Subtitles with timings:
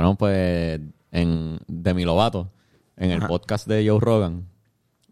[0.00, 0.80] Cabrón, pues
[1.12, 2.50] en Demi Lovato,
[2.96, 4.46] en el podcast de Joe Rogan,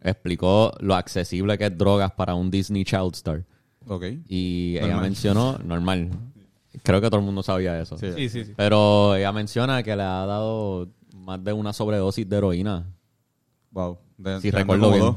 [0.00, 3.45] explicó lo accesible que es drogas para un Disney Child Star.
[3.87, 4.05] Ok.
[4.29, 6.09] Y ella mencionó, normal,
[6.83, 7.99] creo que todo el mundo sabía eso.
[7.99, 8.07] Sí.
[8.16, 8.55] Sí, sí, sí.
[8.57, 12.86] Pero ella menciona que le ha dado más de una sobredosis de heroína.
[13.73, 13.98] Wow.
[14.16, 15.00] De- Si de- recuerdo bien.
[15.02, 15.16] Dos,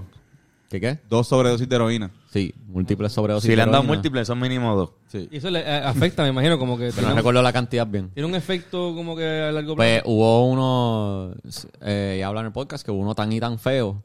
[0.70, 1.00] ¿Qué qué?
[1.10, 2.12] dos sobredosis de heroína.
[2.32, 4.92] Sí, múltiples sobredosis Si le han dado múltiples, son mínimo dos.
[5.08, 5.28] Sí.
[5.30, 7.86] Y eso le eh, afecta, me imagino, como que Pero no un, recuerdo la cantidad
[7.86, 8.10] bien.
[8.12, 10.10] tiene un efecto como que a largo Pues plazo.
[10.10, 11.34] hubo uno,
[11.82, 14.02] eh, ya habla en el podcast, que hubo uno tan y tan feo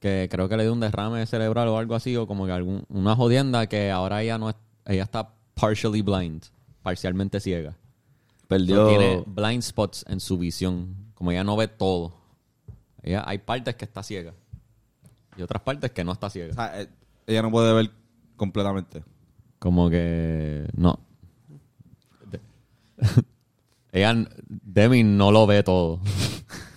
[0.00, 2.84] que creo que le dio un derrame cerebral o algo así, o como que algún,
[2.88, 6.42] una jodienda que ahora ella no es, ella está partially blind,
[6.82, 7.76] parcialmente ciega.
[8.48, 8.88] Perdió.
[8.88, 12.12] Tiene blind spots en su visión, como ella no ve todo.
[13.02, 14.34] Ella, hay partes que está ciega
[15.36, 16.50] y otras partes que no está ciega.
[16.52, 16.88] O sea, eh,
[17.28, 17.90] ella no puede ver
[18.36, 19.04] completamente.
[19.58, 20.98] Como que no.
[23.92, 26.00] Ella, Demi no lo ve todo.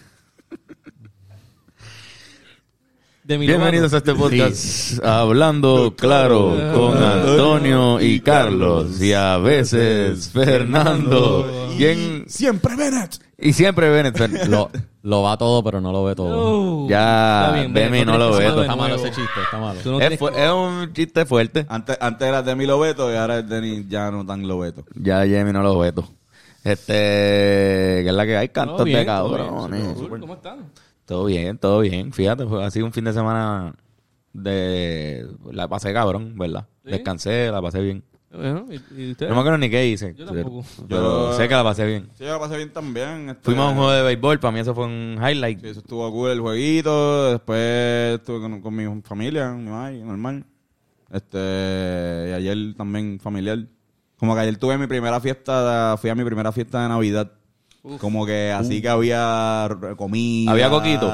[3.32, 10.28] De mi Bienvenidos a este podcast Hablando Claro con Antonio y Carlos y a veces
[10.32, 13.22] Fernando y, en- Siempre Bennett.
[13.38, 14.20] y siempre Bennett.
[14.50, 14.70] Lo,
[15.04, 16.90] lo va todo, pero no lo ve todo.
[16.90, 18.48] Ya, Demi no lo ve.
[18.48, 18.64] todo.
[18.64, 19.80] Está malo ese chiste, está malo.
[19.86, 21.66] No es, un chiste fuerte.
[21.70, 24.84] Antes, antes era Demi Lobeto y ahora es Denny ya no tan Lobeto.
[24.96, 26.06] Ya Jamie no lo veto.
[26.66, 29.96] Este, que es la que hay cantos bien, de cabrones.
[30.20, 30.70] ¿Cómo están?
[31.12, 32.14] Todo bien, todo bien.
[32.14, 33.76] Fíjate, fue así un fin de semana
[34.32, 35.28] de...
[35.52, 36.68] La pasé cabrón, ¿verdad?
[36.86, 36.92] ¿Sí?
[36.92, 38.02] Descansé, la pasé bien.
[38.34, 39.30] Bueno, ¿y, y ustedes?
[39.30, 40.16] No me acuerdo ni qué hice.
[40.18, 40.64] Yo tampoco.
[40.88, 42.08] Pero sé que la pasé bien.
[42.18, 43.28] Sí, yo la pasé bien también.
[43.28, 45.60] este- Fuimos a un juego de béisbol, para mí eso fue un highlight.
[45.60, 47.32] Sí, eso estuvo cool el jueguito.
[47.34, 50.46] Después estuve con, con mi familia, mi mamá, y normal.
[51.12, 53.60] Este, y ayer también familiar.
[54.16, 57.34] Como que ayer tuve mi primera fiesta, fui a mi primera fiesta de Navidad.
[58.00, 60.52] Como que así que había comida.
[60.52, 61.12] ¿Había coquito?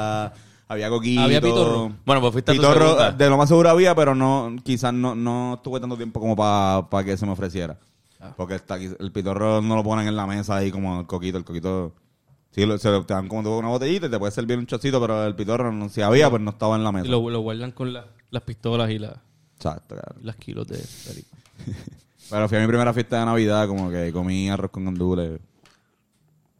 [0.70, 1.20] Había coquito.
[1.22, 1.92] Había pitorro.
[2.04, 5.14] Bueno, pues fuiste a tu Pitorro, de lo más seguro había, pero no, quizás no,
[5.14, 7.78] no tuve tanto tiempo como para que se me ofreciera.
[8.20, 8.34] Ah.
[8.36, 11.38] Porque está el pitorro no lo ponen en la mesa ahí como el coquito.
[11.38, 11.94] El coquito,
[12.50, 15.00] sí, lo- se lo, te dan como una botellita y te puede servir un chocito,
[15.00, 17.06] pero el pitorro, no, si había, pues no estaba en la mesa.
[17.06, 19.22] Y lo, lo guardan con la- las pistolas y, la-
[19.56, 20.16] Exacto, claro.
[20.20, 20.78] y las kilos de.
[22.30, 25.40] Pero fui a mi primera fiesta de Navidad, como que comí arroz con gandules.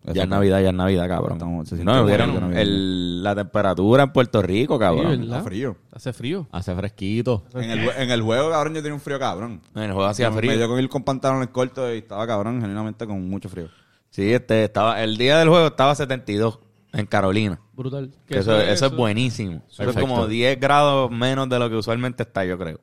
[0.04, 1.32] Eso Ya es Navidad, ya es Navidad, cabrón.
[1.34, 2.60] Estamos- se siente No, bueno, vieron Navidad.
[2.62, 5.04] el- la temperatura en Puerto Rico, cabrón.
[5.20, 5.22] ¿verdad?
[5.38, 5.76] Está frío.
[5.92, 6.46] Hace frío.
[6.52, 7.44] Hace fresquito.
[7.54, 9.60] En el, en el juego, cabrón, yo tenía un frío cabrón.
[9.74, 10.56] En el juego hacía Me frío.
[10.56, 13.68] dio con ir con pantalones cortos y estaba cabrón, genuinamente con mucho frío.
[14.10, 16.58] Sí, este, estaba, el día del juego estaba 72
[16.92, 17.60] en Carolina.
[17.74, 18.10] Brutal.
[18.26, 19.62] Que eso, eso es buenísimo.
[19.70, 22.80] Eso es como 10 grados menos de lo que usualmente está, yo creo.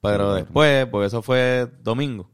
[0.00, 2.28] Pero después, pues eso fue domingo.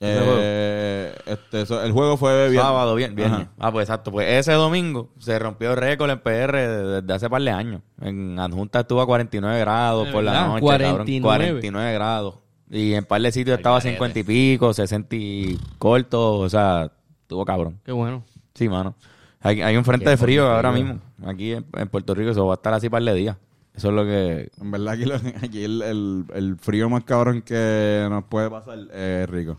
[0.00, 2.60] Eh, este, eso- el juego fue viernes.
[2.62, 3.40] Sábado, bien, viernes.
[3.42, 3.50] Ajá.
[3.58, 4.10] Ah, pues exacto.
[4.10, 6.52] Pues ese domingo se rompió el récord en PR
[7.00, 7.80] desde hace par de años.
[8.00, 11.22] En Adjunta estuvo a 49 grados ¿De por la noche, 49.
[11.22, 11.48] cabrón.
[11.60, 12.34] 49 grados.
[12.70, 16.38] Y en par de sitios estaba a 50 y pico, 60 y corto.
[16.38, 16.90] O sea,
[17.22, 17.78] estuvo cabrón.
[17.84, 18.24] Qué bueno.
[18.54, 18.94] Sí, mano.
[19.40, 20.98] Hay, hay un frente de frío ahora mismo.
[21.26, 23.36] Aquí en, en Puerto Rico eso va a estar así par de días.
[23.74, 24.50] Eso es lo que...
[24.60, 28.78] En verdad, aquí, lo- aquí el, el- el frío más cabrón que nos puede pasar
[28.94, 29.56] es rico.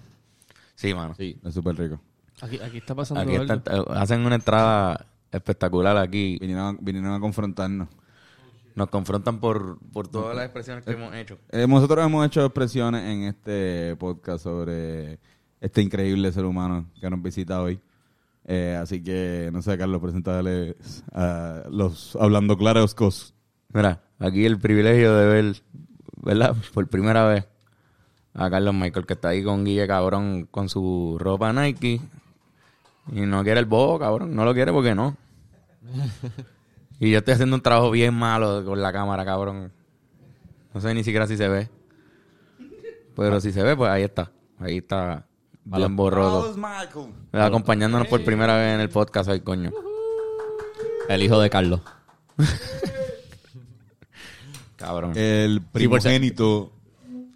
[0.75, 1.15] Sí, mano.
[1.15, 1.37] Sí.
[1.43, 1.99] Es súper rico.
[2.41, 3.53] Aquí, aquí está pasando Aquí algo.
[3.53, 6.37] está- hacen una entrada espectacular aquí.
[6.39, 7.87] Vinieron, a- vinieron a confrontarnos.
[8.75, 11.37] Nos confrontan por, por todas las expresiones que hemos hecho.
[11.49, 15.17] Eh, nosotros hemos hecho expresiones en este podcast sobre
[15.61, 17.79] este increíble ser humano que nos visita hoy.
[18.43, 20.75] Eh, así que, no sé, Carlos, presentarles
[21.13, 23.33] a los Hablando Claros Cos.
[23.73, 25.55] Mira, aquí el privilegio de ver,
[26.21, 26.53] ¿verdad?
[26.73, 27.47] Por primera vez
[28.35, 32.01] a Carlos Michael, que está ahí con Guille Cabrón con su ropa Nike.
[33.11, 34.35] Y no quiere el bobo, cabrón.
[34.35, 35.15] No lo quiere porque no.
[36.97, 39.73] Y yo estoy haciendo un trabajo bien malo con la cámara, cabrón.
[40.73, 41.69] No sé ni siquiera si se ve.
[43.15, 44.31] Pero si se ve, pues ahí está.
[44.59, 45.25] Ahí está
[45.65, 46.55] bien borroso.
[47.33, 49.71] Acompañándonos por primera vez en el podcast hoy, coño.
[51.09, 51.81] El hijo de Carlos.
[54.77, 55.11] Cabrón.
[55.17, 56.71] El primogénito.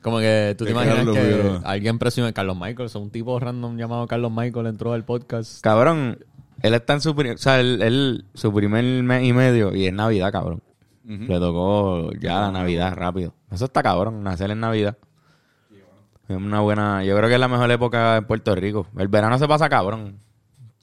[0.02, 1.62] Como que tú te imaginas Carlos que Figueroa.
[1.66, 5.62] alguien presume Carlos Michael, o sea, un tipo random llamado Carlos Michael entró al podcast.
[5.62, 6.20] Cabrón,
[6.62, 9.88] él está en su primer, o sea, él, él- su primer mes y medio y
[9.88, 10.62] es Navidad, cabrón.
[11.06, 13.34] Le tocó ya la Navidad rápido.
[13.52, 14.96] Eso está cabrón, nacer en Navidad.
[16.28, 18.86] Es una buena, yo creo que es la mejor época en Puerto Rico.
[18.96, 20.20] El verano se pasa cabrón.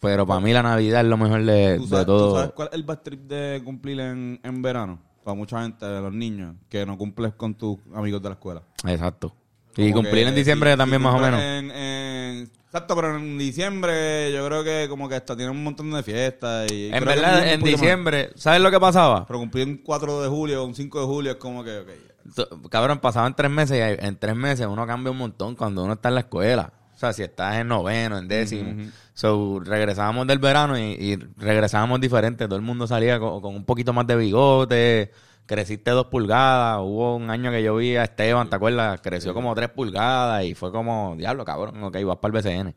[0.00, 2.36] Pero para mí la Navidad es lo mejor de, ¿Tú de sabes, tú todo.
[2.36, 4.98] sabes cuál es el trip de cumplir en, en verano?
[5.26, 8.62] Para mucha gente, de los niños, que no cumples con tus amigos de la escuela.
[8.86, 9.34] Exacto.
[9.76, 11.40] Y cumplir que en diciembre también más o menos.
[11.40, 15.90] en- en- exacto, pero en diciembre yo creo que como que hasta tiene un montón
[15.90, 16.70] de fiestas.
[16.70, 17.68] Y En verdad, en más.
[17.70, 19.26] diciembre, ¿sabes lo que pasaba?
[19.26, 22.68] Pero cumplir un 4 de julio o un 5 de julio es como que, ok.
[22.70, 26.08] Cabrón, pasaban tres meses y en tres meses uno cambia un montón cuando uno está
[26.08, 26.72] en la escuela.
[26.96, 28.70] O sea, si estás en noveno, en décimo.
[29.12, 32.48] So, regresábamos del verano y, y regresábamos diferentes.
[32.48, 35.12] Todo el mundo salía con, con un poquito más de bigote.
[35.44, 36.78] Creciste dos pulgadas.
[36.80, 38.98] Hubo un año que yo vi a Esteban, ¿te acuerdas?
[39.02, 42.74] Creció como tres pulgadas y fue como, diablo, cabrón, ok, vas para el BCN.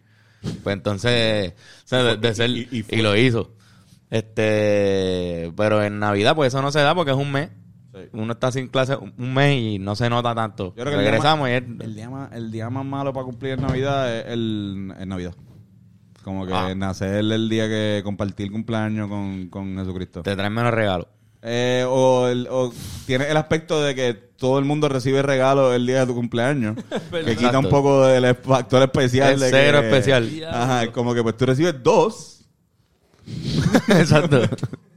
[0.63, 1.53] Pues entonces,
[1.85, 2.67] o sea, de, de ser, y-
[2.99, 3.53] y lo hizo.
[4.09, 7.49] Este, pero en Navidad, pues eso no se da porque es un mes.
[7.93, 7.99] Sí.
[8.13, 10.73] Uno está sin clase un mes y no se nota tanto.
[10.75, 13.11] Yo creo que el día Regresamos más- y el día más, el día más malo
[13.13, 15.33] para cumplir en Navidad es el, el Navidad.
[16.23, 16.75] Como que Ah.
[16.75, 20.21] nacer el día que compartir el cumpleaños con, con Jesucristo.
[20.21, 21.07] te traen menos regalos.
[21.41, 22.71] Eh, o, el- o
[23.07, 26.75] tiene el aspecto de que todo el mundo recibe regalos el día de tu cumpleaños.
[27.11, 27.59] que quita Exacto.
[27.59, 29.39] un poco del factor especial.
[29.39, 30.29] De cero que- especial.
[30.51, 32.45] Ajá, es como que pues tú recibes dos.
[33.87, 34.41] Exacto.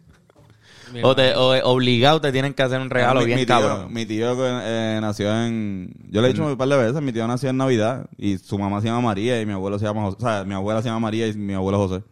[1.02, 3.54] O, te, o eh, obligado te tienen que hacer un regalo mi, bien mi tío,
[3.54, 3.92] cabrón.
[3.92, 5.90] Mi tío eh, nació en...
[6.10, 8.58] Yo le he dicho un par de veces, mi tío nació en Navidad y su
[8.58, 10.16] mamá se llama María y mi abuelo se llama José.
[10.18, 12.02] O sea, mi abuela se llama María y mi abuelo José.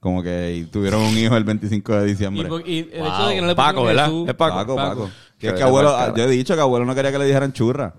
[0.00, 2.48] Como que y tuvieron un hijo el 25 de diciembre.
[2.64, 3.06] y el Wow.
[3.08, 4.06] hecho de que no le Paco, ¿verdad?
[4.06, 4.54] Jesús- Es Paco.
[4.56, 4.88] Paco, Paco.
[5.02, 5.10] Paco.
[5.38, 7.52] Que es Que que abuelo, yo he dicho que abuelo no quería que le dijeran
[7.52, 7.94] churra.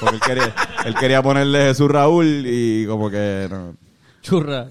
[0.00, 0.54] Porque él quería,
[0.84, 3.74] él quería ponerle Jesús Raúl y como que no.
[4.22, 4.66] Churra.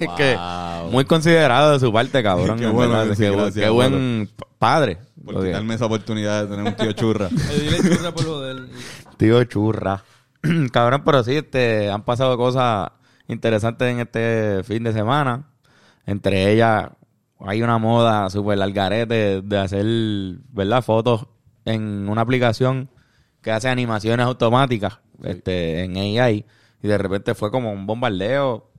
[0.00, 0.90] Es que Wow.
[0.90, 2.58] muy considerado de su parte, cabrón.
[2.60, 3.14] Qué en bueno, verdad.
[3.14, 4.98] sí, qué, bu- gracias, qué buen padre.
[5.24, 7.28] Por quitarme esa oportunidad de tener un tío churra.
[7.30, 8.62] Le dile churra por joder.
[9.16, 10.02] Tío churra.
[10.72, 12.90] Cabrón, pero sí, este, han pasado cosas
[13.28, 15.48] interesantes en este fin de semana.
[16.06, 16.90] Entre ellas,
[17.40, 19.86] hay una moda súper algarete de hacer,
[20.52, 20.82] ¿verdad?
[20.82, 21.26] Fotos
[21.64, 22.90] en una aplicación
[23.40, 26.44] que hace animaciones automáticas este, en AI.
[26.82, 28.70] Y de repente fue como un bombardeo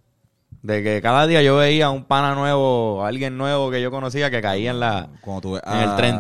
[0.62, 4.42] de que cada día yo veía un pana nuevo, alguien nuevo que yo conocía que
[4.42, 5.10] caía en la...
[5.22, 6.16] Cuando tú ves En el tren.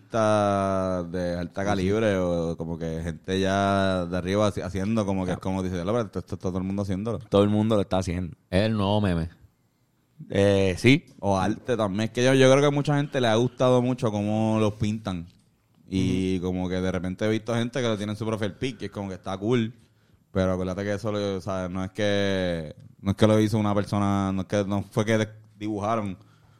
[0.00, 5.32] artistas de alta calibre o como que gente ya de arriba haci- haciendo como que
[5.32, 7.18] es como dice, "Loco, esto esto está todo el mundo haciendo.
[7.18, 8.36] Todo el mundo lo está haciendo.
[8.50, 9.28] Es el nuevo meme.
[10.28, 12.04] Eh, sí, O arte también.
[12.04, 14.74] Es que yo, yo creo que a mucha gente le ha gustado mucho cómo los
[14.74, 15.26] pintan.
[15.88, 18.82] Y como que de repente he visto gente que lo tiene en su profile pic
[18.82, 19.72] y es como que está cool.
[20.32, 23.58] Pero acuérdate que eso lo, o sea, no es que no es que lo hizo
[23.58, 25.28] una persona, no es que no fue que
[25.58, 26.16] dibujaron.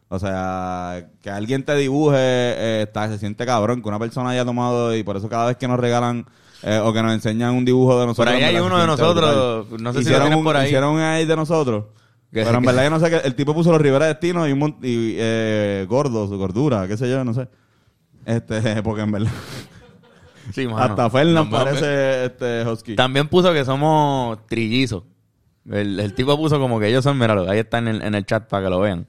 [0.09, 4.45] O sea, que alguien te dibuje eh, está, se siente cabrón que una persona haya
[4.45, 6.27] tomado y por eso cada vez que nos regalan
[6.63, 8.35] eh, o que nos enseñan un dibujo de nosotros.
[8.35, 9.85] Por ahí hay uno de nosotros, brutal.
[9.85, 10.67] no sé si lo hicieron tienen un, por ahí.
[10.67, 11.85] Hicieron ahí de nosotros.
[12.33, 14.77] Pero en verdad yo no sé que el tipo puso los Rivera Destino y, un
[14.83, 17.49] y eh, gordo, su gordura, qué sé yo, no sé.
[18.25, 19.33] Este, porque en verdad
[20.53, 20.79] sí, mano.
[20.79, 22.97] hasta Fernan parece este Husky.
[22.97, 25.05] También puso que somos trillizos.
[25.71, 28.25] El, el tipo puso como que ellos son, míralo, ahí está en el, en el
[28.27, 29.07] chat para que lo vean.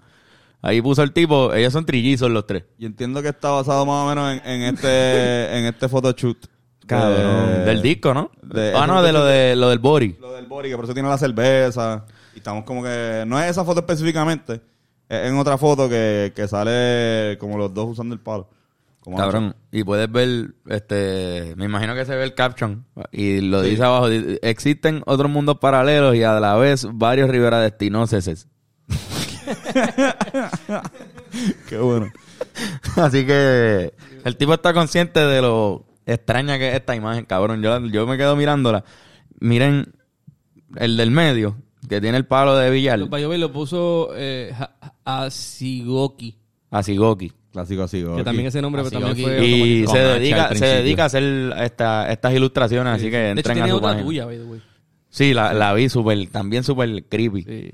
[0.62, 2.66] Ahí puso el tipo, ellos son trillizos los tres.
[2.78, 6.38] Y entiendo que está basado más o menos en, en este en este photoshoot.
[6.86, 7.48] Cabrón.
[7.48, 8.32] De- del disco, ¿no?
[8.44, 10.18] de- ah, no, de lo de lo del body.
[10.20, 12.06] Lo del body, que por eso tiene la cerveza.
[12.36, 13.24] Y estamos como que.
[13.26, 14.62] No es esa foto específicamente.
[15.10, 18.48] Es en otra foto que, que sale como los dos usando el palo.
[19.02, 19.56] Como Cabrón.
[19.72, 22.86] Y puedes ver, este, me imagino que se ve el caption.
[23.12, 28.48] Y lo dice abajo, existen otros mundos paralelos y a la vez varios Rivera Destinoses.
[31.68, 32.12] Qué bueno.
[32.96, 33.94] Así que
[34.24, 37.64] el tipo está consciente de lo extraña que es esta imagen, cabrón.
[37.64, 38.84] Yo, yo me quedo mirándola.
[39.40, 39.94] Miren
[40.76, 41.58] el del medio,
[41.90, 44.54] que tiene el palo de billar, Para yo lo puso eh,
[45.06, 46.38] a Sigoki.
[46.70, 47.32] a Sigoki.
[47.52, 48.04] Clásico así.
[48.16, 52.12] Que también ese nombre Así, también fue Y se dedica, se dedica a hacer esta,
[52.12, 54.06] estas ilustraciones, así que de hecho, entren a su otra página.
[54.06, 54.62] tuya, by the way.
[55.10, 57.44] Sí, la, la vi súper, también súper creepy.
[57.44, 57.72] Sí.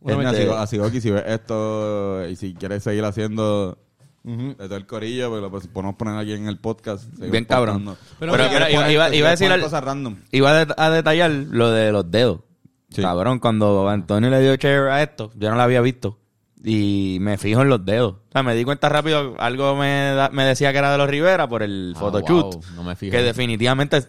[0.00, 3.76] Bueno, así, Este- así Goki, si ves esto y si quieres seguir haciendo
[4.24, 7.04] de todo el corillo, pues lo pues, podemos poner aquí en el podcast.
[7.18, 7.96] Bien cabrón.
[8.18, 10.16] Pero Pero, quieres iba, iba- iba a decir al- cosas random.
[10.30, 12.40] iba a detallar lo de los dedos.
[12.88, 13.02] Sí.
[13.02, 16.18] Cabrón, cuando Antonio le dio share a esto, yo no lo había visto.
[16.62, 18.12] Y me fijo en los dedos.
[18.28, 21.08] O sea, me di cuenta rápido, algo me, da- me decía que era de los
[21.08, 22.54] Rivera por el Ah, photoshoot.
[22.54, 23.12] wow, no me fijo.
[23.12, 24.02] Que definitivamente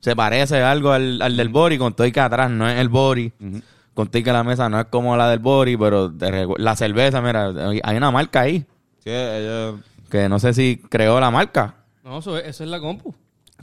[0.00, 2.88] se parece algo al, al del Bori, con todo y que atrás no es el
[2.88, 3.32] Bori.
[3.94, 6.76] Con todo y que la mesa no es como la del Bori, pero de la
[6.76, 8.60] cerveza, mira, hay una marca ahí.
[9.04, 9.72] Sí, ella,
[10.10, 11.74] Que no sé si creó la marca.
[12.04, 13.14] No, eso es, eso es la compu.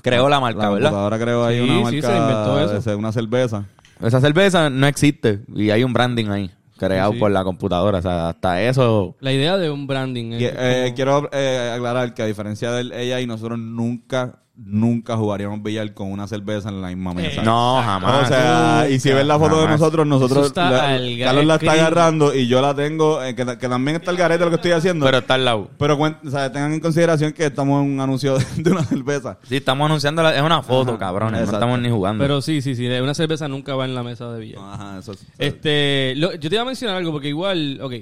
[0.03, 0.89] Creó la marca, la ¿verdad?
[0.91, 2.97] computadora creo hay Sí, una sí, marca se inventó eso.
[2.99, 3.65] una cerveza.
[4.01, 7.19] Esa cerveza no existe y hay un branding ahí creado Sí.
[7.19, 7.99] por la computadora.
[7.99, 9.15] O sea, hasta eso.
[9.19, 10.33] La idea de un branding.
[10.33, 15.93] Y, eh, quiero eh, aclarar que a diferencia del AI, nosotros nunca nunca jugaríamos billar
[15.93, 17.43] con una cerveza en la misma mesa.
[17.43, 18.23] No, jamás.
[18.23, 19.79] O sea, y si ves la foto de Jamás.
[19.79, 21.81] nosotros, nosotros, Eso está la- al Carlos la está garete.
[21.85, 24.71] agarrando y yo la tengo, eh, que, que también está el garete lo que estoy
[24.71, 25.05] haciendo.
[25.05, 25.69] Pero está al lado.
[25.77, 28.83] Pero cuen- o sea, tengan en consideración que estamos en un anuncio de, de una
[28.85, 29.37] cerveza.
[29.43, 31.41] Sí, estamos anunciando, la- es una foto, Ajá, cabrones.
[31.41, 31.51] exacto.
[31.51, 32.23] No estamos ni jugando.
[32.23, 32.87] Pero sí, sí, sí.
[32.87, 34.59] Una cerveza nunca va en la mesa de billar.
[34.63, 37.93] Ajá, eso es- Este, lo- yo te iba a mencionar algo porque igual, ok,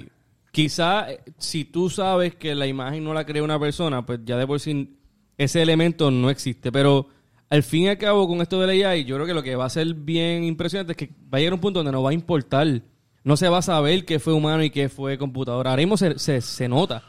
[0.51, 4.38] quizá eh, si tú sabes que la imagen no la crea una persona, pues ya
[4.38, 4.98] de por sí
[5.37, 6.71] ese elemento no existe.
[6.71, 7.07] Pero
[7.49, 9.65] al fin y al cabo con esto del AI, yo creo que lo que va
[9.65, 12.13] a ser bien impresionante es que va a llegar un punto donde no va a
[12.13, 12.81] importar.
[13.23, 15.69] No se va a saber qué fue humano y qué fue computadora.
[15.69, 17.03] Ahora mismo se, se, se nota.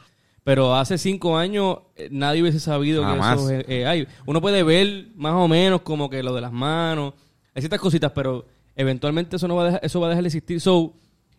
[0.45, 3.37] Pero hace cinco años eh, nadie hubiese sabido Jamás.
[3.37, 4.07] que eso es AI.
[4.27, 7.15] Uno puede ver más o menos como que lo de las manos,
[7.55, 8.45] hay ciertas cositas, pero
[8.77, 10.61] eventualmente eso no va a dejar, eso va a dejar de existir.
[10.61, 10.93] So,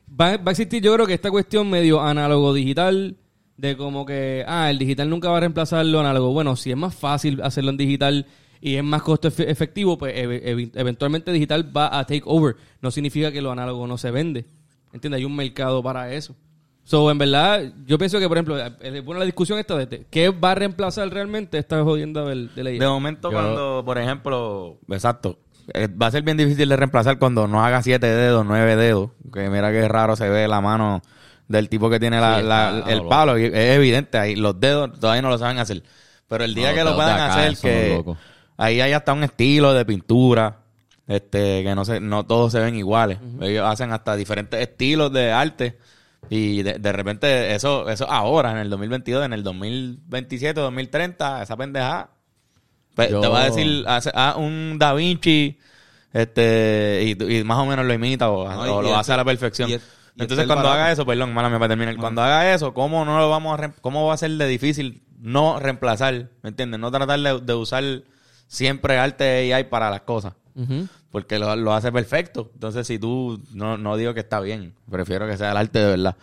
[0.09, 3.15] va, va a existir yo creo que esta cuestión medio análogo digital
[3.57, 6.77] de como que ah el digital nunca va a reemplazar lo análogo bueno si es
[6.77, 8.25] más fácil hacerlo en digital
[8.61, 12.55] y es más costo efe- efectivo pues ev- ev- eventualmente digital va a take over.
[12.81, 14.45] No significa que lo análogo no se vende.
[14.91, 15.19] ¿entiendes?
[15.19, 16.35] hay un mercado para eso.
[16.83, 20.29] So en verdad yo pienso que por ejemplo es buena la discusión esta de qué
[20.29, 25.39] va a reemplazar realmente esta jodienda del, de la De momento, cuando, por ejemplo, exacto,
[25.73, 29.09] eh, va a ser bien difícil de reemplazar cuando no haga siete dedos, nueve dedos.
[29.33, 31.01] Que mira que raro se ve la mano
[31.47, 33.37] del tipo que tiene la- Sí, la- está el palo.
[33.37, 35.83] y Es evidente, ahí los dedos todavía no lo saben hacer.
[36.27, 38.03] Pero el día No, que lo puedan acá hacer, que
[38.57, 40.59] ahí hay hasta un estilo de pintura.
[41.07, 43.19] Este, que no se, no todos se ven iguales.
[43.39, 45.77] Ellos hacen hasta diferentes estilos de arte.
[46.31, 51.55] Y de, de repente, eso, eso ahora, en el 2022, en el 2027, 2030, esa
[51.55, 52.09] pendejada
[52.95, 55.59] pues, Yo- Te va a decir, hace, haz un Da Vinci,
[56.13, 59.17] este, y, y más o menos lo imita o, No, o y lo hace a
[59.17, 59.69] la perfección.
[60.17, 60.81] Entonces, es cuando barato.
[60.83, 63.71] haga eso, perdón, mala mía para terminar, cuando haga eso, ¿cómo no lo vamos a,
[63.81, 66.79] cómo va a ser de difícil no reemplazar, ¿me entiendes?
[66.79, 67.83] No tratar de, de usar
[68.47, 70.33] siempre arte AI para las cosas.
[71.11, 72.49] Porque lo, lo hace perfecto.
[72.53, 75.89] Entonces, si tú, no, no digo que está bien, prefiero que sea el arte de
[75.91, 76.15] verdad.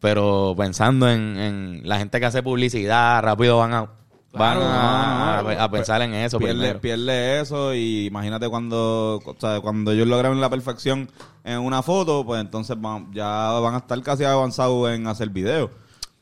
[0.00, 3.90] Pero pensando en, en la gente que hace publicidad, rápido van a,
[4.32, 9.20] van a, no, no, a- a pensar en eso pierde, pierde eso y imagínate cuando
[9.24, 11.08] o sea, cuando ellos logran la perfección
[11.44, 15.70] en una foto, pues entonces van- ya van a estar casi avanzados en hacer videos.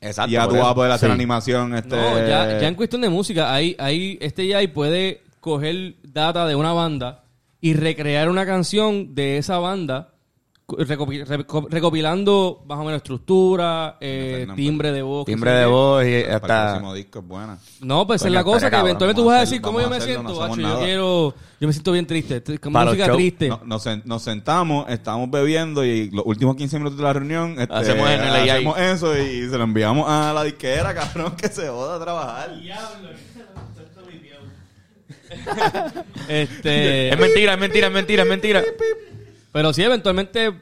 [0.00, 0.30] Exacto.
[0.30, 1.14] y ya tú vas a poder hacer Sí.
[1.14, 1.75] animación.
[1.75, 6.46] Este, No, ya, ya en cuestión de música, hay, hay, este AI puede coger data
[6.46, 7.25] de una banda
[7.60, 10.10] y recrear una canción de esa banda,
[10.68, 15.25] recopilando más o menos estructura, eh, timbre de voz.
[15.25, 16.64] Timbre de voz y para el hasta...
[16.70, 17.58] próximo disco es buena.
[17.80, 20.00] No, pues Coño, es la cosa que eventualmente tú vas a decir, ¿cómo yo me
[20.00, 20.35] siento?
[20.35, 23.49] somos Acho, yo quiero, yo me siento bien triste, los música triste.
[23.49, 27.56] No- nos, sen- nos sentamos, estamos bebiendo y los últimos 15 minutos de la reunión
[27.61, 28.50] este, Hacemos en el AI.
[28.50, 32.50] hacemos eso y se lo enviamos a la disquera, cabrón, que se joda a trabajar.
[36.28, 38.62] Este, Es mentira, es mentira, es mentira, es mentira.
[39.56, 40.52] Pero sí, eventualmente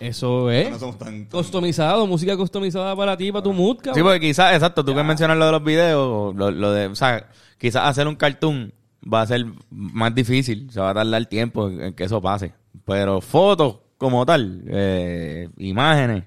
[0.00, 1.26] eso es No somos tan...
[1.26, 3.94] customizado, música customizada para ti, para tu mood, cabrón.
[3.94, 6.96] Sí, porque quizás, exacto, tú que mencionas lo de los videos, lo, lo de, o
[6.96, 7.28] sea,
[7.58, 11.80] quizás hacer un cartoon va a ser más difícil, se va a tardar tiempo en,
[11.80, 12.52] en que eso pase.
[12.84, 16.24] Pero fotos como tal, eh, imágenes,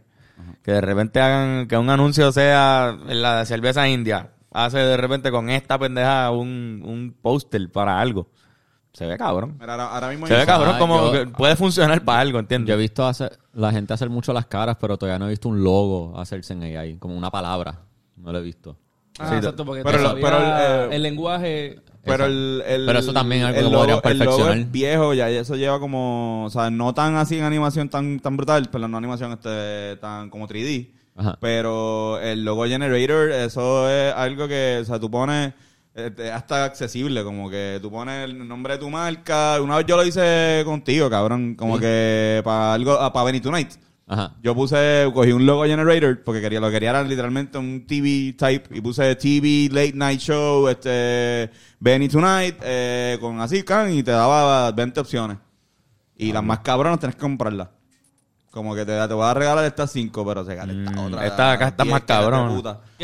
[0.63, 5.29] que de repente hagan que un anuncio sea en la cerveza india, hace de repente
[5.29, 8.29] con esta pendeja un, un póster para algo.
[8.93, 9.57] Se ve cabrón.
[9.59, 12.33] Mira, ahora, ahora mismo Se ve cabrón Ah, como yo- que puede funcionar para algo,
[12.33, 12.77] Yo he ¿entiendes?
[12.77, 16.13] visto hacer, la gente hacer mucho las caras, pero todavía no he visto un logo
[16.19, 17.79] hacerse en AI, como una palabra.
[18.17, 18.77] No lo he visto.
[19.19, 20.37] Ah, Sí, exacto, porque pero lo- todavía pero
[20.85, 21.79] el, eh, el lenguaje...
[22.05, 22.33] Pero Exacto.
[22.33, 24.57] el, el- Pero eso también es algo el que logo, podrían el logo perfeccionar.
[24.57, 28.35] es viejo, ya eso lleva como, o sea, no tan así en animación tan tan
[28.35, 30.91] brutal, pero no animación este tan como 3D.
[31.15, 31.37] Ajá.
[31.39, 35.53] Pero el logo generator, eso es algo que, o sea, tú pones
[35.95, 39.61] este, hasta accesible, como que tú pones el nombre de tu marca.
[39.61, 43.71] Una vez yo lo hice contigo, cabrón, como que para algo, para Benny Tonight.
[44.05, 44.33] Ajá.
[44.41, 48.77] Yo puse, cogí un logo generator porque quería, lo quería era literalmente un TV type
[48.77, 54.11] y puse TV late night show, este, Benny Tonight, eh, con así, can, y te
[54.11, 55.37] daba 20 opciones.
[56.17, 57.69] Y las más cabronas tenés que comprarlas.
[58.51, 61.25] Como que te, te voy a regalar estas 5, pero se gana esta Mm, otra.
[61.25, 62.13] esta acá está 10 más que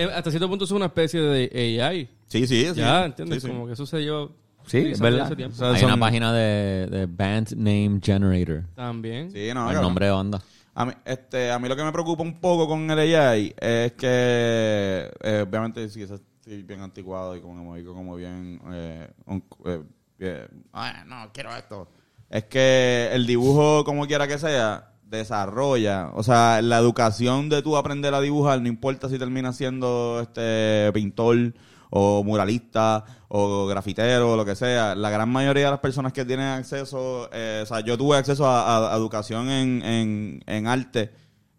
[0.04, 2.10] hasta cierto punto es una especie de AI.
[2.30, 2.74] Sí, sí, sí.
[2.76, 3.42] ya, ¿entiendes?
[3.42, 3.54] Sí, sí.
[3.54, 4.30] Como que eso se lleva...
[4.66, 5.22] Sí, es verdad.
[5.26, 5.56] hace tiempo.
[5.56, 8.64] O sea, Hay son- una página de, de Band Name Generator.
[8.76, 9.32] También.
[9.32, 10.42] Sí, no, el nombre de banda.
[10.76, 13.94] A mí, este, a mí lo que me preocupa un poco con el AI es
[13.94, 19.82] que, eh, obviamente, sí, estoy bien anticuado y como, digo, como bien, eh, un- eh,
[20.18, 21.90] bien, "Ay, no, quiero esto.
[22.30, 27.76] Es que el dibujo, como quiera que sea, desarrolla, o sea, la educación de tú
[27.76, 31.54] aprender a dibujar, no importa si terminas siendo este pintor
[31.90, 34.96] o muralista, o grafitero, o lo que sea.
[34.96, 38.46] La gran mayoría de las personas que tienen acceso, eh, o sea, yo tuve acceso
[38.48, 41.12] a, a educación en, en, en arte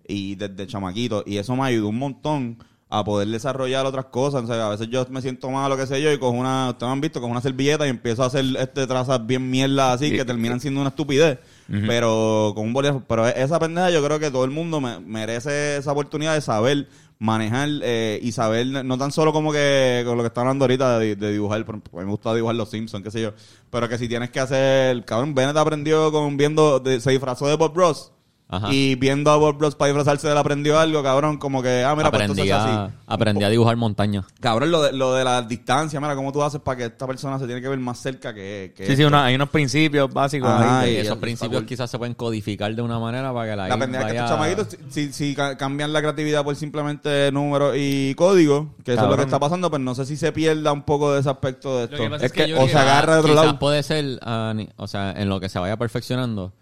[0.06, 2.58] y desde chamaquito, y eso me ayudó un montón
[2.92, 4.42] a poder desarrollar otras cosas.
[4.42, 6.70] O sea, a veces yo me siento mal, lo que sé yo, y cojo una,
[6.70, 9.92] ustedes me han visto, cojo una servilleta y empiezo a hacer este trazas bien mierda
[9.92, 11.38] así, que terminan siendo una estupidez.
[11.86, 15.76] Pero con un bolígrafo, pero esa pendeja yo creo que todo el mundo me- merece
[15.76, 16.88] esa oportunidad de saber
[17.20, 20.98] manejar eh, y saber, no tan solo como que con lo que está hablando ahorita
[20.98, 23.32] de, de dibujar, por a me gusta dibujar los Simpsons, qué sé yo,
[23.70, 27.56] pero que si tienes que hacer, cabrón, Bennett aprendió con viendo, de- se disfrazó de
[27.56, 28.12] Bob Ross.
[28.52, 28.72] Ajá.
[28.72, 31.94] Y viendo a Bob Ross para disfrazarse de él aprendió algo, cabrón, como que, ah,
[31.94, 32.94] mira, pues aprendí, entonces a, así.
[33.06, 34.24] aprendí a dibujar montañas.
[34.40, 37.38] Cabrón, lo de, lo de la distancia, mira, cómo tú haces para que esta persona
[37.38, 40.48] se tiene que ver más cerca que, que Sí, sí, hay unos principios básicos.
[40.50, 40.94] Ajá, ahí.
[40.94, 44.06] y- esos principios quizás se pueden codificar de una manera para que la, La pendeja
[44.06, 48.94] que estos chamaquitos, si, si ca- cambian la creatividad por simplemente números y código, que
[48.94, 51.20] eso es lo que está pasando, pues no sé si se pierda un poco de
[51.20, 51.96] ese aspecto de Lo esto.
[52.04, 53.58] que pasa Es es que, o se agarra de otro quizás lado.
[53.60, 56.52] puede ser, ah, ni- o sea, en lo que se vaya perfeccionando,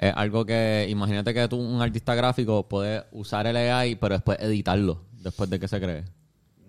[0.00, 4.38] es algo que, imagínate que tú, un artista gráfico, puedes usar el AI, pero después
[4.40, 6.04] editarlo, después de que se cree.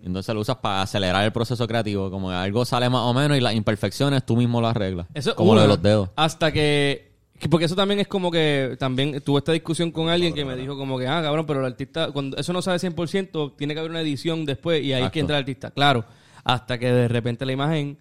[0.04, 3.38] Entonces lo usas para acelerar el proceso creativo, como que algo sale más o menos
[3.38, 5.08] y las imperfecciones tú mismo las arreglas.
[5.14, 6.10] Eso como una, lo de los dedos.
[6.16, 8.76] Hasta que, que- Porque eso también es como que.
[8.80, 11.68] También tuve esta discusión con alguien que me dijo, como que, ah, cabrón, pero el
[11.68, 12.12] artista.
[12.12, 15.20] Cuando eso no sabe 100%, tiene que haber una edición después y ahí es que
[15.22, 15.72] entra el artista.
[15.72, 16.04] Claro.
[16.44, 17.98] Hasta que de repente la imagen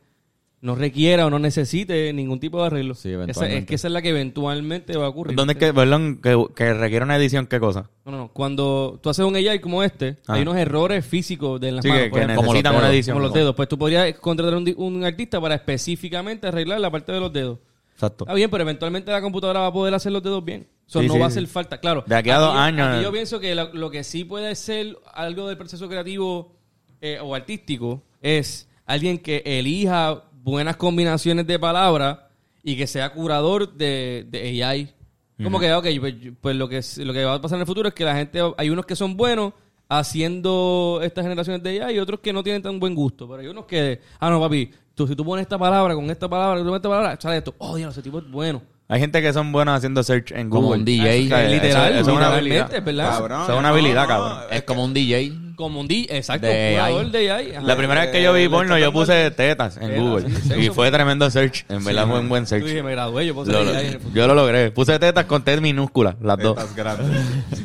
[0.62, 2.94] no requiera o no necesite ningún tipo de arreglo.
[2.94, 5.34] Sí, Esa- es que esa es la que eventualmente va a ocurrir.
[5.36, 7.46] ¿Dónde es que, perdón, que, que requiere una edición?
[7.46, 7.88] ¿Qué cosa?
[8.04, 8.28] No, no, no.
[8.28, 10.34] Cuando tú haces un AI como este, Ah.
[10.34, 12.04] hay unos errores físicos de las Sí, manos.
[12.04, 12.50] que, que ejemplo.
[12.50, 13.14] Una edición.
[13.14, 13.54] Como los dedos.
[13.54, 17.58] Pues tú podrías contratar un, un artista para específicamente arreglar la parte de los dedos.
[17.94, 18.24] Exacto.
[18.24, 20.66] Está bien, pero eventualmente la computadora va a poder hacer los dedos bien.
[20.86, 21.78] Eso Sí, no sí, va a hacer falta.
[21.78, 22.02] Claro.
[22.06, 23.02] De aquí a dos años, aquí eh.
[23.02, 26.52] yo pienso que lo, lo que sí puede ser algo del proceso creativo
[27.00, 32.18] eh, o artístico es alguien que elija buenas combinaciones de palabras
[32.62, 34.94] y que sea curador de, de AI.
[35.42, 37.88] Como que, ok, pues, pues lo, que, lo que va a pasar en el futuro
[37.88, 39.54] es que la gente, hay unos que son buenos
[39.88, 43.28] haciendo estas generaciones de AI y otros que no tienen tan buen gusto.
[43.28, 46.28] Pero hay unos que, ah, no, papi, tú, si tú pones esta palabra con esta
[46.28, 47.54] palabra, tú pones esta palabra, sale esto.
[47.58, 48.62] Oh, Dios, ese tipo es bueno.
[48.88, 50.80] Hay gente que son buenos haciendo search en Como Google.
[50.80, 51.26] un DJ.
[51.26, 52.70] Eso- literal, eso- eso es una habilidad.
[52.84, 53.10] ¿verdad?
[53.10, 54.38] Cabrón, Eso es una habilidad, no, cabrón.
[54.50, 55.32] Es como un DJ.
[55.60, 57.50] Como un D, exacto, De un de AI.
[57.52, 57.60] ajá.
[57.66, 60.26] La primera vez que yo vi le porno, yo puse tetas en Tetas, Google.
[60.28, 60.58] sí, sexo.
[60.58, 61.64] Y fue tremendo search.
[61.68, 62.64] En verdad fue un buen Tú search.
[62.64, 64.14] dije, me gradué, yo puedo Lo- en el futuro.
[64.14, 64.70] yo lo logré.
[64.70, 66.56] Puse tetas con T minúscula, las dos.
[66.56, 67.06] Tetas grandes.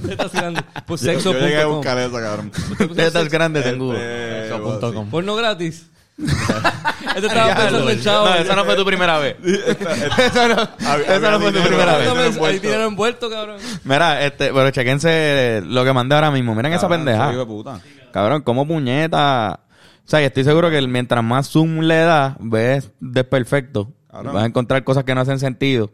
[0.10, 0.62] Estás tirando.
[0.86, 2.52] Pues yo, yo llegué a buscar esa, cabrón.
[2.96, 4.00] Tetas grandes en Google.
[4.44, 5.10] Este, Sexo.com.
[5.10, 5.90] Porno gratis.
[6.18, 8.26] Este estaba Ya, pensando en chavo.
[8.28, 9.36] No, esa no fue tu primera vez.
[9.44, 10.56] esa no,
[10.88, 12.38] Había- esa no fue tu primera vez.
[12.42, 13.58] Hay dinero envuelto, cabrón.
[13.84, 16.56] Mira, este, pero chequense lo que mandé ahora mismo.
[16.56, 17.32] Miren esa pendeja.
[17.32, 17.82] hijo de puta.
[18.12, 19.60] Cabrón, como puñeta.
[20.06, 23.92] O sea, y estoy seguro que mientras más zoom le das, ves desperfecto.
[24.10, 24.34] Cabrón.
[24.34, 25.92] Vas a encontrar cosas que no hacen sentido.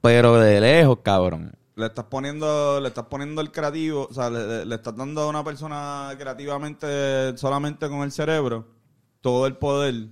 [0.00, 1.52] Pero de lejos, cabrón.
[1.76, 5.42] Le estás poniendo, le estás poniendo el creativo, o sea, le estás dando a una
[5.44, 8.66] persona creativamente solamente con el cerebro
[9.22, 10.08] todo el poder.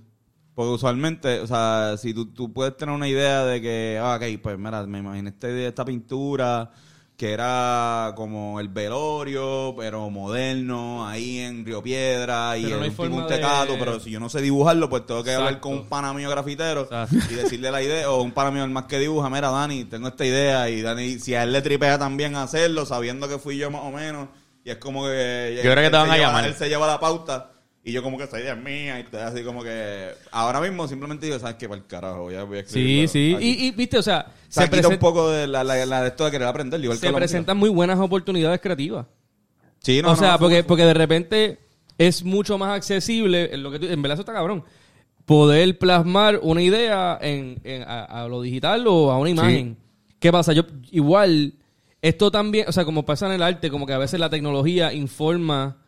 [0.55, 4.41] Porque usualmente, o sea, si tú, tú puedes tener una idea de que, ah, ok,
[4.41, 6.71] pues mira, me imaginé este, esta pintura
[7.15, 13.27] que era como el velorio, pero moderno, ahí en Río Piedra, y no tipo un
[13.27, 16.13] de- tecato, pero si yo no sé dibujarlo, pues tengo que hablar con un pana
[16.13, 17.15] mío grafitero Exacto.
[17.29, 20.07] y decirle la idea, o un pana mío el más que dibuja, mira Dani, tengo
[20.07, 23.69] esta idea, y Dani, si a él le tripea también hacerlo, sabiendo que fui yo
[23.69, 24.27] más o menos,
[24.65, 25.61] y es como que...
[25.63, 26.45] Yo creo que te van se a lleva- llamar.
[26.45, 27.51] Él se lleva la pauta,
[27.83, 30.09] y yo como que esta idea es mía, y estoy así como que...
[30.31, 31.67] Ahora mismo simplemente digo, ¿sabes qué?
[31.67, 33.33] Para el carajo, ya voy a Sí, escribirlo sí.
[33.35, 33.45] aquí.
[33.49, 36.01] Y, y, viste, o sea, o sea, se, quita un poco de la, la, la
[36.01, 39.07] de esto de querer aprender, igual se que presentan muy buenas oportunidades creativas.
[39.79, 41.59] Sí, no, o no, sea, no, porque, porque de repente
[41.97, 44.63] es mucho más accesible, en, lo que tú- en verdad eso está cabrón,
[45.25, 49.77] poder plasmar una idea en, en- a, a lo digital o a una imagen.
[50.19, 50.53] ¿Qué pasa?
[50.53, 51.53] Yo igual,
[52.03, 54.93] esto también, o sea, como pasa en el arte, como que a veces la tecnología
[54.93, 55.80] informa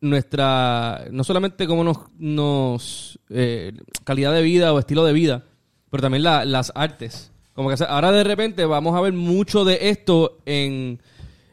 [0.00, 3.72] nuestra, no solamente cómo nos, nos eh,
[4.04, 5.42] calidad de vida o estilo de vida,
[5.90, 7.30] pero también la- las artes.
[7.54, 11.00] Como que ahora de repente vamos a ver mucho de esto en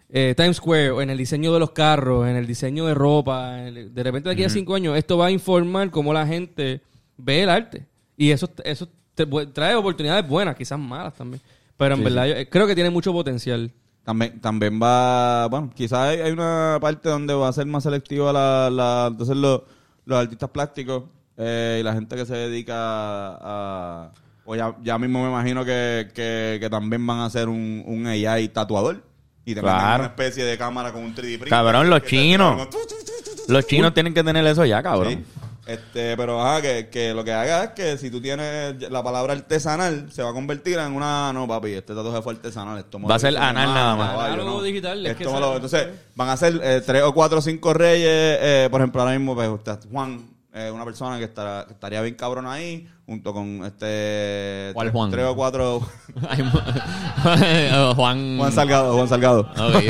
[0.10, 3.68] eh, Times Square, o en el diseño de los carros, en el diseño de ropa.
[3.68, 6.26] en el- de repente de aquí a cinco años esto va a informar cómo la
[6.28, 6.82] gente
[7.18, 7.86] ve el arte.
[8.16, 11.42] Y eso, eso te trae oportunidades buenas, quizás malas también.
[11.76, 13.72] Pero en verdad yo, eh, creo que tiene mucho potencial.
[14.06, 18.32] También, también va, bueno, quizás hay, hay una parte donde va a ser más selectiva
[18.32, 19.64] la, la entonces los,
[20.06, 21.06] los artistas plásticos
[21.38, 24.12] eh, y la gente que se dedica a,
[24.46, 28.06] o ya, ya mismo me imagino que, que, que también van a hacer un, un
[28.06, 29.02] AI tatuador
[29.44, 30.04] y te Claro.
[30.04, 31.50] una especie de cámara con un 3D printer.
[31.50, 32.68] Cabrón, los chinos.
[33.48, 35.14] Los chinos tienen que tener eso ya, cabrón.
[35.14, 35.26] Sí.
[35.66, 39.34] Este, pero ajá, que, que lo que haga es que si tú tienes la palabra
[39.34, 42.78] artesanal, se va a convertir en una, no papi, este tatuaje fue artesanal.
[42.78, 44.10] Esto me Va a ser anal nada más.
[44.12, 47.14] caballo, Análogo digital, es Esto que me lo- entonces, van a ser eh, tres o
[47.14, 48.08] cuatro o cinco reyes,
[48.42, 52.02] eh, por ejemplo, ahora mismo, pues, usted, Juan, eh, una persona que, estará, que estaría
[52.02, 54.72] bien cabrón ahí, junto con este...
[54.74, 55.12] ¿Cuál tres- Juan?
[55.12, 55.82] Tres o cuatro...
[57.96, 58.38] Juan.
[58.38, 59.50] Juan Salgado, Juan Salgado.
[59.54, 59.90] Sí,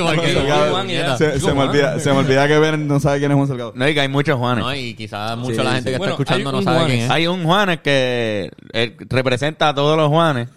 [0.70, 0.88] Juan.
[1.18, 3.72] Se, se me olvida, se me olvida que Ben no sabe quién es Juan Salgado.
[3.74, 4.64] No, y que hay muchos Juanes.
[4.64, 5.92] No, y quizás mucha Sí, la gente sí.
[5.94, 6.94] que Bueno, está escuchando no un sabe Juanes.
[6.96, 7.10] quién es.
[7.10, 10.48] Hay un Juanes que él representa a todos los Juanes,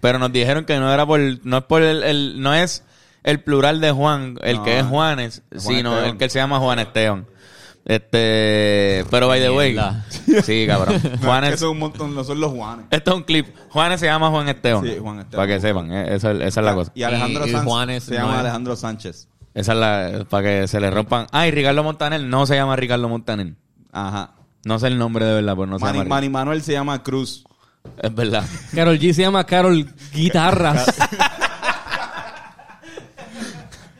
[0.00, 2.84] pero nos dijeron que no era por, no es por el, el- no es
[3.24, 6.04] el plural de Juan, el No, que es Juanes, Juan sino Esteban.
[6.10, 7.26] el que se llama Juan Esteban.
[7.88, 10.04] Este, pero by the way, Mierda.
[10.44, 11.00] sí, cabrón.
[11.02, 12.86] No, es que Juanes, son un montón, no son los Juanes.
[12.90, 13.46] esto es un clip.
[13.70, 14.84] Juanes se llama Juan Esteban.
[14.84, 15.46] Sí, Juan Esteban.
[15.46, 16.90] Para que sepan, eh, esa, es- esa es la cosa.
[16.96, 18.40] Y Alejandro Y- y Sánchez Juanes se no llama es.
[18.40, 19.28] Alejandro Sánchez.
[19.54, 21.26] Esa es la, para que se le rompan.
[21.30, 23.54] Ah, y Ricardo Montaner no se llama Ricardo Montaner.
[23.92, 24.32] Ajá.
[24.64, 26.08] No sé el nombre de verdad, pero no se Manny, llama.
[26.16, 27.44] Manny Manuel se llama Cruz.
[28.02, 28.44] Es verdad.
[28.74, 30.86] Carol G se llama Carol Guitarras.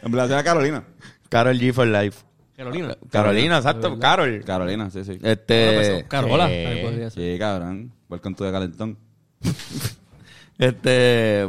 [0.02, 0.84] En verdad se llama Carolina.
[1.28, 2.18] Carol G for Life.
[2.56, 2.96] Carolina.
[3.10, 3.98] Carolina, exacto.
[3.98, 4.42] Carol.
[4.44, 5.18] Carolina, sí, sí.
[5.22, 6.48] Este, Carola.
[6.48, 6.66] ¿Qué?
[6.66, 7.34] Ay, podría ser.
[7.34, 7.92] Sí, cabrón.
[8.08, 8.98] Welcome to the calentón.
[10.58, 11.42] este,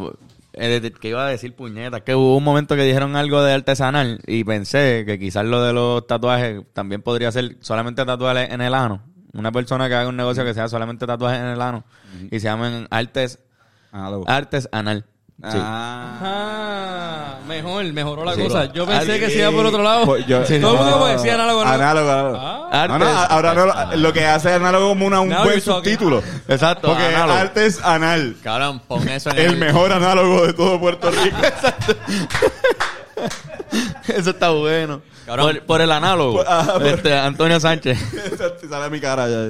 [0.59, 2.01] eh, ¿qué iba a decir, puñeta?
[2.01, 5.71] Que hubo un momento que dijeron algo de artesanal y pensé que quizás lo de
[5.71, 9.01] los tatuajes también podría ser solamente tatuajes en el ano.
[9.33, 11.85] Una persona que haga un negocio que sea solamente tatuajes en el ano
[12.31, 13.39] y se llamen artes,
[13.91, 14.25] Análogo.
[14.27, 15.05] artes anal.
[15.39, 15.57] Sí.
[15.61, 16.17] Ah.
[16.23, 18.41] Ah, mejor, mejoró la Sí.
[18.41, 18.73] cosa.
[18.73, 20.03] Yo pensé Alguien- que se iba por otro lado.
[20.05, 21.69] Pues yo- Todo el mundo decía análogo, ¿no?
[21.71, 22.37] Análogo, análogo.
[22.41, 22.85] Ah.
[22.87, 25.73] No, no, Artes- ahora no, lo que hace análogo como una, un Now buen talking.
[25.75, 26.23] subtítulo.
[26.47, 27.37] Exacto, Porque análogo.
[27.37, 28.35] artes anal.
[28.43, 31.37] Cabrón, pon eso en El mejor análogo de todo Puerto Rico.
[34.07, 35.01] Eso está bueno.
[35.25, 35.55] Cabrón.
[35.57, 36.37] Por, por el análogo.
[36.37, 37.97] Por- ah, por- este, Antonio Sánchez.
[38.69, 39.47] Sale a mi cara ya.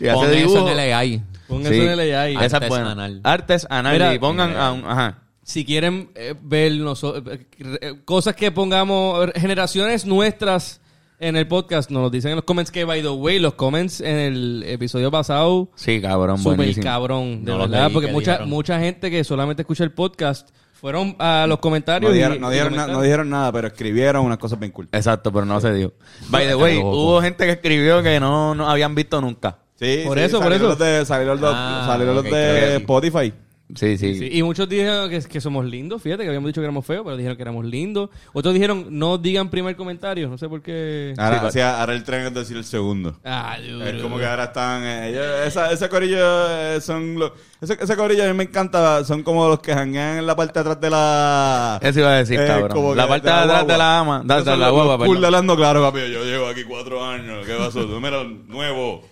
[0.00, 1.22] Y hace Pon eso en el AI.
[1.52, 1.74] Pon Sí.
[1.74, 2.34] eso en el AI.
[2.36, 2.92] Esa es Artes buena.
[2.92, 3.20] anal.
[3.24, 3.92] Artes anal.
[3.92, 5.18] Mira, y pongan a un, ajá.
[5.44, 7.46] Si quieren eh, ver noso- eh,
[7.80, 10.80] eh, cosas que pongamos, eh, generaciones nuestras
[11.18, 14.00] en el podcast, nos lo dicen en los comments que, by the way, los comments
[14.00, 16.84] en el episodio pasado, Sí, cabrón, súper buenísimo.
[16.84, 18.48] cabrón, de No los verdad, leí, porque ¿qué mucha, dijeron?
[18.50, 22.48] mucha gente que solamente escucha el podcast fueron a los comentarios No y- dijeron, no,
[22.50, 22.96] y dijeron na- comentaron.
[22.96, 24.88] no dijeron nada, pero escribieron unas cosas bien cool.
[24.90, 25.92] Exacto, pero no se dio.
[26.28, 26.90] By the way, Loco.
[26.90, 29.58] hubo gente que escribió que no, no habían visto nunca.
[29.82, 30.78] Sí, Por sí, eso, por salieron eso.
[30.78, 32.76] Los de, salieron los, Ah, salieron los ok, de.
[32.76, 33.34] Spotify.
[33.74, 34.18] Sí, sí.
[34.18, 37.02] Sí, y muchos dijeron que, que somos lindos, fíjate que habíamos dicho que éramos feos,
[37.04, 38.10] pero dijeron que éramos lindos.
[38.32, 41.14] Otros dijeron, no digan primer comentario, no sé por qué.
[41.16, 43.18] Ahora, Sí, o sea, ahora el tren es decir el segundo.
[43.24, 43.86] Ah, duro.
[43.86, 44.82] Es como que ahora están.
[44.84, 46.18] eh, esa, ese corillo
[46.50, 47.18] eh, son.
[47.18, 49.04] Los, ese, ese corillo a mí me encanta.
[49.04, 51.78] Son como los que janguean en la parte de atrás de la.
[51.82, 52.96] Eso iba a decir, eh, cabrón.
[52.96, 54.22] La parte de de atrás de la ama.
[54.24, 55.24] De, de la cool perdón.
[55.24, 56.00] hablando claro, papi.
[56.12, 57.46] Yo llevo aquí cuatro años.
[57.46, 57.80] ¿Qué pasó?
[57.86, 59.02] Número nuevo.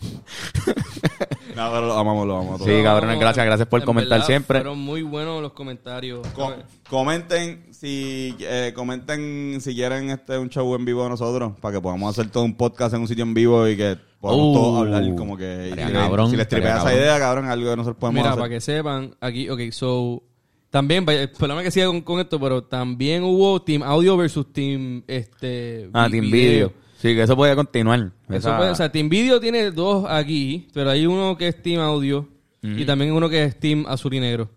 [1.56, 2.62] no, pero lo amamos, lo amamos.
[2.64, 4.58] Sí, cabrones, gracias, gracias por En comentar verdad, siempre.
[4.58, 6.26] Fueron muy buenos los comentarios.
[6.34, 6.54] Co-
[6.88, 11.80] comenten si eh, comenten si quieren este un show en vivo de nosotros para que
[11.80, 14.78] podamos hacer todo un podcast en un sitio en vivo y que podamos Uh, todos
[14.80, 17.96] hablar como que y si, cabrón, si les tripea esa idea cabrón algo que nosotros
[17.98, 20.22] podemos Mira, hacer para que sepan, aquí, ok, so,
[20.68, 25.02] también, vaya, perdóname que siga con, con esto, pero también hubo Team Audio versus Team,
[25.06, 25.88] este...
[25.94, 26.72] Ah, Team Video.
[27.00, 28.10] Sí, que eso puede continuar.
[28.28, 31.62] Eso Esa- puede- o sea, Team Video tiene dos aquí, pero hay uno que es
[31.62, 32.28] Team Audio
[32.62, 34.50] y también uno que es Team Azul y Negro.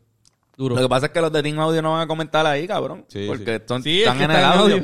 [0.55, 0.75] Duro.
[0.75, 3.05] Lo que pasa es que los de Team Audio no van a comentar ahí, cabrón.
[3.07, 3.63] Sí, porque sí.
[3.67, 4.75] son, Sí, es están que en el audio.
[4.75, 4.83] audio.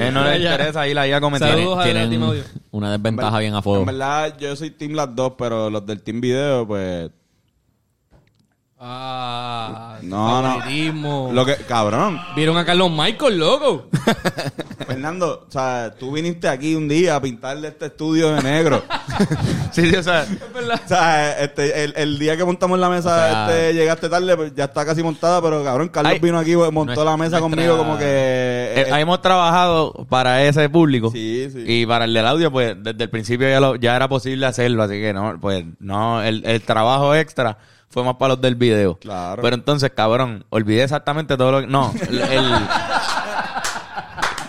[0.00, 1.50] Eh, no les interesa ir ahí a comentar.
[1.50, 2.42] Saludos a Tienen Team Audio.
[2.70, 3.80] una desventaja bien a fuego.
[3.80, 7.10] en verdad yo soy team las dos pero los del team video pues
[8.84, 11.32] Ah, No, no.
[11.32, 13.88] lo que cabrón Vieron a Carlos Michael, loco.
[14.88, 18.82] Fernando o sea tú viniste aquí un día a pintarle este estudio de negro
[19.70, 20.26] Sí, sí, o sea,
[20.84, 24.36] o sea este el, el día que montamos la mesa O sea- este llegaste tarde
[24.36, 27.40] pues, ya está casi montada pero cabrón Carlos vino aquí montó nuestra- la mesa nuestra-
[27.40, 31.10] conmigo como que eh, eh, ahí hemos trabajado para ese público.
[31.12, 31.62] Sí, sí.
[31.66, 34.82] Y para el del audio, pues desde el principio ya, lo, ya era posible hacerlo.
[34.82, 37.58] Así que no, pues no, el, el trabajo extra
[37.92, 38.96] fue más para los del video.
[38.96, 39.42] Claro.
[39.42, 41.66] Pero entonces, cabrón, olvidé exactamente todo lo que.
[41.66, 42.20] No, el.
[42.20, 42.52] el-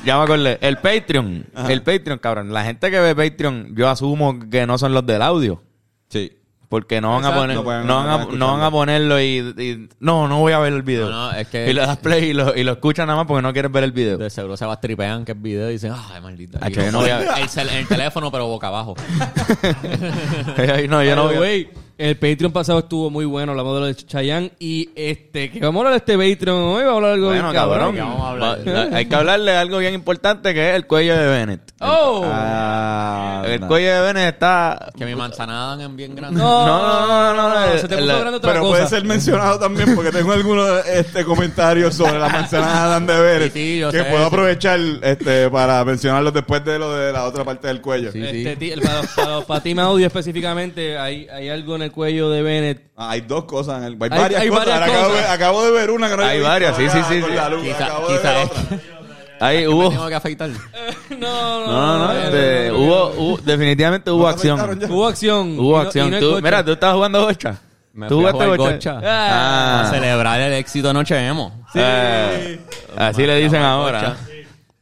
[0.05, 0.57] ya me acordé.
[0.61, 1.45] El Patreon.
[1.69, 2.51] El Patreon, cabrón.
[2.53, 5.61] La gente que ve Patreon, yo asumo que no son los del audio.
[6.09, 6.31] sí
[6.67, 9.37] Porque no van a poner, No pueden- no, van a, no van a ponerlo y,
[9.57, 11.09] y- no, no voy a ver el video.
[11.09, 13.27] No, no, es que- y le das play y lo, y lo escuchas nada más
[13.27, 14.17] porque no quieres ver el video.
[14.17, 16.67] De seguro se va a tripean que es video y dicen, ay, maldita.
[16.69, 17.27] Yo no como voy a ver.
[17.77, 18.95] el, teléfono, pero boca abajo.
[20.89, 23.95] No, yo no voy a- El Patreon pasado estuvo muy bueno, hablamos de lo de
[23.95, 24.51] Chayanne.
[24.59, 27.27] Y este, que vamos a hablar de este Patreon hoy, vamos a hablar de algo
[27.27, 27.95] Bueno, bien cabrón.
[27.95, 28.59] ¿qué vamos a hablar?
[28.91, 31.61] Va- Hay que hablarle de algo bien importante que es el cuello de Bennett.
[31.81, 32.23] ¡Oh!
[32.25, 33.67] Ah, El no.
[33.67, 34.91] cuello de Bennett está...
[34.97, 36.39] Que mi manzana en bien grande.
[36.39, 38.71] No, No, no, no, no, se te grande otra Pero cosa.
[38.77, 43.81] puede ser mencionado también porque tengo algunos este, comentarios sobre la manzana de Vélez Sí,
[43.83, 44.27] sí, que sé, puedo sí.
[44.27, 48.11] aprovechar este, para mencionarlos después de lo de la otra parte del cuello.
[48.11, 48.23] Sí.
[48.23, 49.61] Este, el- para, para, para
[50.05, 52.91] específicamente, hay, hay algo en el cuello de Bennett.
[52.97, 53.93] Ah, hay dos cosas en el.
[53.93, 54.65] Hay, Hay- varias hay cosas.
[54.65, 55.21] varias Acabo, cosas.
[55.23, 57.35] de, acabo de ver una que no Hay varias, sí, sí, sí, con sí.
[57.35, 57.63] la luz.
[57.63, 58.79] Quizá- acabo de quizá ver es- otra.
[59.39, 59.89] Ahí Me hubo...
[59.89, 60.49] tengo que afeitar.
[61.09, 64.91] No, no, No, no, no, este, no, no, hubo, hubo- definitivamente hubo ¿No te acción.
[64.91, 65.59] Hubo acción.
[65.59, 66.11] Hubo acción.
[66.19, 67.55] Tú- mira, tú estabas jugando gocha.
[67.93, 68.63] Me ¿Tú jugaste gocha?
[68.73, 69.01] gocha.
[69.03, 69.81] Ah.
[69.85, 71.65] A celebrar el éxito Noche Emo.
[71.75, 72.59] Eh,
[72.97, 74.15] así le dicen ahora.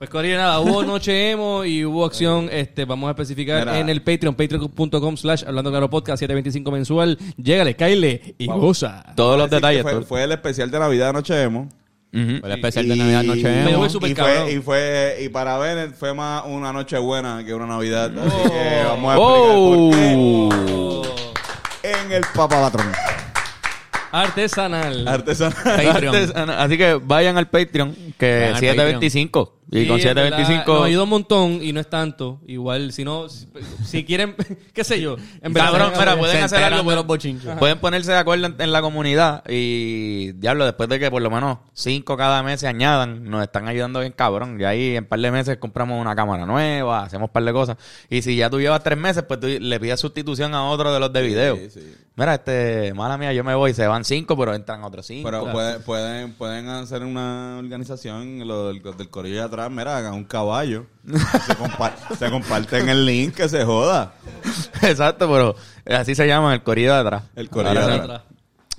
[0.02, 3.78] Pues Corillo, nada, hubo Noche Emo y hubo acción, este, vamos a especificar Mira.
[3.78, 7.20] en el Patreon, patreon.com slash hablando claro podcast 725 mensual.
[7.38, 9.04] Llégale, caile y goza.
[9.16, 9.84] Todos los que detalles.
[9.84, 10.02] Fue, todo.
[10.02, 11.70] fue el especial de Navidad de Noche Emo.
[12.16, 12.40] Ujú.
[12.40, 13.78] Fue el especial de Navidad Noche Me Emo.
[13.78, 14.36] voy súper y, cabrón.
[14.46, 18.12] fue, y fue y para Bennett fue más una noche buena que una Navidad.
[18.18, 18.22] Oh.
[18.26, 21.04] Así que vamos a explicar por qué Oh.
[21.84, 22.92] en el Papa Patrón.
[24.12, 25.08] Artesanal.
[25.08, 25.54] Artesanal.
[25.86, 26.50] Patreon.
[26.50, 29.61] Así que vayan al Patreon, que Vayan al 725.
[29.72, 30.74] Y Sí, con en verdad, 725.
[30.74, 32.42] Nos ayuda un montón y no es tanto.
[32.46, 33.48] Igual, si no, si,
[33.86, 34.36] si quieren,
[34.74, 35.16] qué sé yo.
[35.42, 36.90] En verdad, Cabrón, mira, pueden hacer algo.
[36.90, 37.58] de los bochinchos.
[37.58, 41.32] Pueden ponerse de acuerdo en, en la comunidad y, diablo, después de que por lo
[41.32, 44.60] menos cinco cada mes se añadan, nos están ayudando bien cabrón.
[44.60, 47.78] Y ahí en par de meses compramos una cámara nueva, hacemos par de cosas.
[48.10, 51.00] Y si ya tú llevas tres meses, pues tú le pides sustitución a otro de
[51.00, 51.56] los de video.
[51.56, 51.96] Sí, sí.
[52.22, 55.28] Mira, este, mala mía, yo me voy, se van cinco, pero entran otros cinco.
[55.28, 59.98] Pero puede- pueden, pueden hacer una organización, lo del, los del corillo de atrás, mira,
[59.98, 60.86] hagan un caballo.
[61.08, 64.14] se, compa- se comparten el link, que se joda.
[64.84, 65.56] Exacto, pero
[65.98, 67.24] así se llama el corrido de atrás.
[67.36, 68.22] El corillo Ahora de atrás.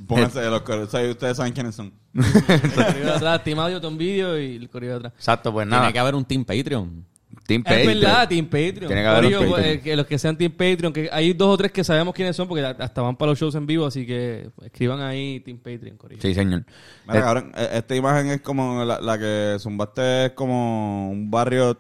[0.07, 1.11] Pónganse los ¿sabes?
[1.11, 1.92] ustedes saben quiénes son.
[2.14, 5.12] El corrido de atrás, Team Audio, Tom Video y el corrido de atrás.
[5.16, 5.83] Exacto, pues nada.
[5.83, 7.07] Tiene que haber un Team Patreon.
[7.46, 8.00] Team Es Patreon.
[8.00, 8.87] verdad, Team Patreon.
[8.87, 9.74] Tiene que haber un Corillo, Patreon.
[9.76, 12.37] eh, que los que sean Team Patreon, que hay dos o tres que sabemos quiénes
[12.37, 15.96] son porque hasta van para los shows en vivo, así que escriban ahí Team Patreon,
[15.96, 16.22] Corillo.
[16.22, 16.64] Sí, señor.
[17.07, 21.31] Mira, Eh, cabrón, e- esta imagen es como la, la que zumbaste es como un
[21.31, 21.76] barrio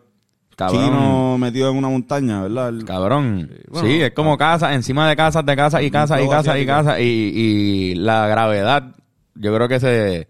[0.56, 0.84] Cabrón.
[0.84, 2.68] chino metido en una montaña, ¿verdad?
[2.70, 3.50] El- Cabrón.
[3.70, 6.66] Bueno, sí, es como casa, encima de casas, de casas y casas y casas y
[6.66, 7.00] casas.
[7.00, 8.94] Y, y la gravedad,
[9.36, 10.28] yo creo que se.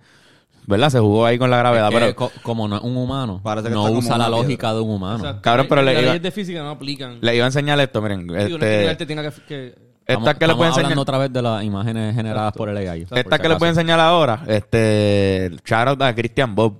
[0.67, 0.91] ¿Verdad?
[0.91, 1.89] Se jugó ahí con la gravedad.
[1.89, 4.73] Es que pero co- como no es un humano, Parece que no usa la lógica
[4.73, 5.17] de un humano.
[5.19, 5.43] Exacto.
[5.43, 7.19] Cabrón, pero le Las iba- leyes de física no aplican.
[7.21, 8.27] le iba a enseñar esto, miren.
[8.27, 9.43] Digo, no que Este, tenga que...
[9.47, 9.75] que-
[10.07, 10.85] Estamos, esta que le puedo enseñar.
[10.87, 13.07] hablando otra vez de las imágenes generadas por el AI.
[13.15, 16.75] Esta que le puedo enseñar ahora, este, shout out a Christian Bob.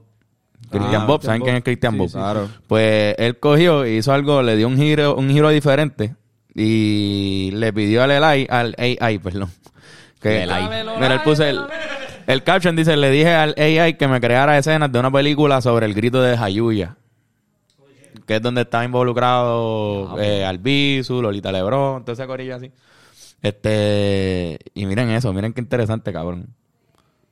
[0.71, 1.45] Christian Ah, Bob, Christian ¿saben Bob.
[1.47, 2.09] quién es Christian Sí, Bob?
[2.09, 2.49] sí, Claro.
[2.67, 6.15] Pues él cogió, hizo algo, le dio un giro, un giro diferente
[6.55, 9.51] y le pidió al AI, al AI, perdón.
[10.21, 10.85] Que, El AI.
[11.01, 11.59] Mira, él puso el,
[12.27, 15.87] el caption dice, le dije al AI que me creara escenas de una película sobre
[15.87, 16.97] el grito de Jayuya.
[18.27, 22.71] Que es donde está involucrado eh, Albizu, Lolita Lebron, entonces ese corillo así.
[23.43, 26.55] Este, y miren eso, miren qué interesante, cabrón.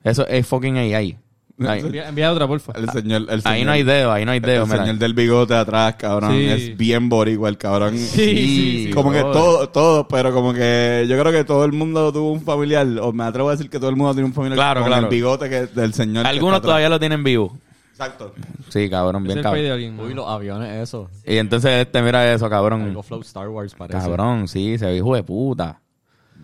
[0.02, 1.18] Eso es fucking AI.
[1.68, 2.72] Ahí, Envía, envía otra, porfa.
[2.74, 4.84] El señor, el ahí no hay dedo, ahí no hay dedo, El mira.
[4.84, 6.32] señor del bigote atrás, cabrón.
[6.32, 6.46] Sí.
[6.46, 7.96] Es bien boricua el cabrón.
[7.98, 8.90] Sí, sí, sí.
[8.94, 9.32] Como que brother.
[9.40, 13.12] todo, todo, pero como que yo creo que todo el mundo tuvo un familiar, o
[13.12, 15.04] me atrevo a decir que todo el mundo tiene un familiar Claro, con claro.
[15.06, 16.26] el bigote que del señor.
[16.26, 17.56] Algunos todavía lo tienen vivo.
[17.90, 18.32] Exacto.
[18.70, 19.66] Sí, cabrón, bien de cabrón.
[19.66, 20.00] alguien.
[20.00, 21.10] Uy, los aviones, eso.
[21.26, 22.82] Y entonces este, mira eso, cabrón.
[22.84, 23.98] Algo Flow Star Wars parece.
[23.98, 25.80] Cabrón, sí, se ve hijo de puta.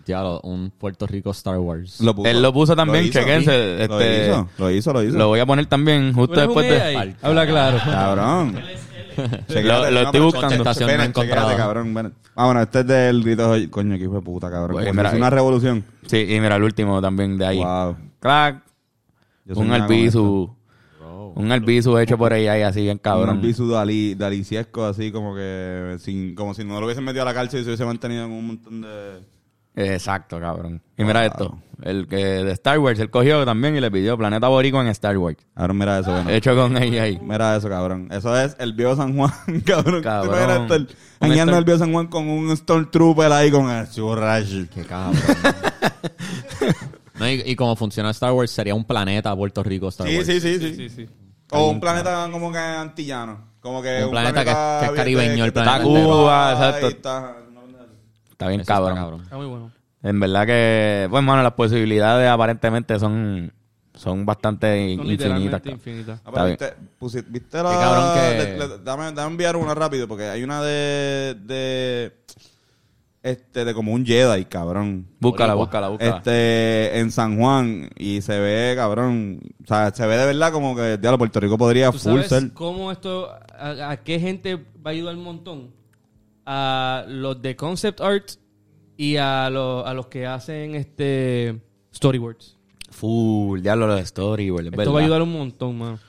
[0.07, 1.99] Lo- un Puerto Rico Star Wars.
[2.25, 3.81] Él lo puso también, hizo, chequense, sí.
[3.83, 5.17] este- Lo hizo, lo hizo, lo hizo.
[5.17, 7.15] Lo voy a poner también ¿Tú justo después de...
[7.21, 7.77] Habla claro.
[7.83, 8.59] Cabrón.
[9.63, 10.63] Lo- lo estoy buscando.
[10.63, 12.13] Cabrón.
[12.35, 13.51] Ah, bueno, este es del grito.
[13.71, 14.73] Coño, que hijo de puta, cabrón.
[14.73, 15.33] Pues, mira, hizo una ahí.
[15.33, 15.83] revolución.
[16.05, 17.57] Sí, y mira el último también de ahí.
[17.57, 17.97] Wow.
[18.19, 18.61] Crack,
[19.55, 20.53] un albizu.
[21.35, 23.09] Un albizu hecho por AI así bien esto.
[23.09, 23.37] Un cabrón.
[23.37, 27.59] albizu daliciesco, así como que sin, como si no lo hubiesen metido a la cárcel
[27.59, 29.19] y se hubiese mantenido en un montón de.
[29.77, 30.81] Exacto, cabrón.
[30.97, 31.57] Y mira esto.
[31.83, 35.15] El que de Star Wars, él cogió también y le pidió Planeta Boricua en Star
[35.19, 35.37] Wars.
[35.53, 36.29] Ahora mira eso, bueno.
[36.31, 37.19] Hecho con AI.
[37.21, 38.07] Mira eso, cabrón.
[38.11, 39.31] Eso es el viejo San Juan,
[39.63, 40.01] cabrón.
[40.03, 40.67] Cabrón.
[40.67, 40.75] ¿Te
[41.27, 44.65] imaginas el- Un el viejo San Juan con un Stormtrooper ahí con el churrash.
[44.73, 45.21] Qué cabrón.
[47.19, 50.25] no, y, y como funciona Star Wars, sería un planeta Puerto Rico Star Sí, Wars.
[50.27, 51.09] sí, sí, sí, Sí, sí.
[51.51, 53.47] O un planeta como que antillano.
[53.61, 56.07] Como que Un planeta que- que es caribeño, el que planeta está entero.
[56.09, 57.46] Cuba, exacto.
[58.37, 58.47] Está.
[58.47, 58.95] Bien Eso está cabrón.
[58.95, 59.21] cabrón.
[59.23, 59.71] Está muy bueno.
[60.03, 63.51] En verdad que, pues, mano, las posibilidades aparentemente son,
[63.95, 65.59] son bastante Son infinitas.
[65.61, 65.73] cabrón.
[65.73, 66.21] infinitas.
[66.23, 67.63] Ah, viste, la...
[67.63, 71.35] Cabrón que- le- le- dame, dame enviar una rápido, porque hay una de...
[71.45, 72.13] de
[73.23, 75.05] este de como un Jedi, cabrón.
[75.19, 76.17] Búscala, búscala, búscala.
[76.17, 80.75] Este, en San Juan, y se ve, cabrón, o sea, se ve de verdad como
[80.75, 82.53] que, diablo, Puerto Rico podría ¿Tú full sabes ser.
[82.53, 85.71] cómo esto, a, a qué gente va a ayudar un montón?
[86.49, 88.29] A los de concept art
[88.95, 91.59] y a, los a los que hacen este
[91.93, 92.55] storyboards.
[92.89, 94.93] Full, ya lo de storyboard, es Esto verdad.
[94.93, 95.99] va a ayudar un montón, mano.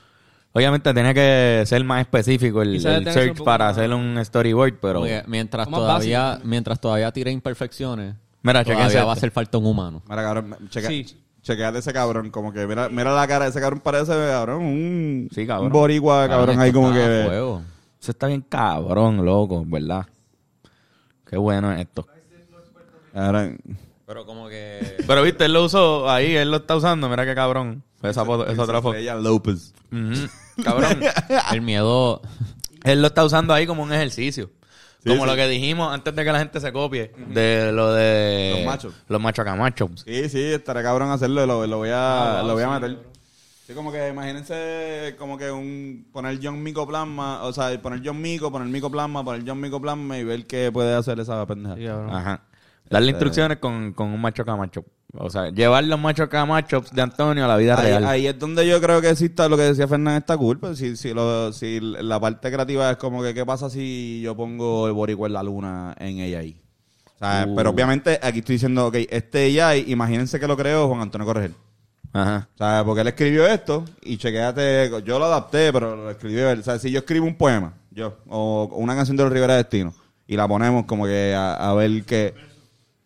[0.53, 5.03] Obviamente tiene que ser más específico el, search para más- hacer un storyboard, pero...
[5.27, 10.01] Mientras todavía, mientras todavía tire imperfecciones, Mira, todavía va a hacer falta un humano.
[10.09, 11.05] Mira, cabrón, checa, Sí.
[11.43, 15.29] chequeate ese cabrón, como que mira, mira la cara de ese cabrón, parece, cabrón, un,
[15.35, 15.67] Sí, cabrón.
[15.67, 17.23] un boricua, cabrón, Cabrón, ahí como que...
[17.27, 17.61] fuego.
[18.01, 20.07] Eso está bien cabrón, loco, ¿verdad?
[21.29, 22.07] Qué bueno es esto.
[24.05, 24.97] Pero como que...
[25.05, 27.83] Pero viste, él lo usó ahí, él lo está usando, mira qué cabrón.
[28.01, 28.95] Esa foto, esa otra foto.
[28.95, 29.73] Estrella López.
[30.63, 30.99] Cabrón.
[31.53, 32.21] el miedo...
[32.83, 34.49] él lo está usando ahí como un ejercicio.
[35.03, 35.29] Sí, como sí.
[35.29, 38.93] lo que dijimos antes de que la gente se copie de lo de Los machos.
[39.07, 40.03] Los machos camachos.
[40.05, 42.97] Sí, sí, estaré cabrón hacerlo, lo, lo voy a, Ah, lo voy a meter.
[43.69, 48.51] Sí, como que imagínense como que un poner John Micoplasma, o sea, poner John Mico,
[48.51, 51.75] poner Micoplasma, poner John Micoplasma y ver qué puede hacer esa pendeja.
[51.75, 51.85] Sí.
[51.85, 52.41] Ajá.
[52.89, 54.83] Darle instrucciones con, con un macho camacho.
[55.15, 58.05] O sea, llevar los machos camachos de Antonio a la vida Ahí, real.
[58.07, 60.75] ahí es donde yo creo que exista lo que decía Fernán esta culpa.
[60.75, 64.87] Si, si, lo, si la parte creativa es como que, ¿qué pasa si yo pongo
[64.87, 66.59] el boricua en la luna en AI?
[67.05, 67.55] O sea, Uh.
[67.55, 71.53] Pero obviamente aquí estoy diciendo, ok, este AI, imagínense que lo creó Juan Antonio Corregel.
[72.13, 72.47] Ajá.
[72.55, 76.59] O sea, porque él escribió esto y chequéate, yo lo adapté, pero lo escribió él.
[76.59, 79.93] O sea, si yo escribo un poema, yo, o una canción de los Rivera Destino,
[80.27, 82.33] y la ponemos como que a, a ver qué...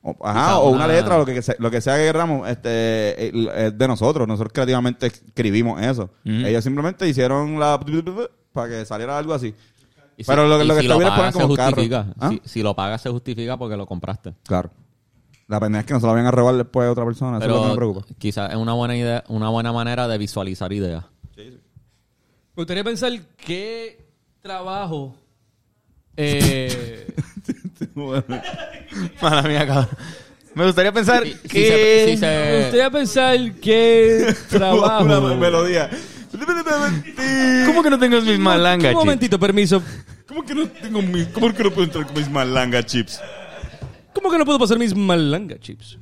[0.01, 3.27] o- ajá, o una letra, lo que, se- lo que sea que queramos, este,
[3.67, 4.27] es de nosotros.
[4.27, 6.09] Nosotros creativamente escribimos eso.
[6.25, 7.79] Ellos simplemente hicieron la...
[8.53, 9.53] para que saliera algo así.
[10.17, 11.71] y si- Pero lo lo que si está bien es poner como se carro.
[11.75, 12.05] justifica.
[12.19, 12.29] ¿Ah?
[12.29, 14.33] Si, si lo pagas, se justifica porque lo compraste.
[14.45, 14.69] Claro.
[15.47, 17.37] La pendeja es que no se la vayan a robar después a otra persona.
[17.37, 18.15] Eso es lo que me Pero preocupa.
[18.17, 21.03] quizás es una buena idea, una buena manera de visualizar ideas.
[21.35, 24.05] Me gustaría pensar qué
[24.41, 25.15] trabajo
[26.15, 27.07] eh,
[29.21, 29.89] Mala mía, cabrón.
[30.55, 31.67] Me gustaría pensar si que...
[31.67, 35.89] se- si me se- gustaría pensar qué trabajo Una melodía.
[37.65, 39.81] ¿Cómo que no tengo mis malangas, un momentito permiso
[40.27, 41.27] ¿Cómo que no tengo mis...
[41.27, 43.19] ¿Cómo que no puedo entrar con mis malanga chips?
[44.13, 45.97] ¿Cómo que no puedo pasar mis malanga chips?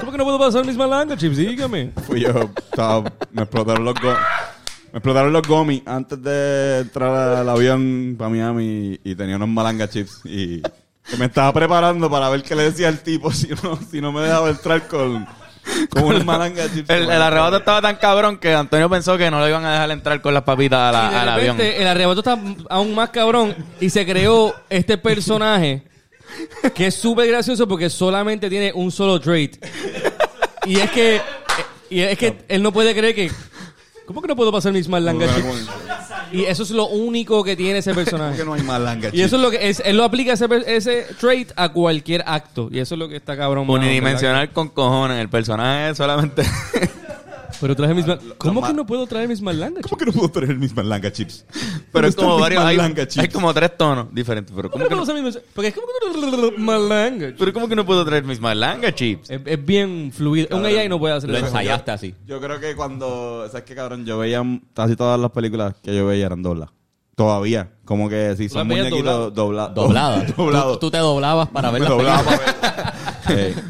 [0.00, 1.36] ¿cómo que no puedo pasar mis malanga chips?
[1.36, 4.16] dígame Fui yo, estaba- me explotaron los go-
[4.92, 9.48] me explotaron los gomis antes de entrar al avión para Miami y, y tenía unos
[9.48, 13.48] malanga chips y que me estaba preparando para ver qué le decía al tipo si
[13.62, 15.26] no, si no me dejaba entrar con,
[15.90, 16.90] con unos malanga chips.
[16.90, 19.90] El, el arrebato estaba tan cabrón que Antonio pensó que no lo iban a dejar
[19.92, 21.56] entrar con las papitas a la- y de al avión.
[21.56, 25.84] repente el arrebato está aún más cabrón y se creó este personaje
[26.74, 29.64] que es súper gracioso porque solamente tiene un solo trait.
[30.66, 31.20] Y es que
[31.90, 33.30] y es que él no puede creer que
[34.06, 35.68] ¿Cómo que no puedo pasar mis malanga chips?
[36.32, 38.38] Y eso es lo único que tiene ese ¿Cómo personaje.
[38.38, 38.62] que no hay?
[39.12, 42.68] Y eso es lo que es, él lo aplica ese, ese trait a cualquier acto.
[42.70, 43.68] Y eso es lo que está cabrón.
[43.68, 45.20] Unidimensional con cojones.
[45.20, 46.42] El personaje solamente...
[47.62, 50.28] Pero traje mis mal- ¿Cómo que no puedo traer mis malanga ¿Cómo que no puedo
[50.30, 51.46] traer mis malanga chips?
[51.92, 52.64] Pero es ¿Dónde como varios...
[52.64, 53.32] Hay, hay chips?
[53.32, 54.52] como tres tonos diferentes.
[54.54, 57.32] Pero ¿Cómo ¿cómo que no Porque es como que malanga.
[57.38, 59.30] pero ¿cómo que no puedo traer mis malanga chips?
[59.30, 60.56] Es, es bien fluido.
[60.56, 62.14] Un AI no puede hacer Lo ensayaste así.
[62.26, 64.04] Yo creo que cuando, ¿sabes qué cabrón?
[64.04, 64.42] Yo veía
[64.74, 66.70] casi todas las películas que yo veía eran doblas.
[67.14, 67.70] Todavía.
[67.84, 69.74] Como que si ¿Tú son las muñequitos doblados.
[69.76, 70.24] Doblada.
[70.36, 70.72] Doblados.
[70.80, 72.94] Tú, tú te doblabas para ver Me la doblaba para
[73.28, 73.54] ver.
[73.54, 73.60] Sí.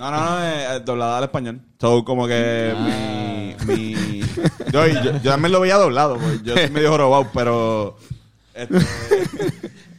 [0.00, 1.60] No, no, no, eh, eh, doblada al español.
[1.78, 3.54] So, como que Ah.
[3.68, 4.20] mi, mi...
[4.72, 7.96] Yo, yo, yo también lo veía doblado, pues, yo soy medio jorobado, pero...
[8.54, 8.78] este,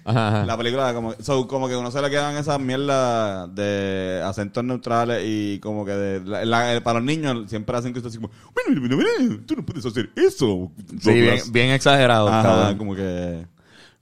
[0.03, 0.45] Ajá, ajá.
[0.47, 5.21] la película, como, so, como que uno se le quedan esas mierdas de acentos neutrales
[5.23, 8.79] y como que de, la- la- para los niños siempre hacen cosas así como, "Bueno,
[8.81, 10.71] bueno, bueno, tú no puedes hacer eso.
[10.99, 12.27] Sí, bien, bien exagerado.
[12.27, 12.77] Ajá, cabrón.
[12.79, 13.45] como que...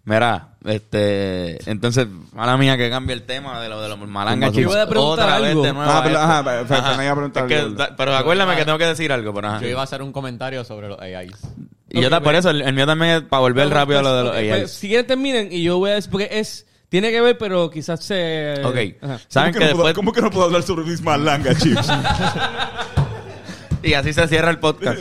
[0.05, 4.59] Mira, este, entonces, mala mía que cambie el tema de lo de los malangas Yo
[4.61, 4.73] chicos.
[4.73, 5.61] voy a preguntar Otra algo.
[5.61, 5.91] vez de nuevo.
[5.91, 6.25] Ah, a pero- esto.
[6.31, 7.75] ajá, pero- pero- pero me iba a preguntar Es que algo.
[7.75, 9.61] da- pero acuérdame que tengo que decir algo, pero ajá.
[9.61, 11.31] Yo iba a hacer un comentario sobre los AIs.
[11.89, 12.37] Y yo por pues.
[12.39, 14.49] eso, el, el mío también es para volver rápido a lo de los Ok, AIs.
[14.57, 17.69] pues, si quieren terminen y yo voy a decir, porque es, tiene que ver, pero
[17.69, 18.55] quizás se...
[18.63, 18.77] ok.
[19.03, 19.19] Ajá.
[19.27, 19.93] ¿Saben ¿Cómo que que, no puedo, después...
[19.93, 21.87] ¿Cómo que no puedo hablar sobre mis malanga, chips?
[23.83, 24.99] Y así se cierra el podcast.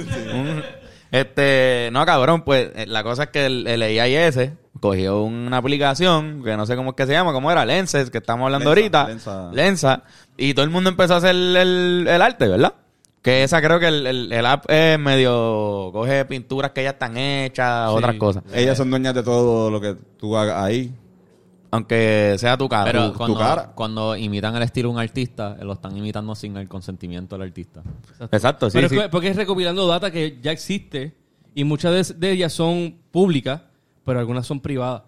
[1.11, 4.51] Este, no, cabrón, pues eh, la cosa es que el, el AIS
[4.81, 8.19] cogió una aplicación que no sé cómo es que se llama, cómo era, Lenses, que
[8.19, 9.09] estamos hablando Lensa, ahorita.
[9.09, 9.51] Lensa.
[9.53, 10.03] Lensa.
[10.37, 12.75] Y todo el mundo empezó a hacer el, el arte, ¿verdad?
[13.23, 17.17] Que esa creo que el, el, el app es medio, coge pinturas que ya están
[17.17, 18.45] hechas, otras cosas.
[18.55, 20.95] Ellas son dueñas de todo lo que tú hagas ahí.
[21.71, 22.85] Aunque sea tu cara.
[22.87, 23.73] Pero tu- tu cuando, cara.
[23.75, 27.47] cuando imitan el estilo de un artista, eh, lo están imitando sin el consentimiento del
[27.49, 27.83] artista.
[28.33, 28.97] Exacto, sí, Pero sí.
[28.97, 31.15] es que- porque es recopilando data que ya existe
[31.55, 33.63] y muchas de, de ellas son públicas,
[34.09, 35.03] pero algunas son privadas.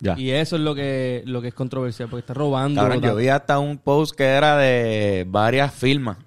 [0.00, 0.18] Ya.
[0.18, 2.78] Y eso es lo que, lo que es controversial, porque está robando.
[2.78, 6.18] Cabrón, yo vi hasta un post que era de varias firmas.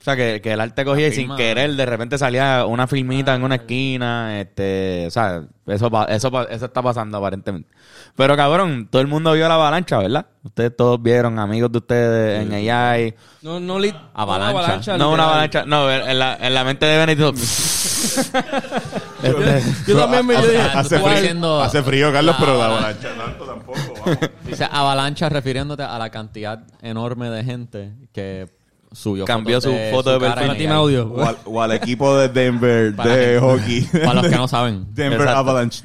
[0.00, 3.34] O sea, que, que el arte cogía y sin querer de repente salía una filmita
[3.34, 4.40] en una esquina.
[4.40, 7.68] Este, o sea, eso, pa- eso, pa- eso está pasando aparentemente.
[8.16, 10.24] Pero cabrón, todo el mundo vio la avalancha, ¿verdad?
[10.42, 13.14] Ustedes todos vieron, amigos de ustedes en AI.
[13.42, 14.92] No, no, li- Avalancha.
[14.92, 17.34] no No una avalancha, no, en la, en la mente de Benito.
[19.22, 22.58] Este, Yo también me yo dije, hace, frío, estás diciendo- hace frío, Carlos, La pero
[22.58, 23.08] la avalancha.
[23.08, 23.78] avalancha tanto tampoco.
[24.00, 24.18] vamos.
[24.46, 28.48] Dice avalancha refiriéndote a la cantidad enorme de gente que
[28.92, 30.56] subió Cambió fotos su foto de perfil.
[30.56, 31.08] Team audio.
[31.12, 33.82] O al, o al equipo de Denver Para de hockey.
[34.04, 34.86] Para los que no saben.
[34.94, 35.38] Denver Exacto.
[35.38, 35.82] Avalanche.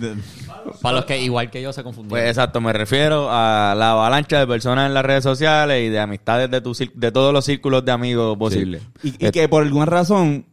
[0.82, 2.10] Para los que igual que yo se confundieron.
[2.10, 6.00] Pues exacto, me refiero a la avalancha de personas en las redes sociales y de
[6.00, 8.82] amistades de tu de todos los círculos de amigos posibles.
[9.04, 10.46] Y, y que por alguna razón,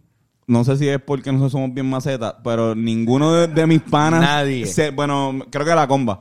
[0.47, 4.21] no sé si es porque nosotros somos bien macetas, pero ninguno de, de mis panas.
[4.21, 4.67] Nadie.
[4.67, 6.21] se- bueno, creo que la comba.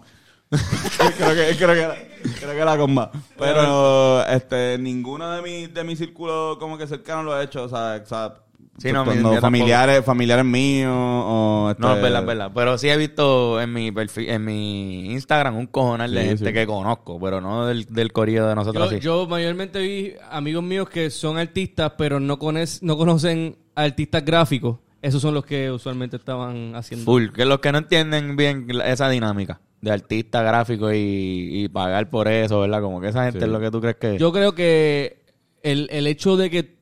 [1.18, 3.12] creo, que, creo, que, creo que la comba.
[3.38, 7.64] Pero este, ninguno de mis de mi círculo como que cercano lo ha hecho.
[7.64, 8.34] O sea, o sea,
[8.78, 12.52] Sí, no, mi- familiares, familiares míos o este, No, es verdad, es verdad.
[12.56, 16.46] Pero sí he visto en mi perfil, en mi Instagram un cojonal de Sí, gente
[16.48, 16.54] sí.
[16.54, 19.06] que conozco, pero no del, del corillo de nosotros Yo, así.
[19.06, 24.78] yo mayormente vi amigos míos que son artistas, pero no, cones- no conocen artistas gráficos.
[25.02, 27.06] Esos son los que usualmente estaban haciendo.
[27.06, 27.30] Full.
[27.36, 32.28] Que los que no entienden bien esa dinámica de artista gráfico y, y pagar por
[32.28, 32.82] eso, ¿verdad?
[32.82, 33.46] Como que esa gente Sí.
[33.46, 34.18] es lo que tú crees que...
[34.18, 35.24] Yo creo que
[35.64, 36.76] el, el hecho de que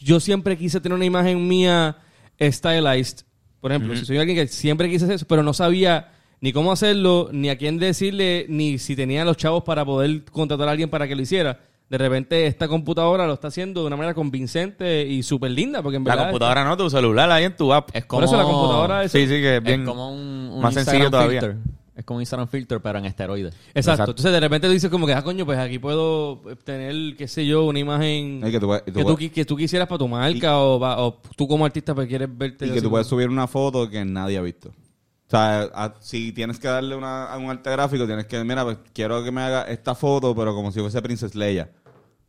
[0.00, 1.96] yo siempre quise tener una imagen mía
[2.40, 3.24] stylized,
[3.60, 6.72] por ejemplo, si soy alguien que siempre quise hacer eso, pero no sabía ni cómo
[6.72, 10.90] hacerlo, ni a quién decirle, ni si tenía los chavos para poder contratar a alguien
[10.90, 11.60] para que lo hiciera.
[11.88, 15.96] De repente esta computadora lo está haciendo de una manera convincente y súper linda, porque
[15.96, 17.88] en la verdad computadora no, tu celular ahí en tu app.
[17.94, 19.84] es Por como, eso la computadora es- Sí, sí, que es es bien...
[19.86, 20.18] como un,
[20.52, 21.40] un más Instagram sencillo todavía.
[21.40, 21.56] filter.
[21.96, 23.54] Es como Instagram filter, pero en esteroides.
[23.54, 23.78] Exacto.
[23.92, 24.10] Exacto.
[24.10, 27.46] Entonces de repente tú dices como que, ah, coño, pues aquí puedo tener, qué sé
[27.46, 29.56] yo, una imagen Y que tú puedes- y tú que, tú, puedes- qui- que tú
[29.56, 33.06] quisieras para tu marca o, tú como artista pues quieres verte Y que tú puedes
[33.06, 34.70] subir una foto que nadie ha visto.
[34.70, 38.64] O sea, a- si tienes que darle una, a un arte gráfico, tienes que, mira,
[38.64, 41.70] pues quiero que me haga esta foto, pero como si fuese Princess Leia.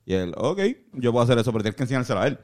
[0.06, 0.60] Y él, ok,
[0.94, 2.38] yo puedo hacer eso, pero tienes que enseñárselo a él.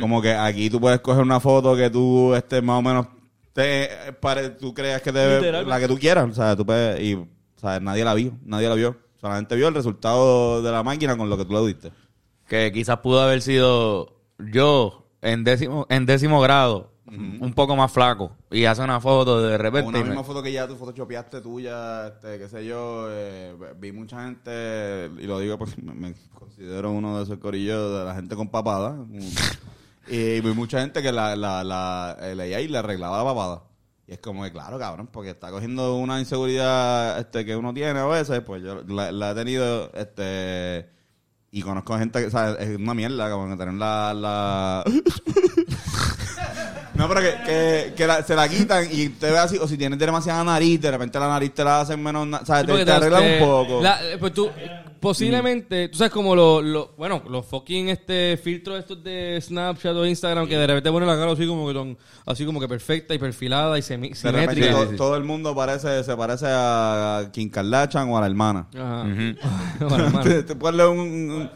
[0.00, 3.06] Como que aquí tú puedes coger una foto que tú estés más o menos,
[3.52, 3.88] te,
[4.20, 5.68] pare- tú creas que te Literal.
[5.68, 6.28] la que tú quieras.
[6.30, 7.26] O sea, tú puedes, y, o
[7.56, 8.96] sea, nadie la vio, nadie la vio.
[9.20, 11.92] Solamente vio el resultado de la máquina con lo que tú le diste.
[12.48, 18.34] que quizás pudo haber sido yo en décimo, en décimo grado, un poco más flaco,
[18.50, 19.86] y hace una foto de repente.
[19.88, 23.92] Una me- misma foto que ya tú photoshopeaste tuya, este, qué sé yo, eh, vi
[23.92, 28.14] mucha gente, y lo digo porque me, me considero uno de esos corillos de la
[28.14, 28.96] gente con papada,
[30.08, 33.62] y vi mucha gente que la, la, la, el AI le arreglaba la papada.
[34.06, 37.98] Y es como que, claro, cabrón, porque está cogiendo una inseguridad este, que uno tiene
[38.00, 40.90] a veces, pues yo la, la he tenido, este...
[41.54, 44.14] Y conozco gente que, o sea, es una mierda, como que tener la...
[44.14, 44.84] la...
[46.94, 49.78] No, pero que, que, que la- se la quitan y te ve así, o si
[49.78, 52.28] tienes demasiada nariz, de repente la nariz te la hacen menos.
[52.46, 53.82] Porque Te, te arreglan un poco.
[53.82, 54.50] la- eh, pues tú,
[55.02, 60.06] posiblemente, tú sabes como los, lo, bueno, los fucking este filtros estos de Snapchat o
[60.06, 63.12] Instagram que de repente ponen la cara así como que son, así como que perfecta
[63.14, 64.90] y perfilada y semi- de repente simétrica.
[64.92, 68.68] to- todo el mundo parece, se parece a Kim Kardashian o a la hermana.
[68.74, 69.02] Ajá.
[69.04, 70.22] Bueno, hermano.
[70.22, 71.50] te, te pones un, un-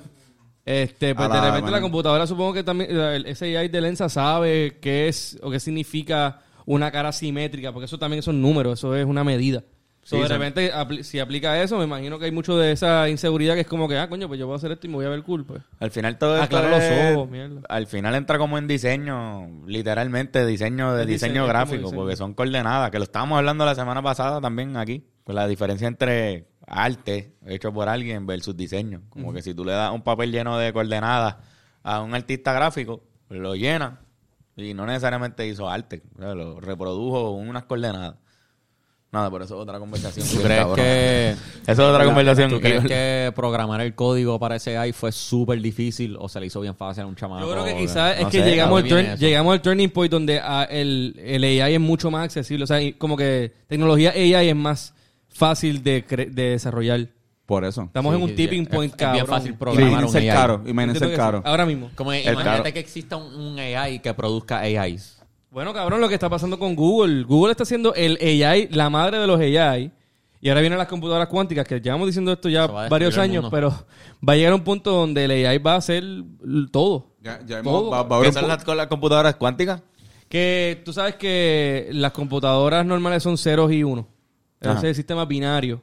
[0.65, 3.81] Este, pues A de la repente la computadora supongo que también el ese AI de
[3.81, 8.81] Lensa sabe qué es o qué significa una cara simétrica, porque eso también son números,
[8.81, 9.63] eso es una medida.
[10.07, 13.09] So, Sí, de repente, apli- si aplica eso, me imagino que hay mucho de esa
[13.09, 14.95] inseguridad que es como que, ah, coño, pues yo voy a hacer esto y me
[14.95, 15.63] voy a ver cool, pues.
[15.81, 17.63] Al final todo esto Aclara los es- ojos, mierda.
[17.69, 21.97] Al final entra como en diseño, literalmente diseño de diseño, gráfico, diseño.
[22.01, 25.89] porque son coordenadas, que lo estábamos hablando la semana pasada también aquí, pues la diferencia
[25.89, 30.31] entre arte hecho por alguien versus diseño, como que si tú le das un papel
[30.31, 31.37] lleno de coordenadas
[31.83, 33.99] a un artista gráfico, lo llena
[34.55, 38.15] y no necesariamente hizo arte, o sea, lo reprodujo unas coordenadas.
[39.13, 40.27] Nada, por eso es otra conversación.
[40.29, 41.31] ¿Tú crees que
[41.67, 42.51] Eso es otra conversación.
[42.51, 46.47] ¿Tú crees que programar el código para ese AI fue súper difícil o se le
[46.47, 47.47] hizo bien fácil a un chamaco?
[47.47, 49.91] Yo creo que quizás no es que sé, llegamos, ¿de al turn- llegamos al turning
[49.91, 52.65] point donde ah, el, el AI es mucho más accesible.
[52.65, 54.93] O sea, como que tecnología AI es más
[55.29, 57.07] fácil de, cre- de desarrollar.
[57.47, 57.83] Por eso.
[57.85, 59.15] Estamos Sí, en un sí, tipping point, es cabrón.
[59.15, 60.37] bien fácil programar Imagínense un el AI.
[60.37, 61.39] caro, imagínense el que caro.
[61.39, 61.45] sí.
[61.47, 61.91] Ahora mismo.
[61.95, 62.73] Como El imagínate caro.
[62.75, 65.16] que exista un, un AI que produzca AIs.
[65.57, 67.23] Bueno, cabrón, lo que está pasando con Google.
[67.23, 69.91] Google está haciendo el AI, la madre de los AI,
[70.43, 73.71] Y ahora vienen las computadoras cuánticas, que llevamos diciendo esto ya varios años, pero
[74.29, 76.05] va a llegar un punto donde el AI va a hacer
[76.71, 77.15] todo.
[77.23, 77.79] Ya, ya Todo.
[77.89, 79.83] hemos, va, va a ¿Qué un las, con las computadoras cuánticas?
[80.29, 84.05] Que tú sabes que las computadoras normales son ceros y unos.
[84.61, 85.81] Ese es el sistema binario.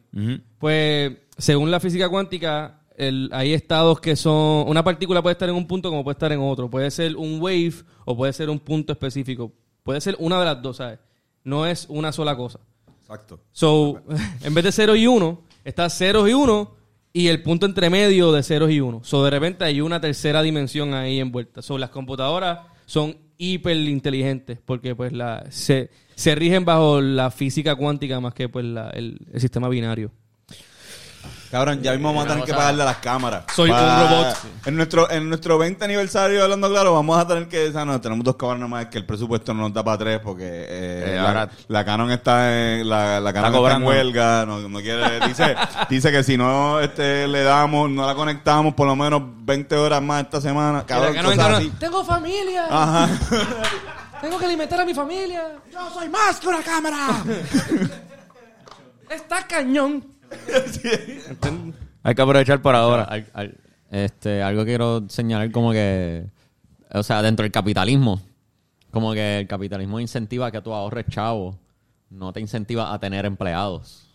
[0.59, 4.67] Pues, según la física cuántica, el- hay estados que son...
[4.67, 6.69] Una partícula puede estar en un punto como puede estar en otro.
[6.69, 7.73] Puede ser un wave
[8.05, 9.51] o puede ser un punto específico.
[9.83, 10.99] Puede ser una de las dos, ¿sabes?
[11.43, 12.59] No es una sola cosa.
[13.01, 13.39] Exacto.
[13.51, 14.01] So,
[14.43, 16.75] en vez de 0 y 1, está 0 y 1
[17.11, 19.01] y el punto entre medio de 0 y 1.
[19.03, 21.61] So, de repente hay una tercera dimensión ahí envuelta.
[21.61, 27.75] So, las computadoras son hiper inteligentes porque pues la, se, se rigen bajo la física
[27.75, 30.11] cuántica más que pues la- el, el sistema binario.
[31.53, 33.43] Cabrón, ya mismo vamos a tener que pagarle a las cámaras.
[33.53, 34.37] Soy un robot.
[34.65, 37.67] En nuestro, en nuestro 20 aniversario, hablando claro, vamos a tener que...
[37.67, 40.19] O sea, no, tenemos dos cámaras nomás, que el presupuesto no nos da para tres
[40.19, 43.87] porque eh, Eh, la, ahora- la Canon está en, la, la Canon está en cobrando.
[43.87, 45.19] huelga, no, no quiere...
[45.27, 45.55] Dice,
[45.91, 50.01] dice que si no este, le damos, no la conectamos por lo menos 20 horas
[50.01, 50.83] más esta semana.
[50.87, 51.71] Cabrón, cosas así.
[51.79, 52.65] Tengo familia.
[52.67, 53.09] Ajá.
[54.21, 55.51] Tengo que alimentar a mi familia.
[55.71, 57.23] ¡Yo soy más que una cámara!
[59.07, 60.12] Está cañón.
[62.03, 63.03] Hay que aprovechar por ahora.
[63.03, 63.57] Al- al-
[63.91, 66.25] este, algo quiero señalar como que,
[66.91, 68.21] o sea, dentro del capitalismo,
[68.91, 71.57] como que el capitalismo incentiva que tú ahorres chavo,
[72.09, 74.07] no te incentiva a tener empleados.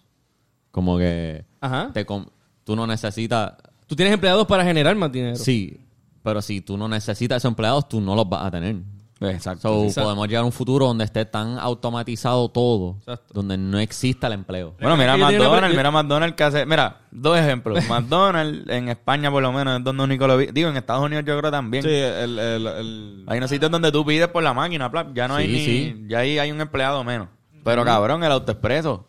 [0.71, 1.91] Como que Ajá.
[1.93, 2.27] te com-
[2.64, 3.55] tú no necesitas,
[3.87, 5.37] Tú tienes empleados para generar más dinero.
[5.37, 5.81] sí,
[6.23, 8.77] pero si tú no necesitas esos empleados, tú no los vas a tener.
[9.21, 9.62] Exacto.
[9.69, 10.03] So, Exacto.
[10.05, 13.35] podemos llegar a un futuro donde esté tan automatizado todo, Exacto.
[13.35, 14.75] donde no exista el empleo.
[14.81, 16.66] Bueno, mira una McDonald's, mira McDonald's que hace...
[16.66, 17.85] Mira, dos ejemplos.
[17.89, 20.47] McDonald's en España por lo menos es donde único lo vi.
[20.47, 21.83] Digo, en Estados Unidos yo creo también.
[21.83, 22.39] Sí, el...
[22.39, 25.53] el, el- Hay unos sitios donde tú pides por la máquina, ya no hay Sí,
[25.53, 25.64] ni...
[25.64, 26.05] sí.
[26.09, 27.29] Ya ahí hay un empleado menos.
[27.64, 29.07] Pero cabrón, el autoexpreso.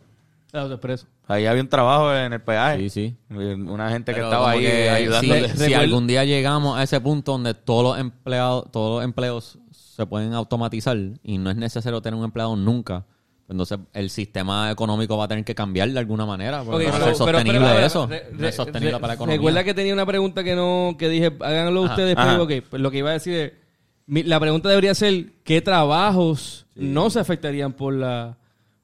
[0.52, 1.06] El autoexpreso.
[1.28, 2.90] Ahí había un trabajo en el peaje.
[2.90, 3.16] Sí, sí.
[3.30, 5.48] Una gente que Pero estaba ahí que ayudando.
[5.50, 9.60] Si, si algún día llegamos a ese punto donde todos los empleados, todos los empleos
[10.00, 13.06] se pueden automatizar y no es necesario tener un empleado nunca,
[13.46, 16.64] pues entonces el sistema económico va a tener que cambiar de alguna manera.
[16.64, 18.08] Porque Ok, no va a pero- ser pero- sostenible pero, eso.
[18.08, 19.38] re- no es sostenible re- para la economía.
[19.38, 22.32] Recuerda que tenía una pregunta que no que dije, háganlo Ajá, ustedes, ajá.
[22.48, 23.52] pero pues lo que iba a decir es,
[24.06, 28.38] mi- la pregunta debería ser, ¿qué trabajos no se afectarían por la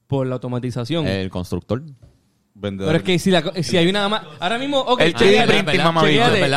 [0.06, 1.06] por la automatización?
[1.06, 1.82] El constructor.
[2.58, 2.88] Vendedor.
[2.88, 4.08] pero es que si, la, si hay una...
[4.08, 5.84] ma- Ahora mismo, ok, El 3D chequéate, printing, ¿verdad?
[5.84, 6.02] mamá,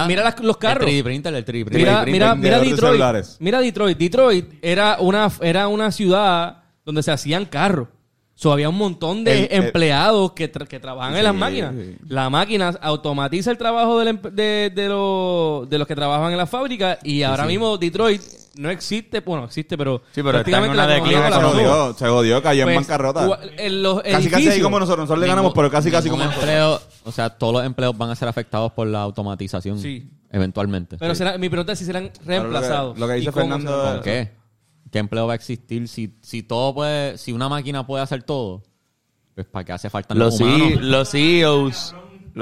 [0.07, 0.87] mira las- los carros.
[0.89, 1.77] El 3D printer, el 3D printer.
[1.77, 2.79] Mira, mira, mira de Detroit.
[2.93, 3.37] celulares.
[3.39, 3.97] Mira Detroit.
[3.97, 7.87] Detroit era una, era una ciudad donde se hacían carros.
[8.35, 11.39] So, había un montón de El- el- empleados que, tra- que trabajan en las Sí.
[11.39, 11.73] máquinas.
[12.07, 16.97] La máquina automatiza el trabajo de, de, los- de los que trabajan en la fábrica
[17.03, 18.21] y ahora mismo Detroit
[18.55, 22.41] no existe, bueno, existe, pero, Sí, pero está en una declive se jodió, se jodió,
[22.43, 23.39] cayó Pues, en bancarrota.
[23.57, 25.03] en los Casi casi edificios- como nosotros.
[25.05, 26.81] Nosotros le ganamos, pero casi casi como nosotros.
[27.05, 29.79] o sea, todos los empleos van a ser afectados por la automatización.
[29.79, 30.09] Sí.
[30.31, 30.97] Eventualmente.
[30.99, 32.99] Pero será- mi pregunta es si serán lo que- reemplazados.
[32.99, 34.31] lo que ¿Y dice Fernando- ¿Por qué?
[34.91, 38.63] ¿Qué empleo va a existir si, si todo puede, si una máquina puede hacer todo?
[39.35, 40.67] Pues para qué hace falta Los, los humanos.
[40.69, 41.95] C- los CEOs.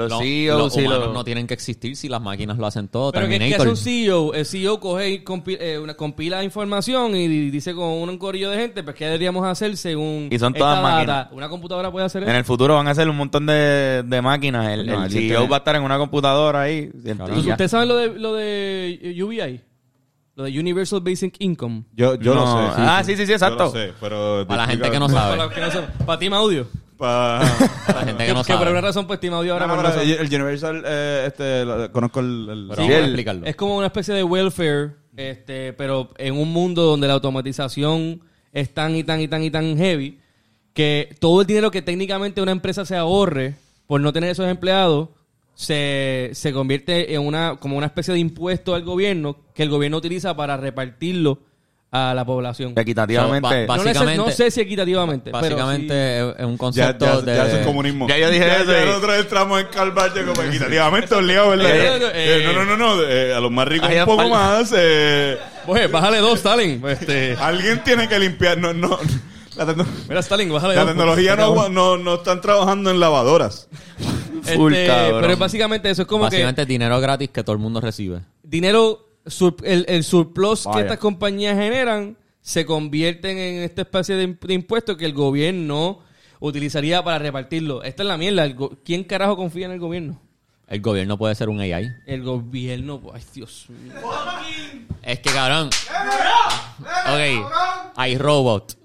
[0.06, 1.14] Los CEOs los humanos los...
[1.14, 3.10] no tienen que existir si las máquinas lo hacen todo.
[3.10, 3.66] Pero que, que Terminator.
[3.66, 7.74] hace un CEO, el CEO coge y compi- eh, una- compila información y di- dice
[7.74, 10.94] con un corillo de gente, pues qué deberíamos hacer según Y son esta todas data?
[10.94, 11.28] máquinas.
[11.32, 12.38] Una computadora puede hacer En eso.
[12.38, 14.68] el futuro van a hacer un montón de, de máquinas.
[14.68, 16.90] El, No, CEO tiene- va a estar en una computadora ahí.
[16.94, 19.60] ¿Ustedes saben lo de, lo de UBI?
[20.36, 21.82] Lo de Universal Basic Income.
[21.94, 22.44] Yo, yo No.
[22.44, 22.80] lo sé.
[22.80, 23.72] Ah, sí, sí, sí, exacto.
[23.72, 24.44] Yo lo sé, pero...
[24.46, 25.30] Para la gente que no sabe.
[25.36, 25.92] Para los que no sepan.
[26.06, 26.68] Para Team Audio.
[26.98, 27.40] Pa-
[27.86, 28.64] Para la gente que no que por sabe.
[28.66, 30.20] alguna razón, pues Team Audio ahora No, no, no pero sabe.
[30.20, 32.48] el Universal, eh, este, lo- conozco el...
[32.50, 33.46] el- Pero Sí, vamos a el- explicarlo.
[33.46, 38.20] Es como una especie de welfare, este, pero en un mundo donde la automatización
[38.52, 40.18] es tan y tan y tan y tan heavy
[40.74, 43.54] que todo el dinero que técnicamente una empresa se ahorre
[43.86, 45.08] por no tener esos empleados
[45.54, 49.96] se, se convierte en una como una especie de impuesto al gobierno que el gobierno
[49.96, 51.40] utiliza para repartirlo
[51.90, 52.74] a la población.
[52.76, 53.48] Equitativamente.
[53.48, 57.36] So, No, básicamente- no sé si equitativamente, Básicamente pero es es un concepto ya, de...
[57.36, 58.06] ya es comunismo.
[58.08, 61.70] Ya yo dije eso Ya y- nosotros entramos en calvario como equitativamente obligado, ¿verdad?
[61.70, 63.02] Eh, Eh, eh, no, no, no, no.
[63.02, 64.72] eh, a los más ricos un poco más.
[64.76, 65.38] eh.
[65.66, 66.82] Oye, bájale dos, Stalin.
[66.86, 68.58] Este, alguien tiene que limpiar.
[68.58, 68.98] No, no.
[69.56, 70.90] La, tecno- mira, Stalin, bájale la dos.
[70.90, 73.66] tecnología no, no, no están trabajando en lavadoras.
[74.54, 74.86] Full, Este,
[75.20, 78.20] pero es básicamente eso, es como que Básicamente dinero gratis que todo el mundo recibe.
[78.42, 84.28] dinero, sur- el, el surplus que estas compañías generan se convierten en esta especie de,
[84.28, 86.00] imp- de impuestos que el gobierno
[86.40, 87.82] utilizaría para repartirlo.
[87.82, 88.44] Esta es la mierda.
[88.44, 90.20] el ¿Quién carajo confía en el gobierno?
[90.66, 91.88] El gobierno puede ser un AI.
[92.06, 93.92] El gobierno, ay Dios mío.
[95.02, 95.70] Es que cabrón.
[97.06, 98.06] Ok.
[98.08, 98.76] iRobot.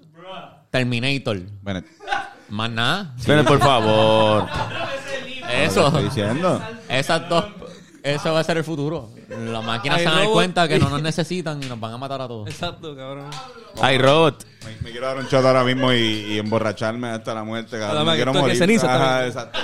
[0.70, 1.40] Terminator.
[1.62, 1.86] Bennett.
[2.48, 3.14] Más nada.
[3.26, 4.46] Pero por favor.
[5.52, 5.86] Eso.
[5.88, 6.60] Estoy diciendo.
[6.88, 7.44] Esas dos.
[8.04, 9.08] Eso va a ser el futuro.
[9.30, 11.94] Las máquinas Ay, se van a dar cuenta que no nos necesitan y nos van
[11.94, 12.46] a matar a todos.
[12.48, 13.30] Exacto, cabrón.
[13.80, 14.44] Hay robot.
[14.66, 17.78] Me, me quiero dar un shot ahora mismo y, y emborracharme hasta la muerte.
[17.78, 17.96] cabrón.
[17.96, 18.56] Además Me quiero morir.
[18.58, 19.58] ceniza Ajá, exacto.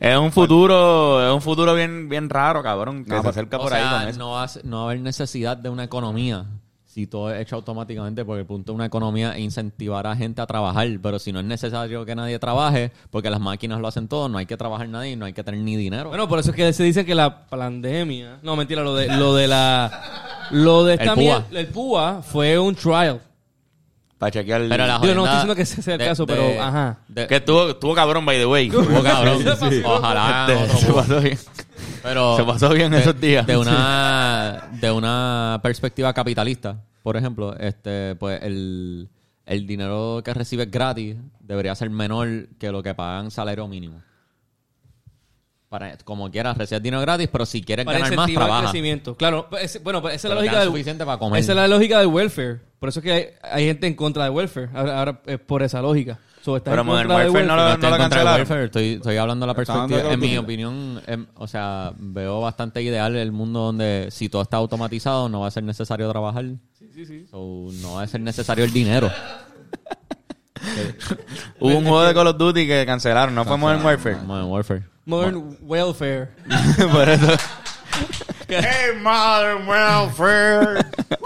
[0.00, 3.62] Es un futuro, es un futuro bien, bien raro, cabrón, que No, se acerca O
[3.62, 4.18] por ahí sea, con eso.
[4.18, 6.44] no va, a ser- no va a haber necesidad de una economía
[6.92, 10.42] si todo es hecho automáticamente, porque el punto de una economía es incentivar a gente
[10.42, 14.08] a trabajar, pero si no es necesario que nadie trabaje, porque las máquinas lo hacen
[14.08, 16.10] todo, no hay que trabajar nadie y no hay que tener ni dinero.
[16.10, 18.40] Bueno, por eso es que se dice que la pandemia.
[18.42, 20.02] No, mentira, lo de, lo de la.
[20.50, 21.44] Lo de esta El PUA.
[21.50, 23.22] mier- El PUA fue un trial.
[24.18, 24.60] Para chequear.
[24.68, 26.98] pero la Digo, no estoy diciendo que ese sea el de- caso, de- pero, ajá.
[27.08, 28.66] de- Que estuvo, estuvo cabrón, by the way.
[28.66, 29.38] Estuvo cabrón.
[29.70, 29.82] Sí.
[29.82, 30.46] Ojalá
[32.04, 32.52] Otro se PUA.
[32.54, 32.68] pasó bien.
[32.68, 33.46] Pero Se pasó bien de- esos días.
[33.46, 39.08] De una, de una perspectiva capitalista, por ejemplo, este, pues el,
[39.46, 44.02] el dinero que recibes gratis debería ser menor que lo que pagan salario mínimo.
[45.68, 48.62] Para, como quieras, recibes dinero gratis, pero si quieres Para ganar más, el trabaja.
[48.64, 49.16] crecimiento.
[49.16, 50.68] Claro, pues, ese- bueno, pues esa es la lógica del.
[50.68, 51.40] suficiente para comer.
[51.40, 52.60] Esa es la lógica del welfare.
[52.78, 54.68] Por eso es que hay, hay gente en contra del welfare.
[54.74, 56.18] Ahora, ahora es por esa lógica.
[56.42, 58.36] So, Pero en Modern Warfare no No lo- estoy en contra del cancelaron.
[58.40, 60.02] welfare, estoy, estoy hablando de la perspectiva.
[60.02, 64.42] de En mi opinión, em, o sea, veo bastante ideal el mundo donde si todo
[64.42, 66.44] está automatizado no va a ser necesario trabajar.
[67.30, 69.10] So, no va a ser necesario el dinero.
[71.60, 74.16] Hubo un juego de Call of Duty que cancelaron, no fue Modern Warfare.
[74.16, 74.82] Modern Warfare.
[75.04, 76.28] Modern welfare.
[76.92, 77.32] Por eso.
[78.48, 80.84] Hey, Modern Welfare.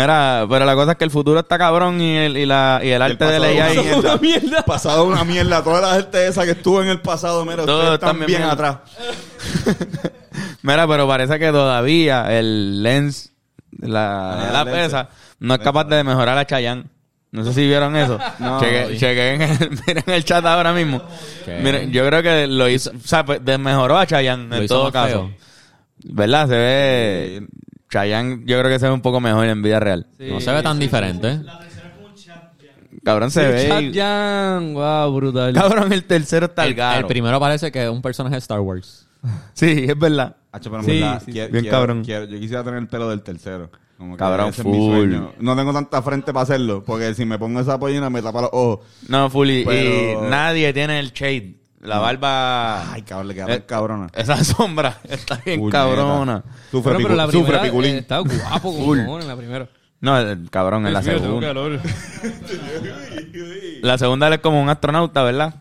[0.00, 2.88] Mira, pero la cosa es que el futuro está cabrón y el, y la, y
[2.90, 3.78] el arte de pasado la AI.
[3.78, 4.62] una Una mierda.
[4.64, 5.62] pasado una mierda.
[5.64, 8.78] Toda la gente esa que estuvo en el pasado, mira, ustedes están bien atrás.
[10.62, 13.32] Mira, pero parece que todavía el lens,
[13.78, 14.76] la, Ah, la lens.
[14.76, 16.84] pesa, no es capaz de mejorar a Chayanne.
[17.32, 18.18] No sé si vieron eso.
[18.38, 18.98] No, Cheque- vi.
[18.98, 21.02] chequeen el, miren el chat ahora mismo.
[21.46, 24.90] Miren, yo creo que lo hizo, o sea, pues, desmejoró a Chayanne Lo en todo
[24.92, 25.08] caso.
[25.28, 25.32] feo.
[26.04, 26.48] ¿Verdad?
[26.48, 27.46] Se ve,
[28.00, 30.06] Chayanne yo creo que se ve un poco mejor en vida real.
[30.18, 31.40] no se ve tan diferente.
[33.04, 33.68] Cabrón se ve.
[33.68, 34.74] Chat Jan.
[34.74, 35.52] Wow, brutal.
[35.54, 38.60] Cabrón, el tercero está el, El, el primero parece que es un personaje de Star
[38.60, 39.06] Wars.
[39.54, 40.36] Sí, es verdad.
[40.52, 42.04] Hacho, pero en Sí, verdad, sí, quiero- bien quiero- cabrón.
[42.04, 43.70] quiero- yo quisiera tener el pelo del tercero.
[43.98, 44.94] Como que Cabrón, ese es mi full.
[45.10, 45.32] sueño.
[45.40, 48.50] No tengo tanta frente para hacerlo, porque si me pongo esa pollina me tapa los
[48.52, 48.80] ojos.
[49.08, 49.64] No, fully.
[49.64, 51.56] Pero- Y nadie tiene el shade.
[51.86, 52.92] La barba.
[52.92, 54.06] Ay, cabrón, le queda Eh, bien cabrona.
[54.12, 55.78] Esa sombra está bien Puñeta.
[55.78, 56.42] cabrona.
[56.70, 57.94] Sufre, Bueno, pero la sufre piculín.
[57.94, 59.68] eh, estaba guapo como en la primera.
[60.00, 61.46] No, el cabrón en la mío, tengo segunda.
[61.48, 61.80] calor.
[63.82, 65.54] La segunda es como un astronauta, ¿verdad?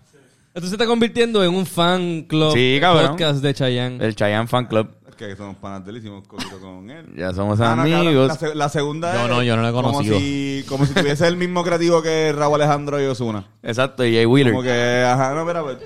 [0.53, 3.07] Esto se está convirtiendo en un fan club Sí, cabrón.
[3.11, 4.03] podcast de Chayanne.
[4.05, 4.89] El Chayanne Fan Club.
[5.09, 7.05] Es que somos panas de él, hicimos cosito con él.
[7.15, 8.27] Ya somos Ah, no, cabrón, amigos.
[8.29, 10.17] la, se- la segunda Yo es no, yo no lo he como conocido.
[10.19, 13.45] si, como si tuviese el mismo creativo que Raúl Alejandro y Osuna.
[13.63, 14.53] Exacto, y Jay Wheeler.
[14.53, 15.77] Como que, ajá, no, mira, pues,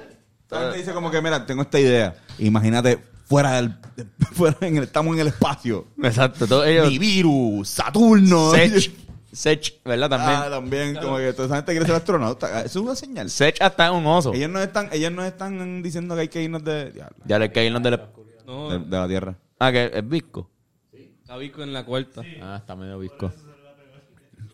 [0.49, 2.15] esta gente dice como que, mira, tengo esta idea.
[2.39, 3.75] Imagínate, fuera del,
[4.33, 5.87] fuera en el, estamos en el espacio.
[6.01, 6.89] Exacto, todos ellos.
[6.89, 8.51] Nibiru, Saturno.
[8.51, 8.91] Sech.
[9.31, 10.09] Sech, ¿verdad?
[10.09, 10.39] También.
[10.41, 12.47] Ah, también, como que toda esa gente quiere ser astronauta.
[12.47, 13.29] Ah, Eso es una señal.
[13.29, 14.33] Sech hasta es un oso.
[14.33, 17.51] Ellos no están, ellos no están diciendo que hay que irnos de, diablo, Ya le
[17.51, 18.09] caí de la...
[18.47, 19.35] No, de, de la Tierra.
[19.59, 20.49] Ah, que es visco.
[20.91, 22.23] está Vico en la cuarta.
[22.41, 23.31] Ah, está medio visco.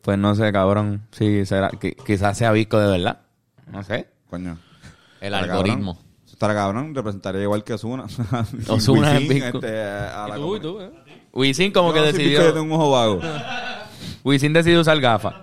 [0.02, 1.08] Pues no sé, cabrón.
[1.12, 1.72] Sí, será.
[1.72, 3.22] qui- quizás sea visco de verdad.
[3.72, 4.10] No sé.
[4.30, 4.60] Coño.
[5.22, 5.95] El algoritmo.
[5.95, 6.05] cabrón.
[6.36, 8.05] Estará cabrón, representaría igual que Osuna.
[8.68, 10.91] Ozuna es este, a Y la tú, y tú, ¿eh?
[11.32, 12.39] Wisin como que decidió...
[12.39, 13.22] visco, yo tengo un ojo vago.
[14.26, 15.34] Wisin decidió usar gafas.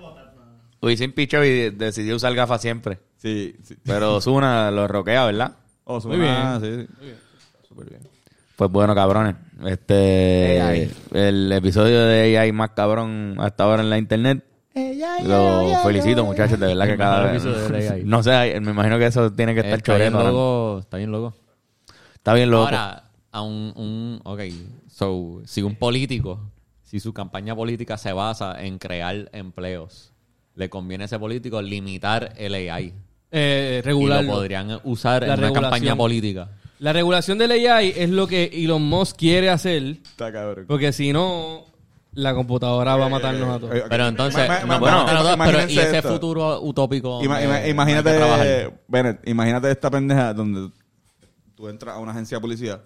[0.82, 2.98] Wisin pichó y decidió usar gafas siempre.
[3.16, 3.76] Sí, sí.
[3.84, 5.52] Pero Osuna lo roquea, ¿verdad?
[5.84, 7.12] Osuna, sí, sí.
[8.56, 9.36] Pues bueno, cabrones.
[9.64, 10.60] Este...
[10.60, 10.90] AI.
[11.12, 14.44] El episodio de AI más cabrón hasta ahora en la internet.
[14.74, 16.58] Lo felicito, muchachos.
[16.58, 17.44] De verdad que cada vez...
[18.04, 20.78] No sé, me imagino que eso tiene que estar Está bien loco.
[20.80, 21.34] Está bien loco.
[22.14, 22.64] Está bien loco.
[22.64, 24.20] Ahora, a un, un...
[24.24, 24.40] Ok.
[24.88, 26.40] So, si un político,
[26.82, 30.12] si su campaña política se basa en crear empleos,
[30.54, 32.92] le conviene a ese político limitar el AI.
[33.30, 34.28] Eh, Y regularlo.
[34.30, 36.50] lo podrían usar La en una campaña política.
[36.78, 40.66] La regulación del AI es lo que Elon Musk quiere hacer, Está cabrón.
[40.68, 41.64] porque si no,
[42.14, 43.74] la computadora va a matarnos a todos.
[43.74, 46.08] Eh, Pero entonces, Ma- ma- no todos, pero y ese esto.
[46.12, 47.22] futuro utópico.
[47.22, 48.72] Ima- ima- imagínate, trabajar.
[48.88, 50.70] Bennett, imagínate esta pendeja donde
[51.54, 52.80] tú entras a una agencia de policía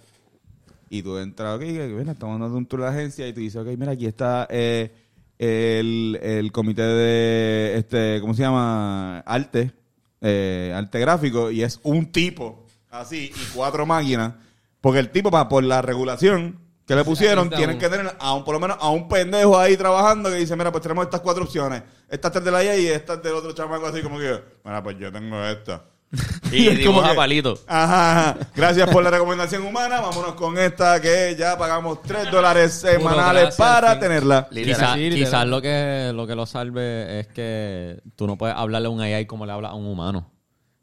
[0.89, 3.41] y tú entras, ok, que, bueno, estamos dando un tour de la agencia y tú
[3.41, 4.93] dices, ok, mira, aquí está eh,
[5.39, 9.18] el, el comité de, este, ¿cómo se llama?
[9.20, 9.72] Arte,
[10.20, 14.35] eh, arte gráfico y es un tipo así y cuatro máquinas,
[14.81, 18.45] porque el tipo, pa- por la regulación, que le pusieron, tienen que tener a un,
[18.45, 21.43] por lo menos a un pendejo ahí trabajando que dice, mira, pues tenemos estas cuatro
[21.43, 21.82] opciones.
[22.09, 24.97] Estas tres de la IA y estas del otro chamaco así como que, mira, pues
[24.99, 25.82] yo tengo esta.
[26.53, 27.59] Y es como dibuja que, palito.
[27.66, 28.39] Ajá, ajá.
[28.55, 30.01] Gracias por la recomendación humana.
[30.01, 34.49] Vámonos con esta que ya pagamos tres dólares semanales para tenerla.
[34.49, 38.91] Quizás quizás lo que, lo que lo salve es que tú no puedes hablarle a
[38.91, 40.30] un AI como le hablas a un humano.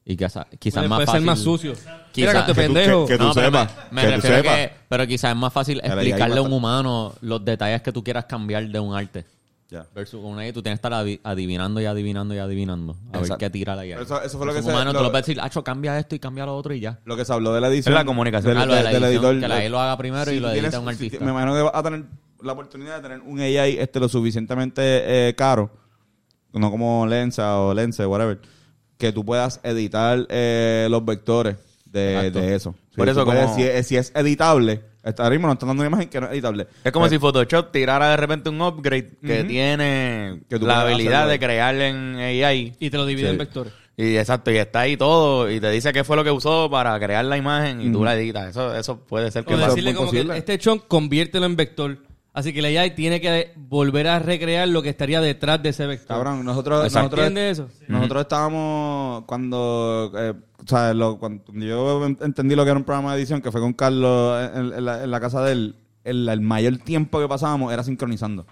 [0.06, 1.20] Y quizás quizás Puede, más puede fácil.
[1.22, 1.74] ser más sucio.
[2.12, 3.06] Quizá- Mira que este que tú- pendejo.
[3.06, 4.58] que- que tú No, sepas, Me, me que tú refiero a sepas.
[4.58, 8.26] que, pero quizás es más fácil explicarle a un humano los detalles que tú quieras
[8.26, 9.26] cambiar de un arte.
[9.70, 9.88] Ya.
[9.96, 12.96] Versus con un AI tú tienes que estar adi- adivinando y adivinando y adivinando.
[13.12, 13.92] A ver qué tira la AI.
[13.94, 15.98] Eso- eso fue lo que un se- humano lo- tú lo puedes decir, Acho, cambia
[15.98, 17.00] esto y cambia lo otro y ya.
[17.06, 17.94] Lo que se habló de la edición.
[17.94, 18.54] Es la comunicación.
[18.54, 19.40] Del, Ah, lo de la editor.
[19.40, 21.26] que la AI lo haga primero y lo tú edita tienes- un si- artista.
[21.26, 22.04] me imagino que vas a tener
[22.42, 25.72] la oportunidad de tener un AI este lo suficientemente eh, caro,
[26.52, 28.40] no como Lensa o Lense, whatever,
[28.98, 32.74] que tú puedas editar eh, los vectores de, eso.
[32.92, 35.82] Si Por eso puedes- como- si, es, si es editable, ahora mismo nos están dando
[35.82, 36.68] una imagen que no es editable.
[36.84, 41.28] Es como Eh, si Photoshop tirara de repente un upgrade que tiene Que la habilidad
[41.28, 41.40] de ahí.
[41.40, 42.74] crearle en AI.
[42.80, 43.32] Y te lo divide Sí.
[43.34, 43.74] en vectores.
[43.96, 47.00] Y exacto, y está ahí todo, y te dice qué fue lo que usó para
[47.00, 48.50] crear la imagen y tú la editas.
[48.50, 50.34] Eso, eso puede ser que O decirle como posible.
[50.34, 51.98] que este chunk conviértelo en vector.
[52.34, 55.86] Así que la AI tiene que volver a recrear lo que estaría detrás de ese
[55.86, 56.18] vector.
[56.18, 57.16] Cabrón, nosotros, Exacto.
[57.18, 57.70] nosotros, ¿Entiendes eso?
[57.88, 62.86] nosotros estábamos cuando, eh, o sea, lo- cuando yo en- entendí lo que era un
[62.86, 65.76] programa de edición, que fue con Carlos en, en la, en la casa de él,
[66.04, 68.46] el, el mayor tiempo que pasábamos era sincronizando.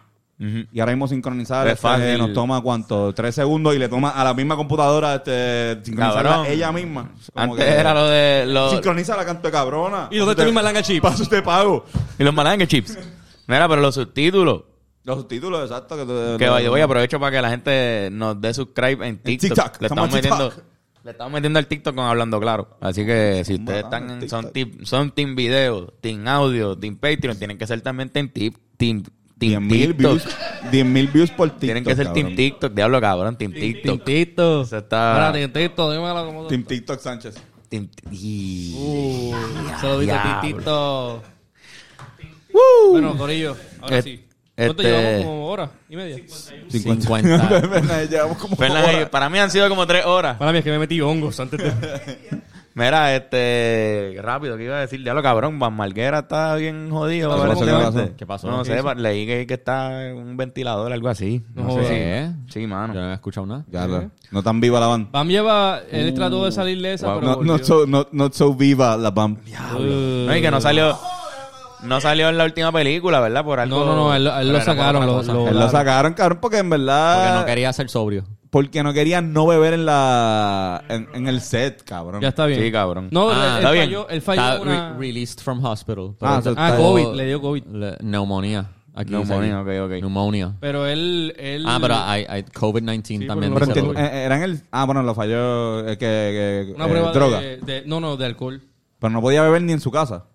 [0.72, 2.18] Y ahora mismo sincronizar Es este, fácil.
[2.18, 6.72] nos toma cuánto, tres segundos y le toma a la misma computadora este, sincronizarla ella
[6.72, 7.12] misma.
[7.32, 10.08] Como Antes que- era lo de los, Sincroniza la canto de cabrona.
[10.10, 11.04] ¿Y dónde está mi malanga chip?
[11.04, 11.86] Paso de pago.
[12.18, 12.98] y los malangue chips.
[13.52, 14.64] Mira, pero los subtítulos.
[15.04, 15.98] Los subtítulos, exacto.
[15.98, 19.50] Que, tú- Que vaya, voy aprovecho para que la gente nos dé subscribe en TikTok.
[19.50, 20.66] TikTok, Le estamos estamos en metiendo, TikTok.
[21.04, 22.78] le estamos metiendo al TikTok con hablando claro.
[22.80, 24.30] Así que si ustedes están en, TikTok.
[24.42, 28.56] son team, son team video, team audio, team Patreon, tienen que ser también team tip,
[28.78, 29.04] team,
[29.40, 29.98] team 10.000 TikTok.
[29.98, 30.28] views,
[30.72, 31.60] 10.000 views por TikTok.
[31.62, 32.24] Tienen que ser cabrón.
[32.26, 34.04] team TikTok, diablo cabrón, team TikTok.
[34.06, 34.62] Tintito.
[34.62, 37.36] Eso está- Ahora, Tintito, dímelo como Team TikTok Sánchez.
[37.70, 37.90] Team-
[38.74, 39.34] Uh,
[40.00, 41.24] diablo.
[42.52, 42.92] Tintito.
[42.92, 44.26] Bueno, Corillo, ahora Et- sí.
[44.56, 45.26] ¿Cuánto este- llevamos?
[45.26, 46.18] Como hora y media.
[46.70, 48.06] 50.
[48.10, 49.10] Llevamos como hora.
[49.10, 50.38] para mí han sido como tres horas.
[50.38, 52.42] Para mí es que me metí hongos antes de...
[52.74, 55.04] Mira, este, rápido, ¿qué iba a decir?
[55.04, 57.30] Ya lo cabrón, Van Marguera está bien jodido.
[57.32, 57.44] ¿Qué pasó?
[57.66, 58.02] ¿Qué aparentemente.
[58.02, 58.16] pasó?
[58.18, 58.48] ¿Qué pasó?
[58.52, 58.84] No ¿Qué sé, hizo?
[58.86, 61.44] pa- leí que, que está en un ventilador, algo así.
[61.54, 62.94] No, No sé si- Sí, mano.
[62.94, 63.66] Yo no he escuchado nada.
[63.70, 65.10] Ya, no tan viva la banda.
[65.12, 65.82] Bam lleva...
[65.92, 67.16] Él trató de salir de esa, Wow.
[67.20, 67.52] pero No, volvió.
[67.54, 69.40] not, so, not, not so viva la band.
[69.78, 70.98] Uh, No, y que no salió,
[71.84, 73.44] no salió en la última película, ¿verdad?
[73.44, 73.80] Por algo.
[73.80, 75.06] No, no, no, él, él Pero lo sacaron.
[75.06, 77.16] Lo, Él lo sacaron, cabrón, porque en verdad...
[77.26, 78.24] Porque no quería ser sobrio.
[78.50, 80.84] Porque no quería no beber en la...
[80.90, 82.22] En, en el set, cabrón.
[82.22, 82.62] Ya está bien.
[82.62, 83.08] Sí, cabrón.
[83.12, 83.86] No, Ah, él, él está bien.
[83.86, 84.90] falló, él falló Está una...
[84.94, 86.16] re- released from hospital.
[86.22, 87.64] Ah, Ah, COVID, le dio COVID.
[87.68, 88.66] Le- neumonía.
[88.94, 89.92] Aquí Neumonía, ok, ok.
[90.02, 90.54] Neumonía.
[90.60, 91.34] Pero él...
[91.40, 93.54] él Ah, pero hay, hay COVID-19 también.
[93.54, 94.00] Pero dice enti- Robert.
[94.14, 94.62] eh, era en el...
[94.72, 95.88] Ah, bueno, lo falló...
[95.88, 97.40] eh, que, que, Una eh, prueba droga.
[97.40, 98.62] de, de- No, no, de alcohol.
[99.00, 100.26] Pero no podía beber ni en su casa.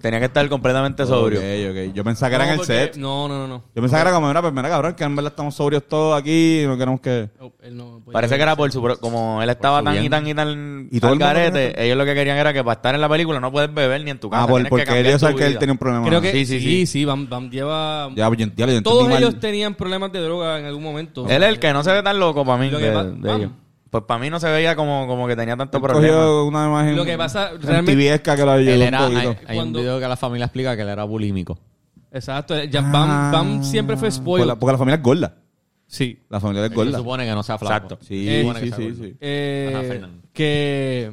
[0.00, 1.40] Tenía que estar completamente sobrio.
[1.40, 1.94] Ok, ok.
[1.94, 2.96] Yo pensaba que era en el porque- set.
[2.96, 3.48] No, no, no.
[3.48, 3.64] no.
[3.74, 6.16] Yo pensaba que era como, mira, pues mira, cabrón, que en verdad estamos sobrios todos
[6.20, 7.30] aquí y no queremos que...
[7.40, 8.80] Oh, él no Parece que era por su...
[8.82, 10.10] pro- Como él estaba tan y bien.
[10.10, 12.52] tan y tan Y todo al el mundo garete, tenía- ellos lo que querían era
[12.52, 14.42] que para estar en la película no puedes beber ni en tu casa.
[14.44, 15.58] Ah, por, tienes que porque cambiar tu saben que él vida.
[15.60, 16.06] tenía un problema.
[16.06, 17.04] Creo que Sí, sí, sí, sí, sí.
[17.04, 18.10] Bam, Bam lleva...
[18.14, 19.22] Ya, pues, ya, Todos entendí mal.
[19.22, 21.26] ellos tenían problemas de droga en algún momento.
[21.28, 23.04] Él es el que no se ve tan loco para mí Lo que de, pa-
[23.04, 23.40] de Bam.
[23.40, 23.50] ellos.
[23.94, 26.16] Pues para mí no se veía como, como que tenía tanto problema.
[26.16, 27.92] cogió una imagen Lo que pasa, realmente-
[28.22, 29.36] que ayudó Él un era, hay, poquito.
[29.46, 31.56] hay Cuando- un video que la familia explica que él era bulímico.
[32.10, 32.60] Exacto.
[32.64, 34.46] Ya Bam, Ah, Bam siempre fue Porque spoiled.
[34.48, 35.36] la, porque la familia es gorda.
[35.86, 36.18] Sí.
[36.28, 36.98] La familia es Se gorda.
[36.98, 37.74] supone que no sea flaco.
[37.84, 37.98] Exacto.
[38.04, 39.16] Sí, Eh, sí, sí.
[39.20, 39.72] Eh,
[40.02, 41.12] Ajá, que...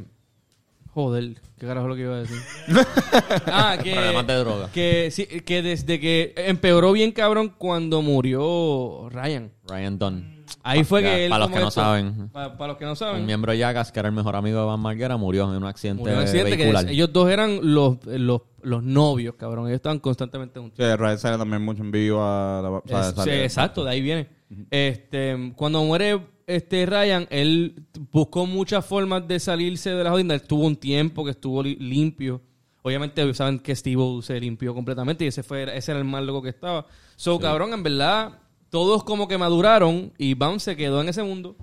[0.96, 2.38] Joder, ¿qué carajo es lo que iba a decir?
[3.46, 3.94] ah, que...
[3.94, 4.70] Problemas de droga.
[4.74, 9.52] Que, sí, que desde que empeoró bien cabrón cuando murió Ryan.
[9.68, 10.41] Ryan Dunn.
[10.64, 11.30] Ahí fue Ya, que él...
[11.30, 12.30] para los que no esto- saben.
[12.30, 13.26] pa- Para, los que no Un saben.
[13.26, 16.00] miembro de Yagas, que era el mejor amigo de Van Marguera, murió en un accidente,
[16.02, 16.90] Murió en un accidente que vehicular.
[16.90, 19.66] ellos dos eran los, los, los novios, cabrón.
[19.68, 20.78] Ellos estaban constantemente juntos.
[20.86, 22.70] Sí, Ryan sale también mucho en vivo a la...
[22.70, 24.28] o sea, Es- sale- sí, exacto, de ahí viene.
[24.70, 30.34] Este, cuando muere este Ryan, él buscó muchas formas de salirse de la jodida.
[30.34, 32.42] Él tuvo un tiempo que estuvo li- limpio.
[32.84, 36.42] Obviamente saben que Steve se limpió completamente y ese fue ese era el más loco
[36.42, 36.86] que estaba.
[37.16, 38.40] So, cabrón, en verdad,
[38.72, 41.56] todos como que maduraron y Bam se quedó en ese mundo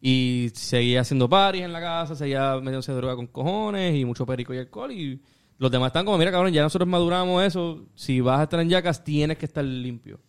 [0.00, 4.54] y seguía haciendo paris en la casa, seguía metiéndose droga con cojones y mucho perico
[4.54, 5.20] y alcohol y
[5.58, 8.68] los demás están como, mira cabrón, ya nosotros maduramos eso, si vas a estar en
[8.68, 10.20] Yacas tienes que estar limpio.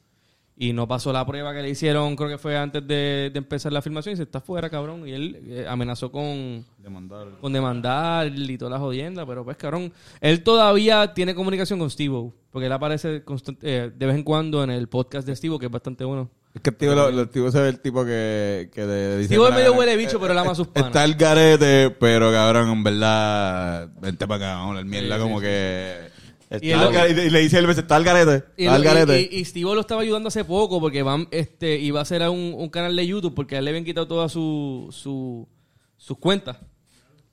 [0.64, 3.74] Y no pasó la prueba que le hicieron, creo que fue antes de, de empezar
[3.74, 5.07] la filmación, y se está fuera, cabrón.
[5.07, 7.28] Y él eh, amenazó con, Demandar.
[7.41, 12.30] con demandar y toda la jodienda, pero pues, cabrón, él todavía tiene comunicación con Steve
[12.51, 15.66] porque él aparece constant- eh, de vez en cuando en el podcast de Steve que
[15.66, 16.30] es bastante bueno.
[16.53, 19.18] Es que el tío, lo, lo- el tío se ve el tipo que, que de-
[19.18, 19.30] dice...
[19.34, 20.89] Steve es "Mira, medio huele bicho, pero él ama a sus panas.
[20.89, 25.39] Está el garete, pero cabrón, en verdad, vente para acá, vamos hablar mierda, Sí, como
[25.39, 26.20] sí, que...
[26.60, 29.22] Y al le dice él, está el garete, Y, está el él- garete.
[29.32, 32.54] y, y- Steve lo estaba ayudando hace poco porque van, este, iba a hacer un,
[32.58, 35.47] un canal de YouTube porque a él le habían quitado todas su, su-
[35.95, 36.58] sus cuentas.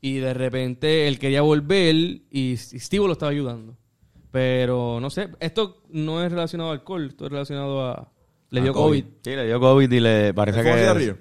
[0.00, 1.94] Y de repente él quería volver
[2.30, 3.76] y, Steve lo estaba ayudando.
[4.30, 8.12] Pero no sé, esto no es relacionado al alcohol, esto es relacionado a...
[8.50, 9.02] Le dio A COVID.
[9.02, 9.12] COVID.
[9.24, 10.80] Sí, le dio COVID y le parece ¿Fuma que...
[10.80, 11.16] cigarrillo?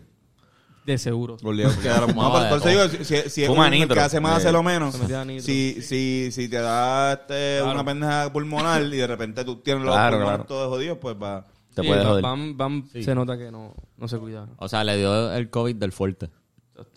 [0.94, 1.38] De seguro.
[1.42, 4.38] Gordillo, quedaron- No, Fumaba por, eso digo, si, si es un- el que hace más,
[4.38, 4.96] hace lo menos.
[5.42, 9.94] Si, si, si te da este, una pendeja pulmonar y de repente tú tienes los
[9.94, 10.46] Claro, pulmones claro.
[10.48, 11.46] todos jodidos, pues va...
[11.76, 12.24] Te Sí, puede Bam- joder.
[12.24, 14.56] Bam, Bam se nota que no, no se cuidaron.
[14.58, 16.30] O sea, le dio el COVID del fuerte.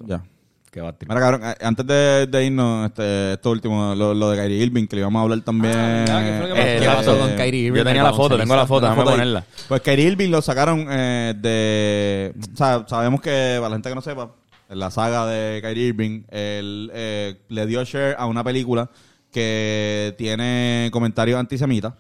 [0.06, 0.24] Ya.
[0.70, 1.08] Qué va, tío.
[1.08, 4.86] Mira, cabrón, eh, antes de, de irnos, este, esto último, lo, lo de Kyrie Irving,
[4.86, 5.74] que le íbamos a hablar también.
[5.76, 6.22] Ah.
[6.22, 7.78] ¿Qué fue lo que Eh, ¿Qué pasó con Kyrie Irving?
[7.78, 9.44] Yo tenía la foto, tengo la foto, déjame ponerla.
[9.66, 12.32] Pues Kyrie Irving lo sacaron eh, de...
[12.52, 14.30] O sea, sabemos que, para la gente que no sepa,
[14.68, 18.88] en la saga de Kyrie Irving, él eh, le dio share a una película
[19.32, 21.94] que tiene comentarios antisemitas.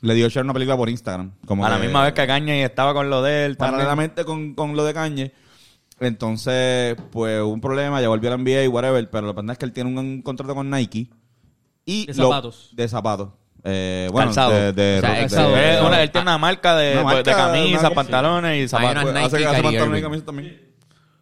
[0.00, 1.32] Le dio share a una película por Instagram.
[1.46, 3.56] Como A la que- misma vez que Caña y estaba con lo de él.
[3.56, 5.32] paralelamente con, con lo de Kanye.
[6.06, 9.40] Entonces, pues hubo un problema, ya volvió a la NBA y whatever, pero lo que
[9.42, 11.08] pasa es que él tiene un, un contrato con Nike
[11.84, 12.70] y De lo- zapatos.
[12.72, 13.28] de zapatos.
[13.64, 14.50] Eh, bueno, Calzado.
[14.52, 15.50] de, de- O sea, de- calzado.
[15.54, 18.68] de- una- él tiene una marca de, Una marca, de camisas, una- pantalones y Hay
[18.68, 18.90] zapatos.
[18.92, 20.02] unas pues, hace, Nike hace Kyrie pantalones y Irving.
[20.02, 20.60] camisas también.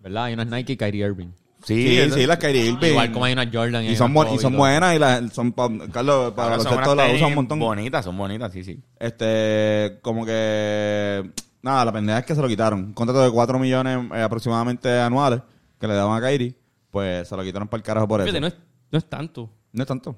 [0.00, 0.24] ¿Verdad?
[0.24, 1.28] Hay unas Nike Kyrie Irving.
[1.62, 2.88] Sí, Sí, las Kyrie Irving.
[2.88, 3.84] Igual como hay unas Jordan.
[3.84, 7.14] y hay son, y son buenas y las son pa- Carlos para Ahora los las
[7.16, 7.58] usan un montón.
[7.58, 8.80] Bonitas, son bonitas, sí, sí.
[8.98, 11.30] Este, como que
[11.62, 12.80] nada, la pendeja es que se lo quitaron.
[12.80, 15.40] Un contrato de 4 millones eh, aproximadamente anuales
[15.78, 16.54] que le daban a Kyrie,
[16.90, 18.40] pues se lo quitaron para el carajo por eso.
[18.40, 18.56] No es,
[18.90, 19.50] no es tanto.
[19.72, 20.16] No es tanto.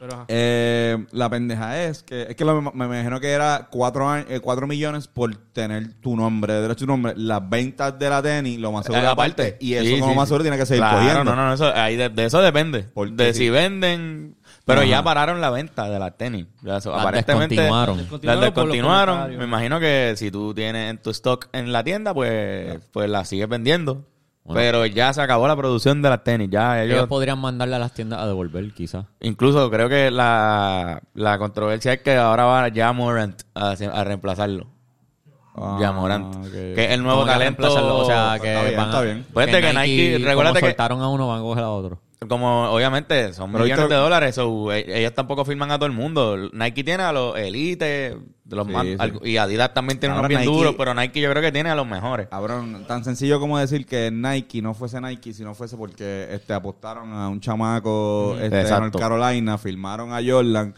[0.00, 0.24] Pero ajá.
[0.26, 5.32] Eh, la pendeja es que es que lo- me imagino que era 4 millones por
[5.52, 7.12] tener tu nombre, derecho tu nombre.
[7.16, 9.56] Las ventas de la tenis, lo más seguro Eh, aparte.
[9.60, 10.30] Y eso Sí, como sí, más sí.
[10.30, 11.24] seguro tiene que seguir claro, cogiendo.
[11.24, 12.82] No, no, no, eso, ahí de, de eso depende.
[12.92, 14.34] Porque de si venden.
[14.64, 14.88] Pero Ajá.
[14.88, 16.46] ya pararon la venta de las tenis.
[16.62, 17.56] Ya Las aparentemente.
[17.56, 18.06] descontinuaron.
[18.22, 19.36] Las Descontinuaron.
[19.36, 23.28] Me imagino que si tú tienes en tu stock en la tienda, pues, pues las
[23.28, 24.04] sigues vendiendo.
[24.44, 24.60] Bueno.
[24.60, 26.48] Pero ya se acabó la producción de las tenis.
[26.50, 26.96] Ya ellos.
[26.96, 29.04] Ellos podrían mandarle a las tiendas a devolver, quizás.
[29.20, 34.66] Incluso creo que la, la controversia es que ahora va ya Morant a, a reemplazarlo.
[35.54, 36.50] Ah, ya Morant.
[36.50, 37.72] Que es el nuevo ¿Cómo que talento.
[37.98, 39.26] O sea, que Está bien, van a- está bien.
[39.32, 42.00] Pues de que Nike- recuérdate como que- soltaron a uno, van a coger a otro.
[42.28, 45.92] Como obviamente son Pero millones de dólares, so, e- ellos tampoco firman a todo el
[45.92, 46.36] mundo.
[46.52, 48.16] Nike tiene a los Elite
[48.50, 48.72] los Sí,
[49.24, 51.70] y Adidas también tiene Ahora unos bien Nike- duros, pero Nike yo creo que tiene
[51.70, 52.28] a los mejores.
[52.28, 56.52] Cabrón, tan sencillo como decir que Nike no fuese Nike si no fuese porque este
[56.52, 58.68] apostaron a un chamaco este, en.
[58.68, 60.74] North Carolina, firmaron a Jordan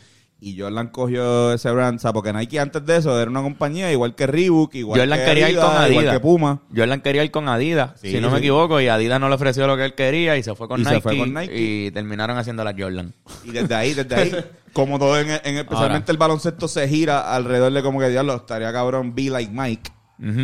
[0.47, 3.91] y Jordan cogió ese brand, o sea, porque Nike antes de eso era una compañía
[3.91, 6.13] igual que Reebok, igual Jordan que quería ir con igual Adidas.
[6.15, 6.61] que Puma.
[6.77, 9.67] Jordan quería ir con Adidas, Sí, si no me equivoco, y Adidas no le ofreció
[9.67, 11.53] lo que él quería y se fue con, Y se Nike, fue con Nike.
[11.59, 13.15] y terminaron haciendo la Jordan.
[13.45, 14.33] Y desde ahí, desde ahí,
[14.75, 18.71] como todo en, en especialmente el baloncesto se gira alrededor de como que diablo, estaría
[18.73, 19.91] cabrón be like Mike.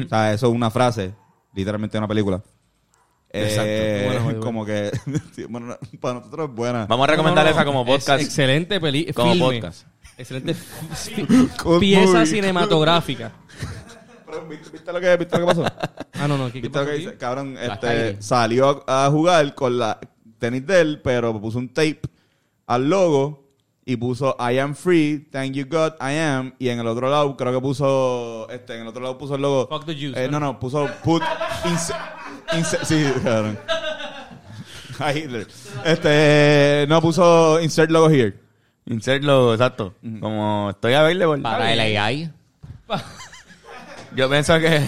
[0.06, 1.12] O sea, eso es una frase,
[1.54, 2.42] literalmente una película.
[3.32, 3.62] Exacto.
[3.66, 4.40] Eh, Buena, muy buena.
[4.46, 4.90] como que
[5.48, 6.86] bueno, para nosotros es buena.
[6.86, 7.60] Vamos a recomendar No, no, no.
[7.60, 8.22] esa como Es podcast.
[8.22, 9.60] excelente peli Como filme.
[9.60, 9.86] podcast.
[10.18, 10.54] Excelente
[11.80, 12.26] pieza movie.
[12.26, 13.32] cinematográfica.
[14.48, 15.64] ¿viste, viste lo que, ¿Viste lo que pasó?
[16.14, 16.46] Ah, no, no.
[16.46, 17.16] ¿qué, qué ¿Viste lo que dice?
[17.16, 19.98] Cabrón, La este, salió a, a jugar con la
[20.38, 22.00] tenis de él, pero puso un tape
[22.66, 23.48] al logo
[23.84, 26.54] y puso I am free, thank you God, I am.
[26.58, 29.42] Y en el otro lado creo que puso, este, en el otro lado puso el
[29.42, 29.66] logo.
[29.68, 30.38] Fuck the Jews, Eh, ¿no?
[30.38, 31.22] no, puso put,
[32.84, 33.58] sí, cabrón.
[34.98, 35.28] Ahí,
[35.84, 38.34] este, no, puso insert logo here.
[38.86, 39.94] Insert logo, exacto.
[40.20, 41.42] Como estoy available.
[41.42, 42.30] Para el AI.
[44.16, 44.84] Yo pienso que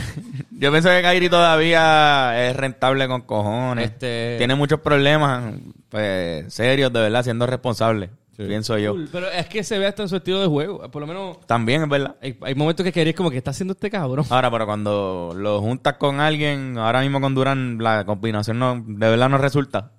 [0.50, 3.86] yo pienso que Kyrie todavía es rentable con cojones.
[3.92, 5.54] Este- Tiene muchos problemas
[5.88, 8.10] pues, serios, de verdad, siendo responsable.
[8.36, 8.92] Pienso yo.
[8.92, 10.90] Cool, Pero es que se ve hasta en su estilo de juego.
[10.90, 12.16] Por lo menos También es verdad.
[12.22, 14.24] hay, hay momentos que queréis como que está haciendo este cabrón.
[14.30, 19.08] Ahora, pero cuando lo juntas con alguien, ahora mismo con Durán, la combinación no, de
[19.10, 19.92] verdad no resulta.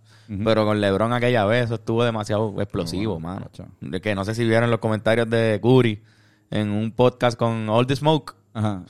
[0.43, 3.51] Pero con LeBron aquella vez, eso estuvo demasiado explosivo, mano.
[3.81, 6.01] De que no sé si vieron los comentarios de Curry
[6.49, 8.33] en un podcast con All the Smoke.
[8.53, 8.83] Ajá.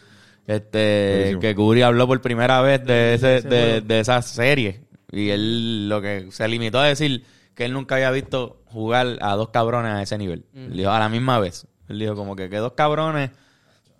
[0.47, 1.41] Este, Buenísimo.
[1.41, 4.81] que Curry habló por primera vez de, ese, de, de esa serie.
[5.11, 7.23] Y él lo que se limitó a decir
[7.55, 10.45] que él nunca había visto jugar a dos cabrones a ese nivel.
[10.55, 11.67] Él dijo, a la misma vez.
[11.89, 13.31] Él dijo como que, que dos cabrones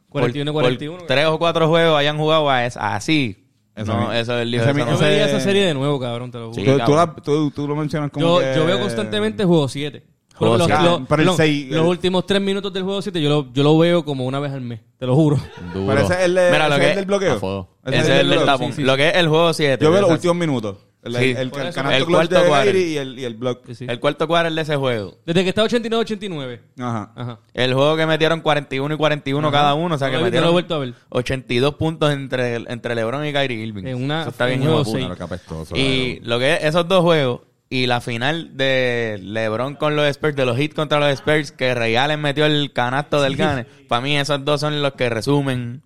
[0.09, 0.97] 41, por- 41.
[0.99, 3.39] por tres o cuatro juegos hayan jugado a es- así.
[3.75, 4.53] Eso no, eso es el.
[4.53, 6.55] Ese mi- no Yo veía esa serie de nuevo, cabrón, te lo juro.
[6.55, 9.67] Sí, tú, tú, la- tú- tú lo mencionas como Yo, que- yo veo constantemente juego
[9.67, 10.03] 7.
[10.35, 10.83] Juego los, siete.
[10.83, 13.51] los- Pero el perdón, seis- los el- últimos tres minutos del juego 7 yo lo,
[13.53, 15.37] yo lo veo como una vez al mes, te lo juro.
[15.73, 15.87] Duro.
[15.87, 17.69] Pero ese es el, de- Mira, lo ese que- es el del bloqueo.
[17.85, 18.67] Ese Ese es el del tapón.
[18.71, 18.83] sí, sí.
[18.83, 19.83] Lo que es el juego 7.
[19.83, 20.77] Yo veo los últimos minutos.
[21.03, 21.31] El, Sí.
[21.31, 22.49] el, el, el cuarto de.
[22.49, 23.65] Kyrie y el, y el block.
[23.67, 23.85] Sí, sí.
[23.89, 25.17] El cuarto cuadro de ese juego.
[25.25, 26.59] Desde que está 89-89.
[26.79, 27.11] Ajá.
[27.13, 27.39] Ajá.
[27.53, 29.95] El juego que metieron 41 y 41 cada uno.
[29.95, 30.93] O sea, No que metieron lo he vuelto a ver.
[31.09, 33.83] 82 puntos entre, entre LeBron y Kyrie Irving.
[33.85, 35.23] En una- Eso está en bien un hijo de juego puta.
[35.25, 40.05] apestoso, Y lo que es esos dos juegos y la final de LeBron con los
[40.07, 43.65] Spurs, de los hits contra los Spurs, que Ray Allen metió el canasto del Gane.
[43.89, 45.81] Para mí esos dos son los que resumen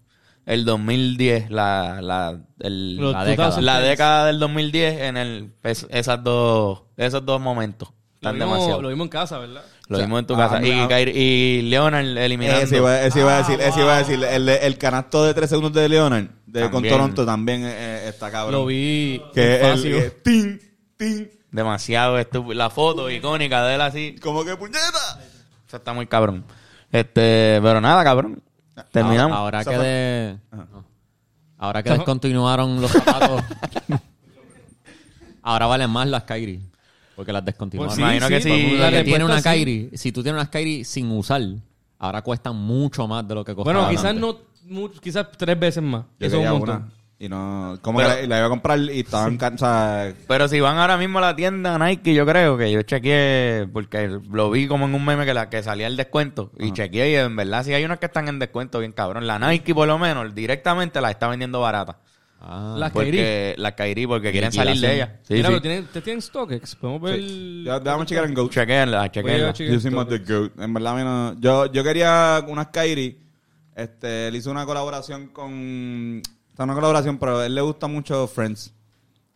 [0.47, 3.63] el 2010, la, la, el- la, década, 2010.
[3.65, 7.89] la década del 2010 en el, es- esas dos, esos dos momentos.
[8.21, 9.63] Lo Tan vimos, lo Lo, vimos en casa, ¿verdad?
[9.89, 10.55] vimos en tu ah, casa.
[10.57, 11.69] ah, y, ah.
[11.69, 12.63] Leonard eliminando.
[12.63, 14.23] Ese iba, ese iba a decir, ese iba a Ah, decir.
[14.23, 16.81] El, de- el canasto de 3 segundos de Leonard de, con.
[16.83, 18.53] Toronto también eh, está cabrón.
[18.53, 20.59] Lo vi Que el, que tin,
[20.97, 22.55] tin, Demasiado estúpido.
[22.55, 24.15] La foto icónica de él así.
[24.21, 25.19] como que puñeta.
[25.67, 26.43] Eso está muy cabrón.
[26.91, 28.41] Este, pero nada, cabrón.
[28.91, 29.35] Terminamos.
[29.37, 30.37] Ahora, que de-
[31.57, 33.43] ahora que descontinuaron los zapatos,
[35.41, 36.61] ahora valen más las Kyrie.
[37.15, 37.89] Porque las descontinuaron.
[37.89, 38.77] Pues sí, imagino que sí.
[38.77, 39.41] la que tiene una.
[39.41, 41.41] Kyrie, si tú tienes unas Kyrie sin usar,
[41.97, 44.21] ahora cuestan mucho más de lo que costaban Bueno, quizás antes.
[44.21, 46.03] no, mu- quizás tres veces más.
[46.19, 46.75] Yo Eso es quería un montón.
[46.77, 46.91] una.
[47.19, 50.13] Y no, como Pero- que la, la iba a comprar y estaban cansadas.
[50.27, 54.07] Pero si van ahora mismo a la tienda Nike, yo creo que yo chequeé, porque
[54.31, 56.51] lo vi como en un meme que, la, que salía el descuento.
[56.59, 59.25] Y chequeé y en verdad sí hay unas que están en descuento bien cabrón.
[59.25, 61.97] La Nike por lo menos directamente la está vendiendo barata.
[62.39, 63.09] Ah, Las Kyrie.
[63.11, 65.19] Porque la Kyrie, porque quieren salir de ella.
[65.23, 65.53] Sí, Mira, sí.
[65.55, 66.75] pero tienen, ¿te tienen StockX?
[66.75, 67.19] Podemos ver...
[67.63, 68.47] Ya, déjame checar en Go.
[68.47, 69.53] Chequéenla, Voy a chequéenla.
[69.53, 70.19] chequear Yo soy más de.
[70.19, 70.51] GOAT.
[70.59, 71.39] En verdad, a mí no.
[71.41, 73.17] Yo, yo quería unas Kyrie.
[73.75, 76.21] Este, él hizo una colaboración con.
[76.57, 78.73] Está una colaboración, pero a él le gusta mucho Friends.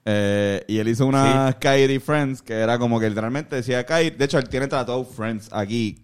[0.06, 4.10] Eh, y él hizo unas Kyrie Friends que era como que literalmente decía Kyrie.
[4.10, 6.04] De hecho, él tiene tratado Friends aquí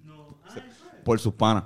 [1.03, 1.63] por sus panas.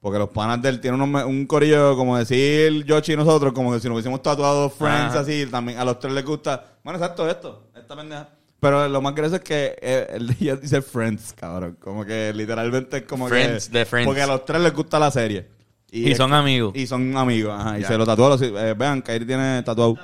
[0.00, 3.80] Porque los panas de él tienen un corillo, como decir Yoshi y nosotros, como que
[3.80, 5.20] si nos hubiésemos tatuado Friends Ajá.
[5.20, 6.64] así, también a los tres les gusta.
[6.82, 8.30] Bueno, exacto, esto, esta pendeja.
[8.58, 11.76] Pero lo más gracioso es que eh, de ella dice Friends, cabrón.
[11.78, 13.80] Como que literalmente es como Friends, que.
[13.80, 14.06] de Friends.
[14.06, 15.52] Porque a los tres les gusta la serie.
[15.94, 16.72] Y son que- amigos.
[16.74, 17.78] Y son amigos, ajá.
[17.78, 18.36] Y se lo tatuó.
[18.42, 19.96] eh, vean, Kyrie tiene tatuado.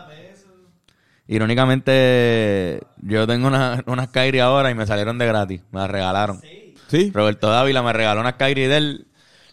[1.27, 5.63] Irónicamente, yo tengo una- unas Kyrie ahora y me salieron de gratis.
[5.71, 6.41] Me las regalaron.
[6.89, 7.11] ¿Sí?
[7.15, 9.07] Roberto Dávila me regaló unas Kyrie de él.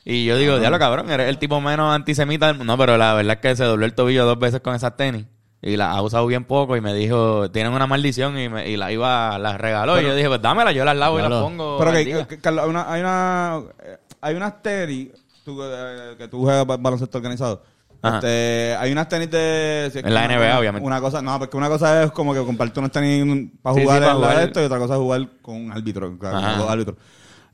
[0.03, 2.73] Y yo digo, diablo cabrón, eres el tipo menos antisemita del mundo.
[2.73, 5.25] No, pero la verdad es que se dobló el tobillo dos veces con esas tenis.
[5.61, 8.77] Y las ha usado bien poco y me dijo, tienen una maldición y, me, y
[8.77, 9.99] la iba, las regaló.
[9.99, 11.77] y yo dije, pues dámela, yo las lavo y las pongo.
[11.79, 15.09] Pero que, que- hay una, hay una, eh, hay unas tenis
[15.53, 17.63] tú, eh, que tú juegas ba- baloncesto organizado.
[18.01, 18.17] Ajá.
[18.17, 19.89] Este, hay unas tenis de...
[19.91, 20.85] si es En la una- NBA, obviamente.
[20.85, 23.85] Una cosa, no, porque una cosa es como que compartir unas tenis para Sí, sí,
[23.85, 24.37] jugar para en la jugar.
[24.39, 26.57] de esto y otra cosa es jugar con un árbitro, con Ajá.
[26.57, 26.97] dos árbitros.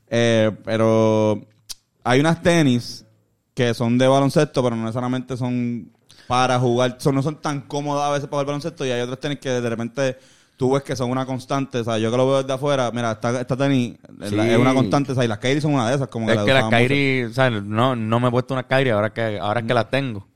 [0.08, 1.40] Eh, pero
[2.04, 3.06] hay unas tenis
[3.54, 5.90] que son de baloncesto, pero no necesariamente son
[6.26, 9.20] para jugar, son, no son tan cómodas a veces para jugar baloncesto y hay otras
[9.20, 10.18] tenis que de repente
[10.56, 13.12] tú ves que son una constante, o sea, yo que lo veo desde afuera, mira,
[13.12, 14.50] esta, esta tenis es la- Sí.
[14.50, 16.44] es una constante, o sea, y las Kyrie son una de esas, como Es la
[16.44, 16.76] que las mucho.
[16.76, 19.74] Kyrie, o sea, no, no me he puesto unas Kyrie ahora que, ahora es que
[19.74, 20.26] las tengo.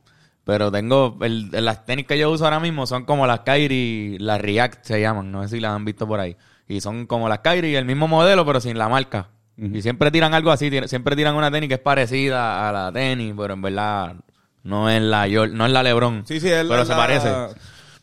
[0.45, 4.41] Pero tengo, el, las tenis que yo uso ahora mismo son como las Kyrie, las
[4.41, 6.37] React se llaman, no sé si las han visto por ahí.
[6.67, 9.29] Y son como las Kyrie, el mismo modelo, pero sin la marca.
[9.57, 13.35] Y siempre tiran algo así, siempre tiran una tenis que es parecida a la tenis,
[13.37, 14.15] pero en verdad
[14.63, 16.25] no es la no es la LeBron.
[16.27, 17.29] Sí, sí, es la- pero se la- parece.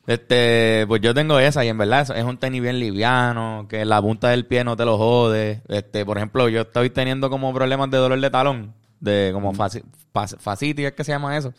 [0.08, 4.02] Este, pues yo tengo esa y en verdad es- un tenis bien liviano, que la
[4.02, 5.62] punta del pie no te lo jode.
[5.68, 10.86] Este, por ejemplo, yo estoy teniendo como problemas de dolor de talón, de como fascitis,
[10.86, 11.54] es que se llama eso.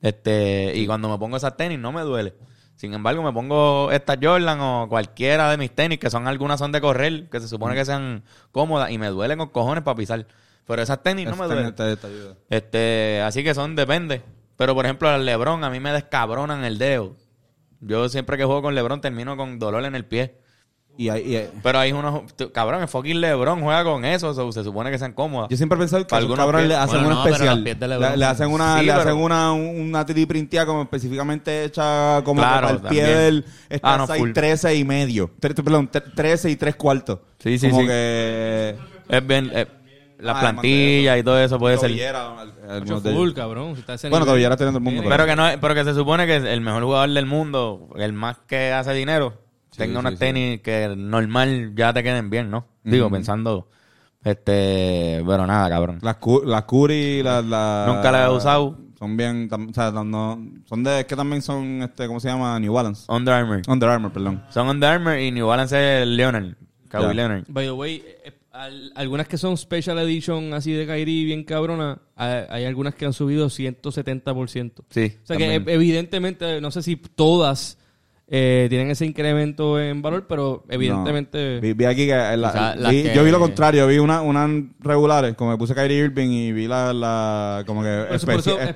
[0.00, 2.34] Este, y cuando me pongo esas tenis no me duele.
[2.76, 6.70] Sin embargo, me pongo estas Jordan o cualquiera de mis tenis, que son algunas son
[6.70, 8.22] de correr, que se supone que sean
[8.52, 10.24] cómodas y me duelen con cojones para pisar.
[10.64, 11.74] Pero esas tenis no me duelen.
[12.50, 14.22] Este, así que son, depende.
[14.56, 17.16] Pero por ejemplo, al Lebron a mí me descabronan el dedo.
[17.80, 20.36] Yo siempre que juego con Lebron termino con dolor en el pie.
[21.00, 22.22] Y, hay- y hay- Pero hay unos,
[22.52, 25.48] cabrón, el fucking Lebron juega con eso, so, se supone que sean cómodas.
[25.48, 26.68] Yo siempre he pensado que cabrones pies.
[26.70, 27.64] le hacen Bueno, una no, especial.
[28.18, 32.40] le, hacen una, Sí, le pero- hacen una, una 3D printia como específicamente hecha como
[32.40, 33.16] Claro, para el pie también.
[33.16, 34.32] del está Ah, no, size full.
[34.32, 35.30] 13 y medio.
[35.40, 37.20] Tre- perdón, tre- 13 y 3 cuartos.
[37.38, 37.86] Sí, sí, como sí.
[37.86, 38.74] que
[39.08, 39.66] Es bien, eh,
[40.18, 41.90] las Ah, plantillas y todo eso puede ser.
[42.80, 43.74] Mucho full, cabrón.
[43.74, 45.08] Si está a ese Bueno, tobillera está teniendo el mundo.
[45.10, 48.38] Pero que no, pero que se supone que el mejor jugador del mundo, el más
[48.46, 49.34] que hace dinero,
[49.76, 50.18] tenga sí, unas sí.
[50.18, 52.66] tenis que normal ya te queden bien, ¿no?
[52.82, 53.68] Digo, pensando,
[54.24, 55.98] este, pero nada, cabrón.
[56.02, 57.44] Las, cu- las Curry, las...
[57.44, 58.78] las- Nunca las he usado.
[58.98, 62.58] Son bien, tam- o sea, no- son de, que también son, este, ¿cómo se llama?
[62.58, 63.04] New Balance.
[63.08, 63.62] Under Armour.
[63.68, 64.42] Under Armour, perdón.
[64.50, 66.54] Son Under Armour y New Balance es Leonard.
[66.88, 67.14] Kawhi Ya.
[67.14, 67.44] Leonard.
[67.48, 68.02] By the way,
[68.58, 73.06] al- algunas que son Special Edition así de Kyrie bien cabrona, hay, hay algunas que
[73.06, 74.72] han subido 170%.
[74.90, 75.16] Sí.
[75.22, 75.62] O sea que también.
[75.68, 77.78] eh, evidentemente, no sé si todas
[78.30, 81.54] eh, tienen ese incremento en valor, pero evidentemente...
[81.56, 81.60] No.
[81.62, 83.96] Vi, vi aquí que, la- O sea, las vi- que- yo vi lo contrario, vi
[83.98, 84.50] una- unas
[84.80, 88.68] regulares, como que puse Kyrie Irving y vi la, la como que especi- especiales.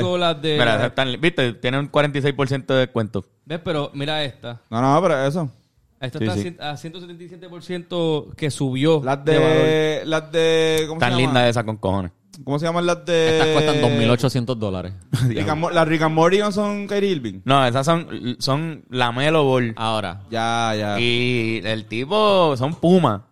[0.00, 0.52] específico las de...
[0.58, 3.26] Mira, están- viste, tiene un 46% de descuento.
[3.44, 3.60] ¿Ves?
[3.62, 4.62] Pero mira esta.
[4.70, 5.50] No, no, pero eso.
[6.04, 6.56] Esta Sí, está sí.
[6.60, 9.52] a 177% que subió Las de valor.
[9.56, 11.26] de, las de, ¿cómo Tan se llama?
[11.32, 12.12] linda esa con cojones.
[12.42, 13.38] ¿Cómo se llaman las de?
[13.38, 14.92] Estas cuestan 2.800 dólares.
[15.72, 17.40] Las Rick and Morty no son Kyrie Irving.
[17.44, 18.08] No, esas son,
[18.40, 19.72] son la Melo Ball.
[19.76, 20.98] Ahora, Ya, ya.
[20.98, 23.28] Y el tipo son Puma.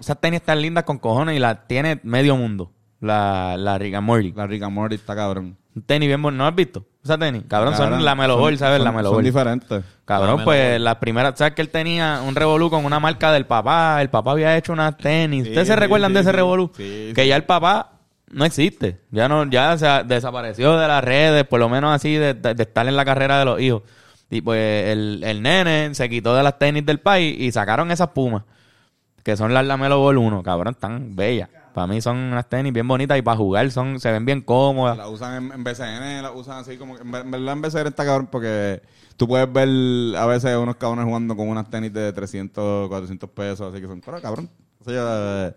[0.00, 2.72] Esas tenis están lindas con cojones y las tiene medio mundo.
[3.00, 4.32] La, la Rick and Morty.
[4.32, 5.58] La Rick and Morty está cabrón.
[5.78, 6.38] Un tenis bien bonito.
[6.42, 6.84] ¿No has visto?
[7.04, 7.44] Esa tenis.
[7.48, 8.78] Cabrón, son la Melo son- Ball, ¿sabes?
[8.78, 9.24] son- la Melo Son Ball.
[9.24, 9.84] diferentes.
[10.04, 13.46] Cabrón, La pues las primeras, ¿sabes que él tenía un revolú con una marca del
[13.46, 14.02] papá?
[14.02, 15.44] El papá había hecho unas tenis.
[15.44, 16.72] Sí, ¿Ustedes se recuerdan sí, de ese revolú?
[16.76, 17.92] Sí, que ya el papá
[18.30, 19.00] no existe.
[19.10, 22.54] Ya no, ya se ha- desapareció de las redes, por lo menos así de, de-
[22.54, 23.82] de estar en la carrera de los hijos.
[24.30, 28.08] Y pues el, el nene se quitó de las tenis del país y sacaron esas
[28.08, 28.42] pumas.
[29.22, 31.48] Que son las Lamelo Ball 1, cabrón, tan bellas.
[31.78, 34.96] Para mí son unas tenis bien bonitas y para jugar son, se ven bien cómodas.
[34.98, 36.96] La usan en, en BCN, la usan así como...
[36.98, 38.82] En, en verdad en BCN está cabrón porque
[39.16, 39.68] tú puedes ver
[40.16, 44.00] a veces unos cabrones jugando con unas tenis de 300, 400 pesos, así que son...
[44.00, 44.50] Pero cabrón.
[44.80, 45.54] O sea,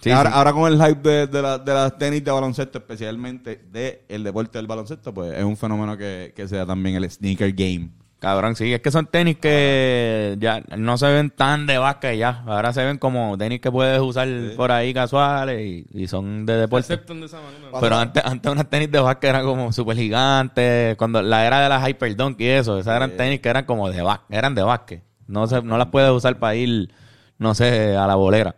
[0.00, 0.36] Sí, ahora, sí.
[0.36, 4.24] ahora con el hype de, de, la- de las tenis de baloncesto, especialmente de el
[4.24, 7.90] deporte del baloncesto, pues es un fenómeno que, que se da también el sneaker game.
[8.22, 12.44] Cabrón, sí, es que son tenis que ya no se ven tan de básquet ya.
[12.46, 16.56] Ahora se ven como tenis que puedes usar por ahí casuales y, y son de
[16.56, 16.92] deporte.
[16.94, 17.80] aceptan de esa manera.
[17.80, 20.94] Pero antes, antes unas tenis de básquet eran como súper gigantes.
[20.98, 24.02] Cuando la era de las Hyperdunk y eso, esas eran tenis que eran como de
[24.02, 25.02] básquet, eran de básquet.
[25.26, 26.92] No, se, no las puedes usar para ir,
[27.38, 28.54] no sé, a la bolera.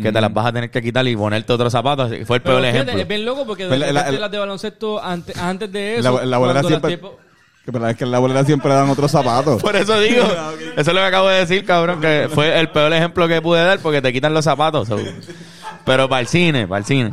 [0.00, 2.12] Que te las vas a tener que quitar y ponerte otros zapatos.
[2.24, 2.96] Fue el peor ejemplo.
[2.96, 6.16] es bien loco porque Pero la- la- las de baloncesto antes, antes de eso...
[6.20, 7.00] La, la bolera las siempre...
[7.68, 9.60] Que pero es que en la bolera siempre dan otros zapatos.
[9.60, 10.22] Por eso digo,
[10.76, 13.62] eso es lo que acabo de decir, cabrón, que fue el peor ejemplo que pude
[13.62, 14.88] dar porque te quitan los zapatos.
[14.88, 14.96] so.
[15.84, 17.10] Pero para el cine, para el cine.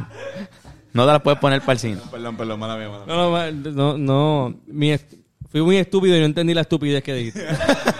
[0.94, 1.98] No te las puedes poner para el cine.
[2.10, 3.52] perdón, perdón, mala mía, mala mía.
[3.74, 4.96] No, no, no, no, mi
[5.52, 7.46] fui muy estúpido y no entendí la estupidez que dijiste.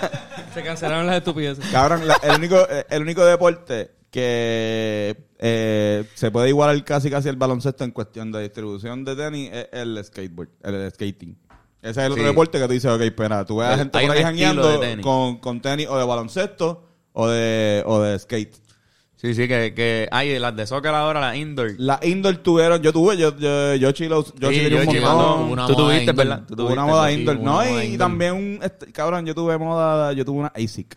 [0.54, 1.66] Se cancelaron las estupideces.
[1.74, 7.28] Cabrón, la- el único, eh, el único deporte que eh, se puede igualar casi casi
[7.28, 11.38] el baloncesto en cuestión de distribución de tenis es el skateboard, el skating.
[11.86, 12.28] Ese es el otro Sí.
[12.30, 15.62] deporte que tú dices, ok, espera, tú ves a gente por ahí jangueando con, con
[15.62, 16.84] tenis o de baloncesto
[17.14, 18.56] o de, o de skate.
[19.18, 21.72] Sí, sí, que, que hay las de soccer ahora, las indoor.
[21.78, 25.52] La indoor tuvieron, yo tuve, yo, yo, yo chilo, yo Sí, chilé un yo montón.
[25.52, 26.16] una Tú moda tuviste, indoor.
[26.16, 26.44] ¿verdad?
[26.48, 27.40] Tú tuviste, una moda indoor.
[27.40, 30.96] No, y, también un, este, cabrón, yo tuve moda, yo tuve una ASIC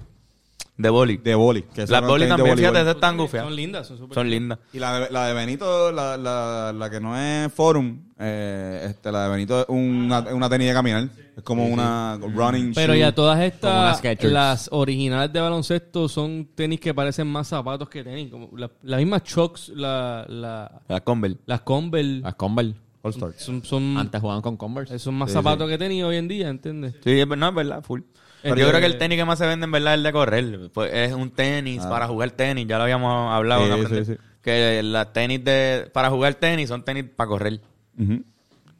[0.79, 1.17] De boli.
[1.19, 1.63] de boli.
[1.63, 3.45] Que Las boli también, fíjate, esas están gufias.
[3.45, 4.59] Son lindas, son súper Son lindas.
[4.73, 9.11] Y la de, la de Benito, la, la, la que no es Forum, eh, este,
[9.13, 11.09] la de Benito es una, una tenis de caminar.
[11.37, 13.01] Es como una running Pero shoe.
[13.01, 14.33] ya todas estas, Skechers.
[14.33, 18.31] las originales de baloncesto son tenis que parecen más zapatos que tenis.
[18.31, 21.39] Como la, la misma Chucks, la, la, Las Converse.
[21.47, 22.75] las Converse, Las Converse.
[23.03, 23.37] All Stars.
[23.37, 24.99] son, son, Antes jugaban con Converse.
[24.99, 26.95] son más Sí, zapatos que tenis hoy en día, ¿entiendes?
[27.05, 28.01] Sí, es verdad, es verdad, full.
[28.43, 30.03] Pero yo yo- creo que el tenis que más se vende en verdad es el
[30.05, 30.71] de correr.
[30.73, 33.67] Pues es un tenis para jugar tenis, ya lo habíamos hablado.
[33.89, 34.17] Sí, sí, sí.
[34.43, 37.61] Que las tenis de para jugar tenis son tenis para correr.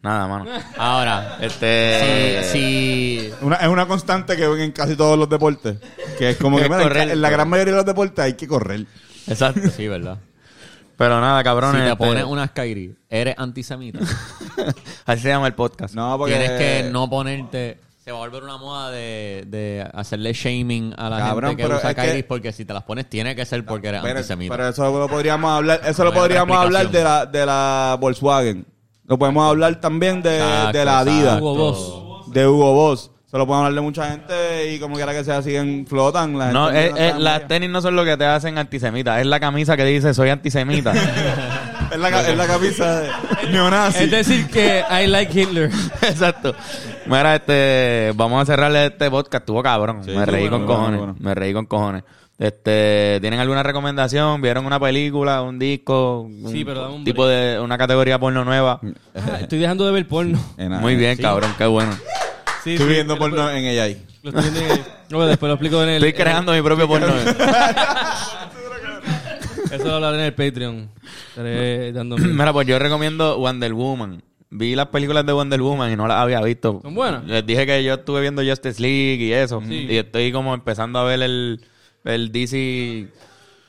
[0.01, 0.47] Nada, mano.
[0.79, 5.77] Ahora, Este si, si Una- es una constante que ven en casi todos los deportes.
[6.19, 8.25] Que es como que Es mira, en correr, en la gran mayoría de los deportes
[8.25, 8.87] hay que correr.
[9.27, 9.69] Exacto.
[9.71, 10.19] sí, ¿verdad?
[10.97, 11.83] Pero nada, Si cabrones.
[11.83, 14.01] te este, pones unas Kyrie, eres antisemita.
[15.07, 15.95] Así se llama el podcast.
[15.95, 16.35] No, porque...
[16.35, 17.79] Tienes que no ponerte...
[18.09, 21.69] Se va a volver una moda de, de hacerle shaming a la Cabrón, gente que
[21.69, 24.01] pero usa es que- Kyrie porque si te las pones tiene que ser porque eres
[24.01, 24.57] Pero, antisemita.
[24.57, 28.65] pero eso lo podríamos hablar, eso lo No podríamos hablar de la, de la Volkswagen.
[29.05, 31.39] Lo podemos hablar también de, Exacto, de la Adidas.
[31.39, 32.33] Hugo Boss.
[32.33, 33.11] De Hugo Boss.
[33.27, 36.39] Se lo podemos hablar de mucha gente y como quiera que sea, siguen, flotan.
[36.39, 38.57] La gente No, empieza es- a es- las tenis no son lo que te hacen
[38.57, 40.95] antisemita, es la camisa que dice soy antisemita.
[41.91, 43.11] Es la, ca- es la camisa de
[43.51, 44.05] neonazi.
[44.05, 45.71] Es decir que I like Hitler.
[46.03, 46.55] Exacto.
[47.07, 49.43] Mira, este, vamos a cerrarle este podcast.
[49.43, 50.03] Estuvo cabrón.
[50.05, 50.99] Sí, me reí bueno, con bueno, cojones.
[51.01, 51.17] bueno.
[51.21, 52.05] Me reí con cojones.
[52.39, 54.41] Este, ¿tienen alguna recomendación?
[54.41, 56.21] ¿Vieron una película, un disco?
[56.21, 58.81] Un Sí, pero un tipo de una categoría porno nueva.
[59.17, 60.39] Ah, Estoy dejando de ver porno.
[60.59, 61.93] Muy bien, cabrón, qué bueno.
[62.63, 64.05] Sí, Estoy sí, viendo porno en ella ahí.
[64.23, 65.95] Lo estoy viendo en- No, después lo explico en el...
[65.97, 67.07] Estoy creando mi propio porno.
[69.73, 70.91] Eso lo hablaré en el Patreon.
[71.31, 74.23] Estaré dando mi- Mira, pues yo recomiendo Wonder Woman.
[74.51, 76.81] vi las películas de Wonder Woman y no las había visto.
[76.83, 77.25] ¿Son buenas?
[77.25, 79.61] Les dije que yo estuve viendo Justice League y eso.
[79.67, 79.87] Sí.
[79.91, 81.65] Y estoy como empezando a ver el,
[82.05, 83.09] el DC.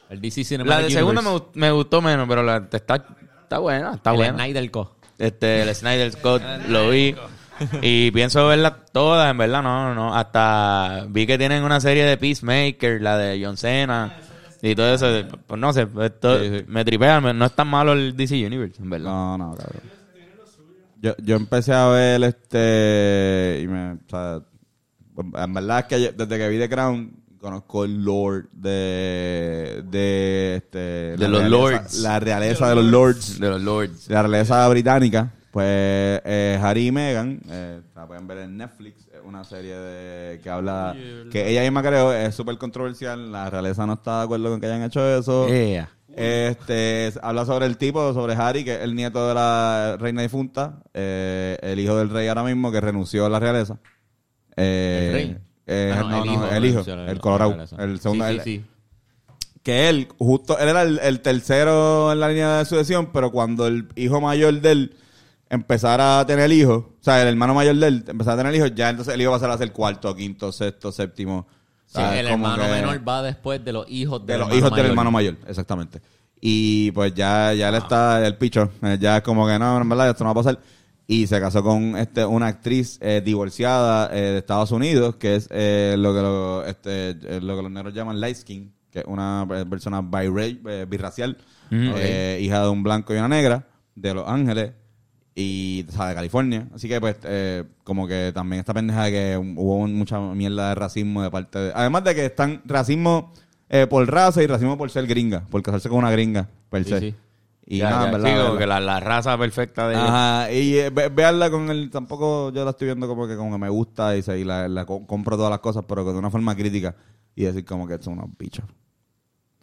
[0.09, 2.95] El DC Cinematic La de segunda me, gust- me gustó menos, pero la está,
[3.43, 4.33] está buena, está el buena.
[4.33, 4.95] Snyder Co.
[5.19, 7.13] Este, el Snyder Scott lo vi.
[7.81, 10.15] Y pienso verlas todas, en verdad, no, no.
[10.15, 14.13] Hasta vi que tienen una serie de Peacemaker, la de John Cena.
[14.61, 15.07] Y todo eso,
[15.47, 16.65] pues no sé, esto- Sí, sí.
[16.67, 19.09] me tripea, me- no es tan malo el DC Universe, en verdad.
[19.09, 19.81] No, no, cabrón.
[21.01, 23.61] Yo, yo empecé a ver este.
[23.63, 24.41] Y me, o sea,
[25.43, 29.81] en verdad es que yo- desde que vi The Crown conozco el lord de.
[29.89, 30.55] de.
[30.57, 31.99] Este, De la los realeza- lords.
[31.99, 33.39] La realeza de los lords.
[33.39, 34.09] De los Lords.
[34.09, 35.31] La realeza británica.
[35.51, 35.65] Pues
[36.25, 40.95] eh, Harry y Meghan, eh, la pueden ver en Netflix, una serie de que habla,
[41.31, 44.65] que ella misma creo es súper controversial, la realeza no está de acuerdo con que
[44.67, 45.47] hayan hecho eso.
[45.47, 45.89] Yeah.
[46.15, 50.21] Este es- habla sobre el tipo, sobre Harry, que es el nieto de la reina
[50.23, 53.77] difunta, eh, el hijo del rey ahora mismo que renunció a la realeza.
[54.57, 55.37] Eh, ¿El rey?
[55.67, 58.25] eh, Ah, no, no, el hijo, la- el Colorado, el segundo.
[58.25, 58.65] Sí, el- sí, sí.
[59.63, 63.67] Que él, justo, él era el, el tercero en la línea de sucesión, pero cuando
[63.67, 64.95] el hijo mayor de él
[65.49, 68.73] empezara a tener hijos, o sea, el hermano mayor de él empezara a tener hijos,
[68.75, 71.47] ya entonces el hijo va a pasar a ser cuarto, quinto, sexto, séptimo.
[71.87, 74.77] Sí, el hermano que- menor va después de los hijos de del los hermano hijos
[74.77, 76.01] del hermano mayor, exactamente.
[76.39, 79.89] Y pues ya, ya él está el picho, eh, ya es como que no, en
[79.89, 80.59] verdad esto no va a pasar.
[81.07, 85.47] Y se casó con este una actriz eh, divorciada eh, de Estados Unidos, que es
[85.49, 89.05] eh, lo que lo, este, eh, lo que los negros llaman light skin, que es
[89.07, 90.01] una persona
[90.87, 91.37] birracial,
[91.71, 93.65] eh, hija de un blanco y una negra,
[93.95, 94.71] de Los Ángeles
[95.39, 96.67] y o sea, de California.
[96.73, 100.75] Así que pues eh, como que también esta pendeja de que hubo mucha mierda de
[100.75, 101.71] racismo de parte de...
[101.73, 103.31] Además de que están racismo
[103.69, 106.99] eh, por raza y racismo por ser gringa, por casarse con una gringa, per se.
[106.99, 107.15] sí.
[107.71, 108.57] Y Ya, nada, ya, verdad, sí, verla.
[108.59, 111.89] que la, la raza perfecta de Ajá, y eh, ve- veanla con el...
[111.91, 114.67] Tampoco yo la estoy viendo como que como que me gusta y, se- y la,
[114.67, 116.95] la co- compro todas las cosas, pero de una forma crítica
[117.35, 118.65] y decir como que son unos bichos.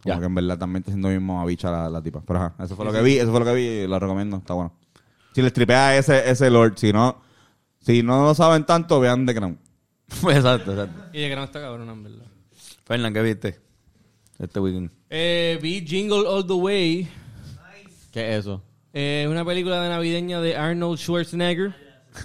[0.02, 0.20] Como Ya.
[0.20, 2.22] que en verdad también está siendo mismo a bicha la, la tipa.
[2.24, 4.36] Pero ajá, eso fue lo que vi, eso fue lo que vi y lo recomiendo,
[4.36, 4.72] está bueno.
[5.36, 7.20] Si les tripea ese, ese Lord, si no,
[7.84, 9.58] si no lo saben tanto, vean The Crown.
[10.30, 11.10] exacto, exacto.
[11.12, 12.24] Y de que no está cabrón, en verdad.
[12.86, 13.60] Fernan, ¿qué viste?
[14.38, 14.90] Este weekend.
[15.10, 17.08] Eh, vi Jingle All the Way.
[18.12, 18.62] ¿Qué es eso?
[18.94, 21.74] Eh, una película de navideña de Arnold Schwarzenegger.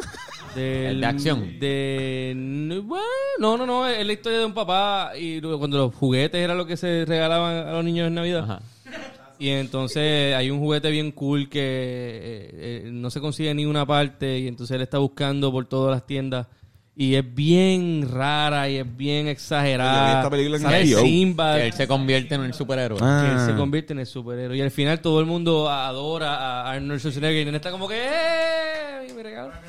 [0.55, 1.59] Del- ¿El de acción?
[1.59, 3.03] De, bueno,
[3.39, 3.88] no, no, no.
[3.89, 7.67] Es la historia de un papá y cuando los juguetes era lo que se regalaban
[7.67, 8.43] a los niños en Navidad.
[8.45, 8.61] Ajá.
[9.41, 13.88] Y entonces hay un juguete bien cool que eh, eh, no se consigue en ninguna
[13.88, 16.45] parte y entonces él está buscando por todas las tiendas
[16.95, 20.19] y es bien rara y es bien exagerada.
[20.19, 20.63] Esta película en
[20.93, 21.01] HBO.
[21.01, 22.99] Simba, Que él se convierte en el superhéroe.
[23.01, 23.23] Ah.
[23.26, 24.55] que él se convierte en el superhéroe.
[24.55, 27.95] Y al final todo el mundo adora a Arnold Schwarzenegger y nene está como que
[27.97, 29.11] ¡Eh!
[29.15, 29.53] Mi regalo.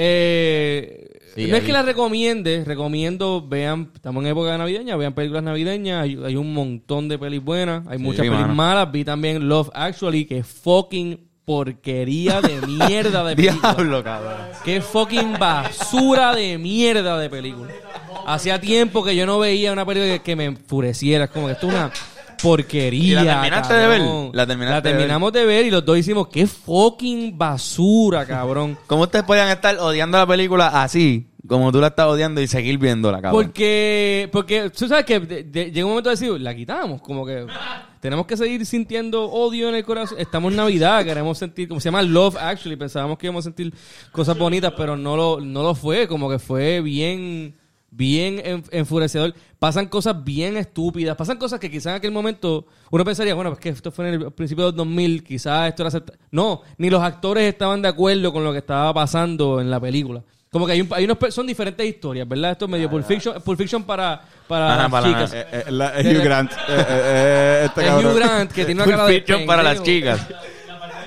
[0.00, 6.02] Eh, no es que la recomiende, recomiendo, vean, estamos en época navideña, vean películas navideñas,
[6.02, 8.54] hay, hay un montón de pelis buenas, hay muchas pelis mano.
[8.54, 13.72] malas, vi también Love Actually, que es fucking porquería de mierda de película.
[13.74, 14.36] Diablo, cabrón.
[14.64, 17.72] Qué fucking basura de mierda de película.
[18.26, 21.24] Hacía tiempo que yo no veía una película que me enfureciera.
[21.24, 21.90] Es como que esto es una
[22.42, 23.22] porquería.
[23.22, 23.98] ¿Y la terminaste de ver?
[24.00, 24.30] cabrón.
[24.32, 24.98] ¿La terminaste La de ver?
[24.98, 28.78] terminamos de ver y los dos hicimos qué fucking basura, cabrón.
[28.86, 32.78] ¿Cómo ustedes podían estar odiando la película así, como tú la estás odiando y seguir
[32.78, 33.42] viéndola, cabrón?
[33.44, 37.24] Porque, porque tú sabes que de- de- llega un momento de decir, la quitamos, como
[37.26, 37.46] que
[38.00, 40.18] tenemos que seguir sintiendo odio en el corazón.
[40.20, 43.72] Estamos en Navidad, queremos sentir, como se llama Love Actually, pensábamos que íbamos a sentir
[44.12, 47.54] cosas bonitas, pero no lo, no lo fue, como que fue bien,
[47.90, 49.34] bien en- enfurecedor.
[49.58, 53.60] Pasan cosas bien estúpidas, pasan cosas que quizás en aquel momento uno pensaría, bueno, pues
[53.60, 57.02] que esto fue en el principio de los 2000, quizás esto era No, ni los
[57.02, 60.22] actores estaban de acuerdo con lo que estaba pasando en la película.
[60.50, 62.52] Como que hay, un, hay unos, son diferentes historias, ¿verdad?
[62.52, 65.32] Esto es medio Pulp Fiction, Pulp Fiction para, para las para chicas.
[65.34, 66.52] Eh, eh, la- es Hugh Grant.
[66.68, 67.92] Eh, este Es.
[67.92, 70.20] Hugh Grant, que tiene una cara de Fiction para las chicas.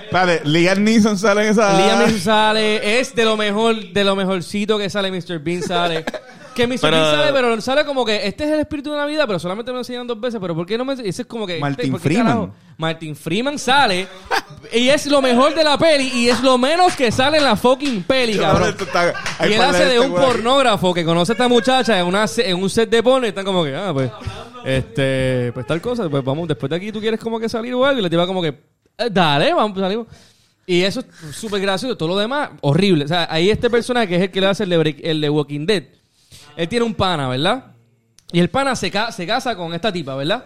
[0.03, 1.74] Espérate, Liam Neeson sale en esa...
[1.78, 5.40] Liam Neeson sale, es de lo mejor, de lo mejorcito que sale Mr.
[5.40, 6.03] Bean sale.
[6.56, 6.80] Que Mr.
[6.82, 9.76] Pero- sale, pero sale como que este es el espíritu de Navidad, pero solamente me
[9.76, 12.02] lo enseñan dos veces, pero ¿por qué no me ese es como que Martin ¿por
[12.02, 12.26] qué Freeman.
[12.28, 12.53] carajo?
[12.78, 14.07] Martin Freeman sale
[14.73, 17.56] y es lo mejor de la peli y es lo menos que sale en la
[17.56, 18.76] fucking peli, Cabrón,
[19.48, 22.57] Y él hace de este un pornógrafo que conoce a esta muchacha en, una, en
[22.61, 24.11] un set de porno y están como que, ah, pues,
[24.65, 27.86] este, pues tal cosa, pues vamos, después de aquí tú quieres como que salir o
[27.86, 28.49] algo y le tira como que,
[28.98, 30.07] "Eh, dale, vamos, salimos.
[30.65, 33.06] Y eso es súper gracioso, todo lo demás, horrible.
[33.06, 35.19] O sea, ahí este personaje que es el que le hace el de, Break- el
[35.19, 35.84] de Walking Dead,
[36.56, 37.65] él tiene un pana, ¿verdad?
[38.32, 40.45] Y el pana se, ca- se casa con esta tipa, ¿verdad?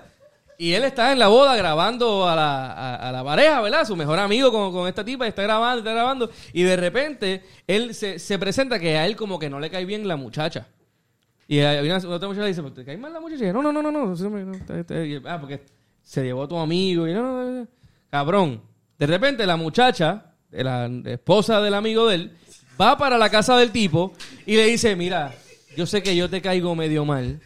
[0.58, 3.86] Y él está en la boda grabando a la, a, la pareja, ¿verdad?
[3.86, 6.32] Su mejor amigo con, con esta tipa, está grabando, está grabando.
[6.54, 9.84] Y de repente, él se, se presenta que a él como que no le cae
[9.86, 10.68] bien la muchacha.
[11.48, 13.36] Y hay una, otra muchacha le dice, ¿te cae mal la muchacha?
[13.44, 14.16] Y dice, no, no, no, no, no.
[15.26, 15.62] ah, porque
[16.02, 17.06] se llevó a tu amigo.
[17.08, 17.68] Y no, no, no, no.
[18.10, 18.62] Cabrón.
[18.98, 22.32] De repente la muchacha, la esposa del amigo de él,
[22.80, 24.14] va para la casa del tipo
[24.46, 25.36] y le dice, mira,
[25.76, 27.40] yo sé que yo te caigo medio mal,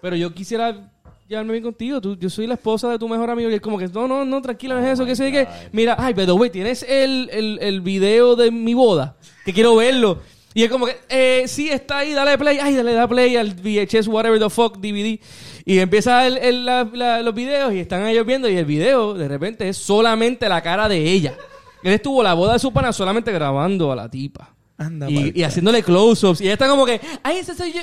[0.00, 0.90] pero yo quisiera
[1.28, 2.00] llevarme bien contigo.
[2.00, 3.50] Tú, yo soy la esposa de tu mejor amigo.
[3.50, 5.04] Y él como que, no, no, no, tranquila, no es eso.
[5.04, 9.16] Que sé que, mira, ay, pero güey, ¿tienes el, el, el video de mi boda?
[9.44, 10.20] Que quiero verlo.
[10.54, 12.58] Y él como que, eh, sí, está ahí, dale play.
[12.60, 15.20] Ay, dale, da play al VHS, whatever the fuck, DVD.
[15.64, 18.48] Y empieza el, el- la- la- los videos y están ellos viendo.
[18.48, 21.34] Y el video, de repente, es solamente la cara de ella.
[21.82, 24.54] Él estuvo la boda de su pana solamente grabando a la tipa.
[24.78, 26.40] Anda, y, haciéndole close-ups.
[26.40, 27.80] Y ella está como que, ay, ese soy yo.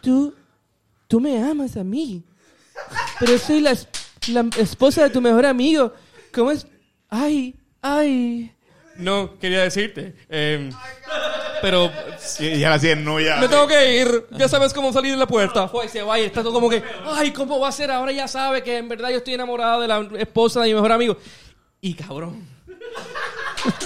[0.00, 0.34] tú,
[1.08, 2.22] tú me amas a mí.
[3.18, 3.88] Pero soy la, es-
[4.28, 5.92] la esposa de tu mejor amigo.
[6.32, 6.66] ¿Cómo es?
[7.08, 8.52] Ay, ay.
[8.96, 10.14] No, quería decirte.
[10.28, 10.70] em,
[11.62, 11.90] pero
[12.38, 13.36] Y ya así en no ya.
[13.36, 14.26] me tengo que ir.
[14.32, 15.68] Ya sabes cómo salir de la puerta.
[15.68, 17.90] Fue y se va y está todo como que, ay, ¿cómo va a ser?
[17.90, 20.92] Ahora ya sabe que en verdad yo estoy enamorada de la esposa de mi mejor
[20.92, 21.16] amigo.
[21.80, 22.46] Y cabrón.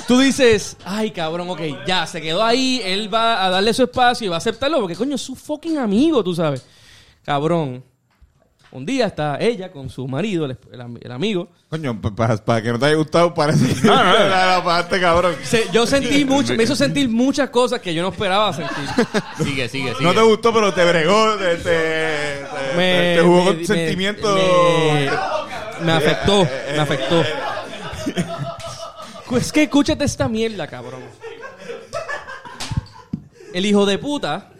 [0.06, 4.26] Tú dices, ay, cabrón, ok, ya, se quedó ahí, él va a darle su espacio
[4.26, 6.64] y va a aceptarlo porque, coño, es su fucking amigo, tú sabes.
[7.24, 7.82] Cabrón.
[8.70, 11.48] Un día está ella con su marido, el, el am- el amigo.
[11.70, 15.36] Coño, para, que no te haya gustado, parece que no, no, la, la pagaste, cabrón.
[15.44, 18.74] Se- yo sentí mucho, me hizo sentir muchas cosas que yo no esperaba sentir.
[19.39, 20.02] Sigue, sigue, sigue.
[20.02, 22.44] No te gustó, pero te bregó, te, te,
[22.76, 24.35] me, te jugó me- con me- sentimientos.
[24.40, 25.10] Me,
[25.86, 27.22] me afectó, me afectó.
[29.33, 31.03] Es que escúchate esta mierda, cabrón.
[33.53, 34.51] El hijo de puta.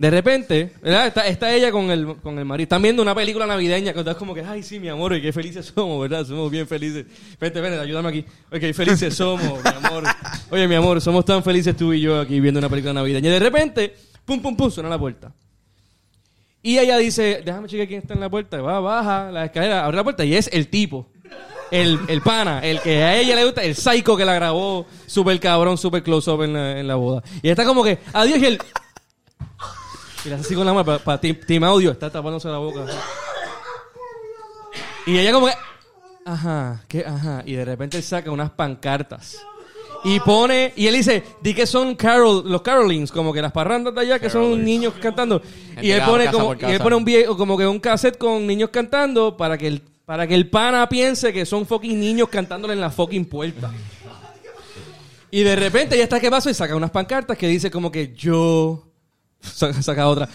[0.00, 1.12] De repente, ¿verdad?
[1.26, 2.62] Está, ella con el, con el marido.
[2.62, 5.30] Están viendo una película navideña que es como que, ay, sí, mi amor, y qué
[5.30, 6.24] felices somos, ¿verdad?
[6.24, 7.04] Somos bien felices.
[7.38, 8.24] Vente, vente, ayúdame aquí.
[8.50, 10.04] Oye, qué felices somos, mi amor.
[10.50, 13.28] Oye, mi amor, somos tan felices tú y yo aquí viendo una película navideña.
[13.28, 13.94] Y de repente,
[14.24, 15.34] pum, pum, pum, suena la puerta.
[16.62, 18.62] Y ella dice, déjame chequear quién está en la puerta.
[18.62, 21.09] Va, baja la escalera, abre la puerta y es el tipo.
[21.70, 25.38] El, el pana, el que a ella le gusta, el psycho que la grabó súper
[25.38, 27.22] cabrón, súper close-up en la, en la boda.
[27.36, 28.58] Y ella está como que, adiós, y él...
[30.24, 32.84] Y le hace así con la mano para Team Audio, está tapándose la boca.
[35.06, 35.54] Y ella como que...
[36.26, 37.04] Ajá, ¿qué?
[37.06, 37.42] Ajá.
[37.46, 39.38] Y de repente él saca unas pancartas.
[40.04, 43.94] Y pone, y él dice, di que son carol, los carolings, como que las parrandas
[43.94, 45.40] de allá, que son niños cantando.
[45.40, 46.84] Gente Y él que pone casa como, por y él casa.
[46.84, 50.34] pone un viejo, como que un cassette con niños cantando para que el, para que
[50.34, 53.70] el pana piense que son fucking niños cantándole en la fucking puerta.
[55.30, 58.12] Y de repente ya está que pasó y saca unas pancartas que dice como que
[58.12, 58.88] yo
[59.40, 60.28] saca otra.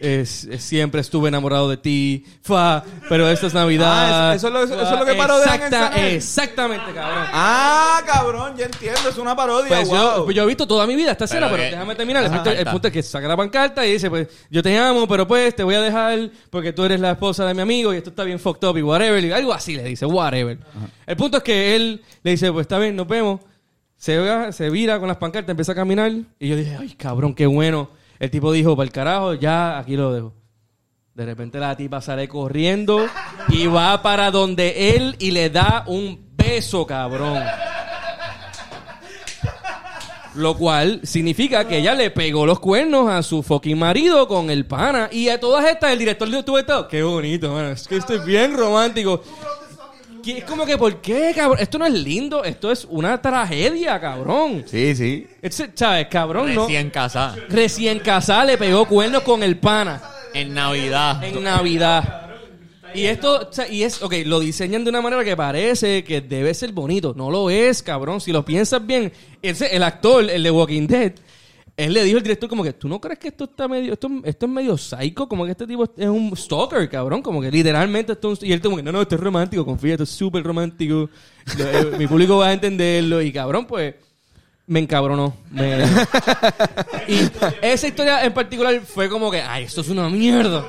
[0.00, 4.30] Es, es- siempre estuve enamorado de ti, fa, pero esta es Navidad.
[4.30, 7.24] Ah, eso- eso es lo- eso es lo que parodian en Exacta- Exactamente, cabrón.
[7.32, 9.68] Ah, cabrón, ya entiendo, es una parodia.
[9.68, 10.24] Pues yo, wow.
[10.24, 12.22] pues yo he visto toda mi vida esta escena, Pero déjame terminar.
[12.22, 12.42] El Ajá.
[12.44, 15.26] punto, el punto es que saca la pancarta y dice, pues, yo te amo, pero
[15.26, 18.10] pues te voy a dejar porque tú eres la esposa de mi amigo y esto
[18.10, 19.24] está bien fucked up y whatever.
[19.24, 20.58] y algo así le dice, whatever.
[21.06, 23.40] El punto es que él le dice, pues está bien, nos vemos.
[23.96, 27.34] Se, va- se vira con las pancartas, empieza a caminar y yo dije, ay, cabrón,
[27.34, 27.90] qué bueno.
[28.18, 30.34] El tipo dijo, para el carajo, ya aquí lo dejo.
[31.14, 33.06] De repente la tipa sale corriendo
[33.48, 37.42] y va para donde él y le da un beso, cabrón.
[40.34, 44.66] Lo cual significa que ella le pegó los cuernos a su fucking marido con el
[44.66, 45.08] pana.
[45.10, 47.60] Y a todas estas, el director de YouTube está, qué bonito.
[47.60, 49.20] Es que esto es bien romántico.
[50.24, 51.58] Es como que, ¿por qué, cabrón?
[51.60, 54.64] Esto no es lindo, esto es una tragedia, cabrón.
[54.66, 55.26] Sí, sí.
[55.74, 56.54] ¿Sabes, cabrón?
[56.54, 56.62] No.
[56.66, 57.36] Recién casada.
[57.48, 60.02] Recién casada le pegó cuernos con el pana
[60.34, 61.22] En Navidad.
[61.24, 62.24] en Navidad.
[62.94, 66.20] Y esto, o sea, y es, ok, lo diseñan de una manera que parece que
[66.22, 67.14] debe ser bonito.
[67.16, 68.20] No lo es, cabrón.
[68.20, 69.12] Si lo piensas bien,
[69.42, 71.12] ese, el actor, el de Walking Dead,
[71.78, 74.10] él le dijo al director como que, ¿tú no crees que esto está medio, esto,
[74.24, 75.28] esto es medio psycho?
[75.28, 77.22] Como que este tipo es un stalker, cabrón.
[77.22, 79.64] Como que literalmente esto es un- Y él como que, no, no, esto es romántico,
[79.64, 81.08] confía, esto es súper romántico.
[81.56, 83.22] Eh, Mi público va a entenderlo.
[83.22, 83.94] Y cabrón, pues,
[84.66, 85.34] me encabronó.
[87.08, 87.20] Y
[87.62, 90.66] esa historia en particular fue como que, ay, esto es una mierda.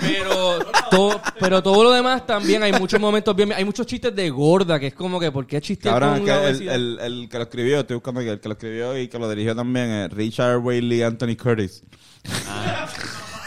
[0.00, 0.58] Pero,
[0.90, 3.52] to- pero todo lo demás también hay muchos momentos bien.
[3.52, 6.68] Hay muchos chistes de gorda, que es como que, ¿por qué chistes Cabrón, que el,
[6.68, 9.28] el, el que lo escribió, estoy buscando aquí, el que lo escribió y que lo
[9.28, 11.82] dirigió también, es Richard Whaley Anthony Curtis.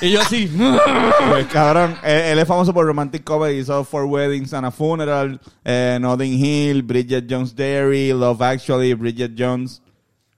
[0.01, 0.49] Y yo así,
[1.29, 5.39] Pues cabrón, él, él es famoso por romantic comedy, hizo Four Weddings and a Funeral,
[5.63, 9.81] eh, Notting Hill, Bridget Jones Diary, Love Actually, Bridget Jones,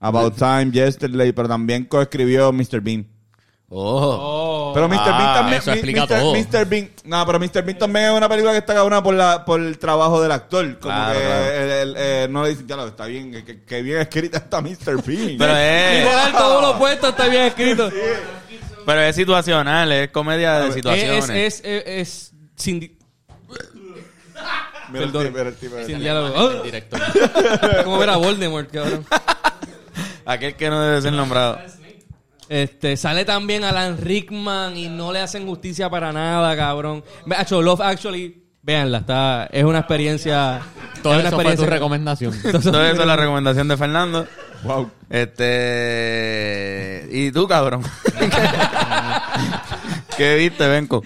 [0.02, 2.81] About Time, Yesterday, pero también coescribió Mr.
[2.81, 3.07] Bean.
[3.76, 4.72] Oh.
[4.76, 4.98] Pero Mr.
[5.00, 5.58] Ah, Bean también.
[5.62, 6.20] eso mi- explica Mr.
[6.20, 6.34] todo.
[6.36, 6.66] Mr.
[6.68, 6.90] Bean.
[7.06, 7.64] No, pero Mr.
[7.64, 10.78] Bean también es una película que está cabrona por, la, por el trabajo del actor.
[10.80, 11.45] Como Claro, que claro.
[11.56, 13.32] el- el- eh, no le dicen, ya lo está bien,
[13.68, 15.02] que, bien escrita está Mr.
[15.04, 15.36] Bean.
[15.40, 17.90] Pero es, Literal, todo lo opuesto está bien escrito.
[18.86, 21.30] pero es situacional, es comedia de Es, situaciones.
[21.30, 22.98] es, es, es sin, di-
[24.91, 25.24] Mira el perdón.
[25.26, 25.76] tipo, mira el tipo.
[25.86, 26.34] sin diálogo.
[26.38, 26.62] ¡Ah!
[26.64, 27.00] Director.
[27.86, 29.06] Como ver a Voldemort, cabrón.
[30.26, 31.60] Aquel que no debe ser nombrado.
[32.49, 37.03] Este, sale también Alan Rickman y no le hacen justicia para nada, cabrón.
[37.26, 40.61] Ve, Acho, Love Actually, véanla, está, es una experiencia.
[41.02, 42.34] Todo es una eso fue tu experiencia- recomendación.
[42.61, 44.28] Todo eso es la recomendación de Fernando.
[44.64, 44.90] Wow.
[45.10, 47.07] Este.
[47.11, 47.84] ¿Y tú, cabrón?
[50.18, 51.03] ¿Qué viste, Benco?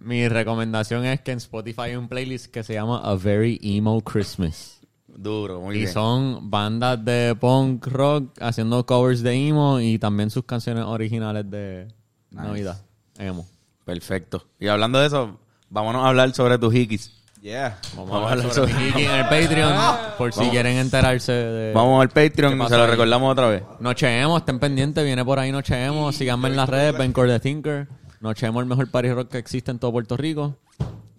[0.00, 4.00] Mi recomendación es que en Spotify hay un playlist que se llama A Very Emo
[4.02, 4.75] Christmas.
[5.18, 5.92] Duro, muy y bien.
[5.92, 11.88] son bandas de punk rock haciendo covers de emo y también sus canciones originales de
[12.30, 12.82] Navidad.
[13.18, 13.46] Emo.
[13.84, 14.44] Perfecto.
[14.60, 15.38] Y hablando de eso,
[15.70, 17.12] vámonos a hablar sobre tus hikis.
[17.40, 17.78] Yeah.
[17.94, 19.72] Vamos, Vamos a hablar sobre Kiki en el Patreon
[20.18, 20.52] por si Vamos.
[20.52, 21.72] quieren enterarse de...
[21.72, 22.90] Vamos al ¿Qué Patreon, se lo ahí?
[22.90, 23.62] recordamos otra vez.
[23.78, 27.38] Noche Emo, estén pendientes, viene por ahí Noche Emo, síganme en las redes, Bencore the
[27.40, 27.88] Thinker.
[28.20, 30.56] Noche Emo, el mejor party rock que existe en todo Puerto Rico.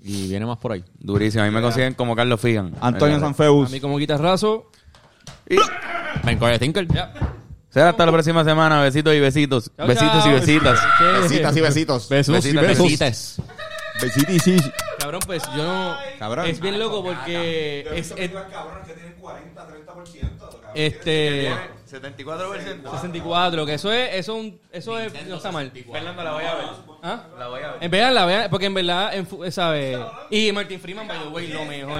[0.03, 0.83] Y viene más por ahí.
[0.99, 1.43] Durísimo.
[1.43, 2.73] A mí me consiguen como Carlos Figan.
[2.81, 3.69] Antonio A Sanfeus.
[3.71, 4.69] mí como guitarrazo.
[5.49, 5.57] Y
[6.23, 6.87] Bencore the Thinker.
[6.87, 7.13] Ya.
[7.69, 8.81] será hasta la próxima semana.
[8.81, 9.71] Besitos y besitos.
[9.75, 10.29] Chao, besitos chao.
[10.29, 10.79] y besitas.
[11.21, 12.09] Besitas y besitos.
[12.09, 13.41] Besos y Besitas, besites.
[14.01, 14.57] Besitos y sí.
[14.99, 15.95] Cabrón, pues yo no.
[16.19, 16.45] Cabrón.
[16.47, 17.81] Es bien loco porque.
[17.95, 20.59] Es, es- cabrones que tienen 40, 30%.
[20.75, 21.51] este.
[21.87, 22.91] 74%.
[22.91, 24.09] 64, que eso es.
[24.15, 25.71] Eso, es un- eso es, no está mal.
[25.71, 26.65] Fernando, la voy a ver.
[27.03, 27.23] ¿Ah?
[27.37, 27.83] La voy a ver.
[27.83, 29.97] En verdad, la vean, porque en verdad, en, fu- ¿sabe?
[30.29, 31.99] Y Martin Freeman, by the way, lo mejor.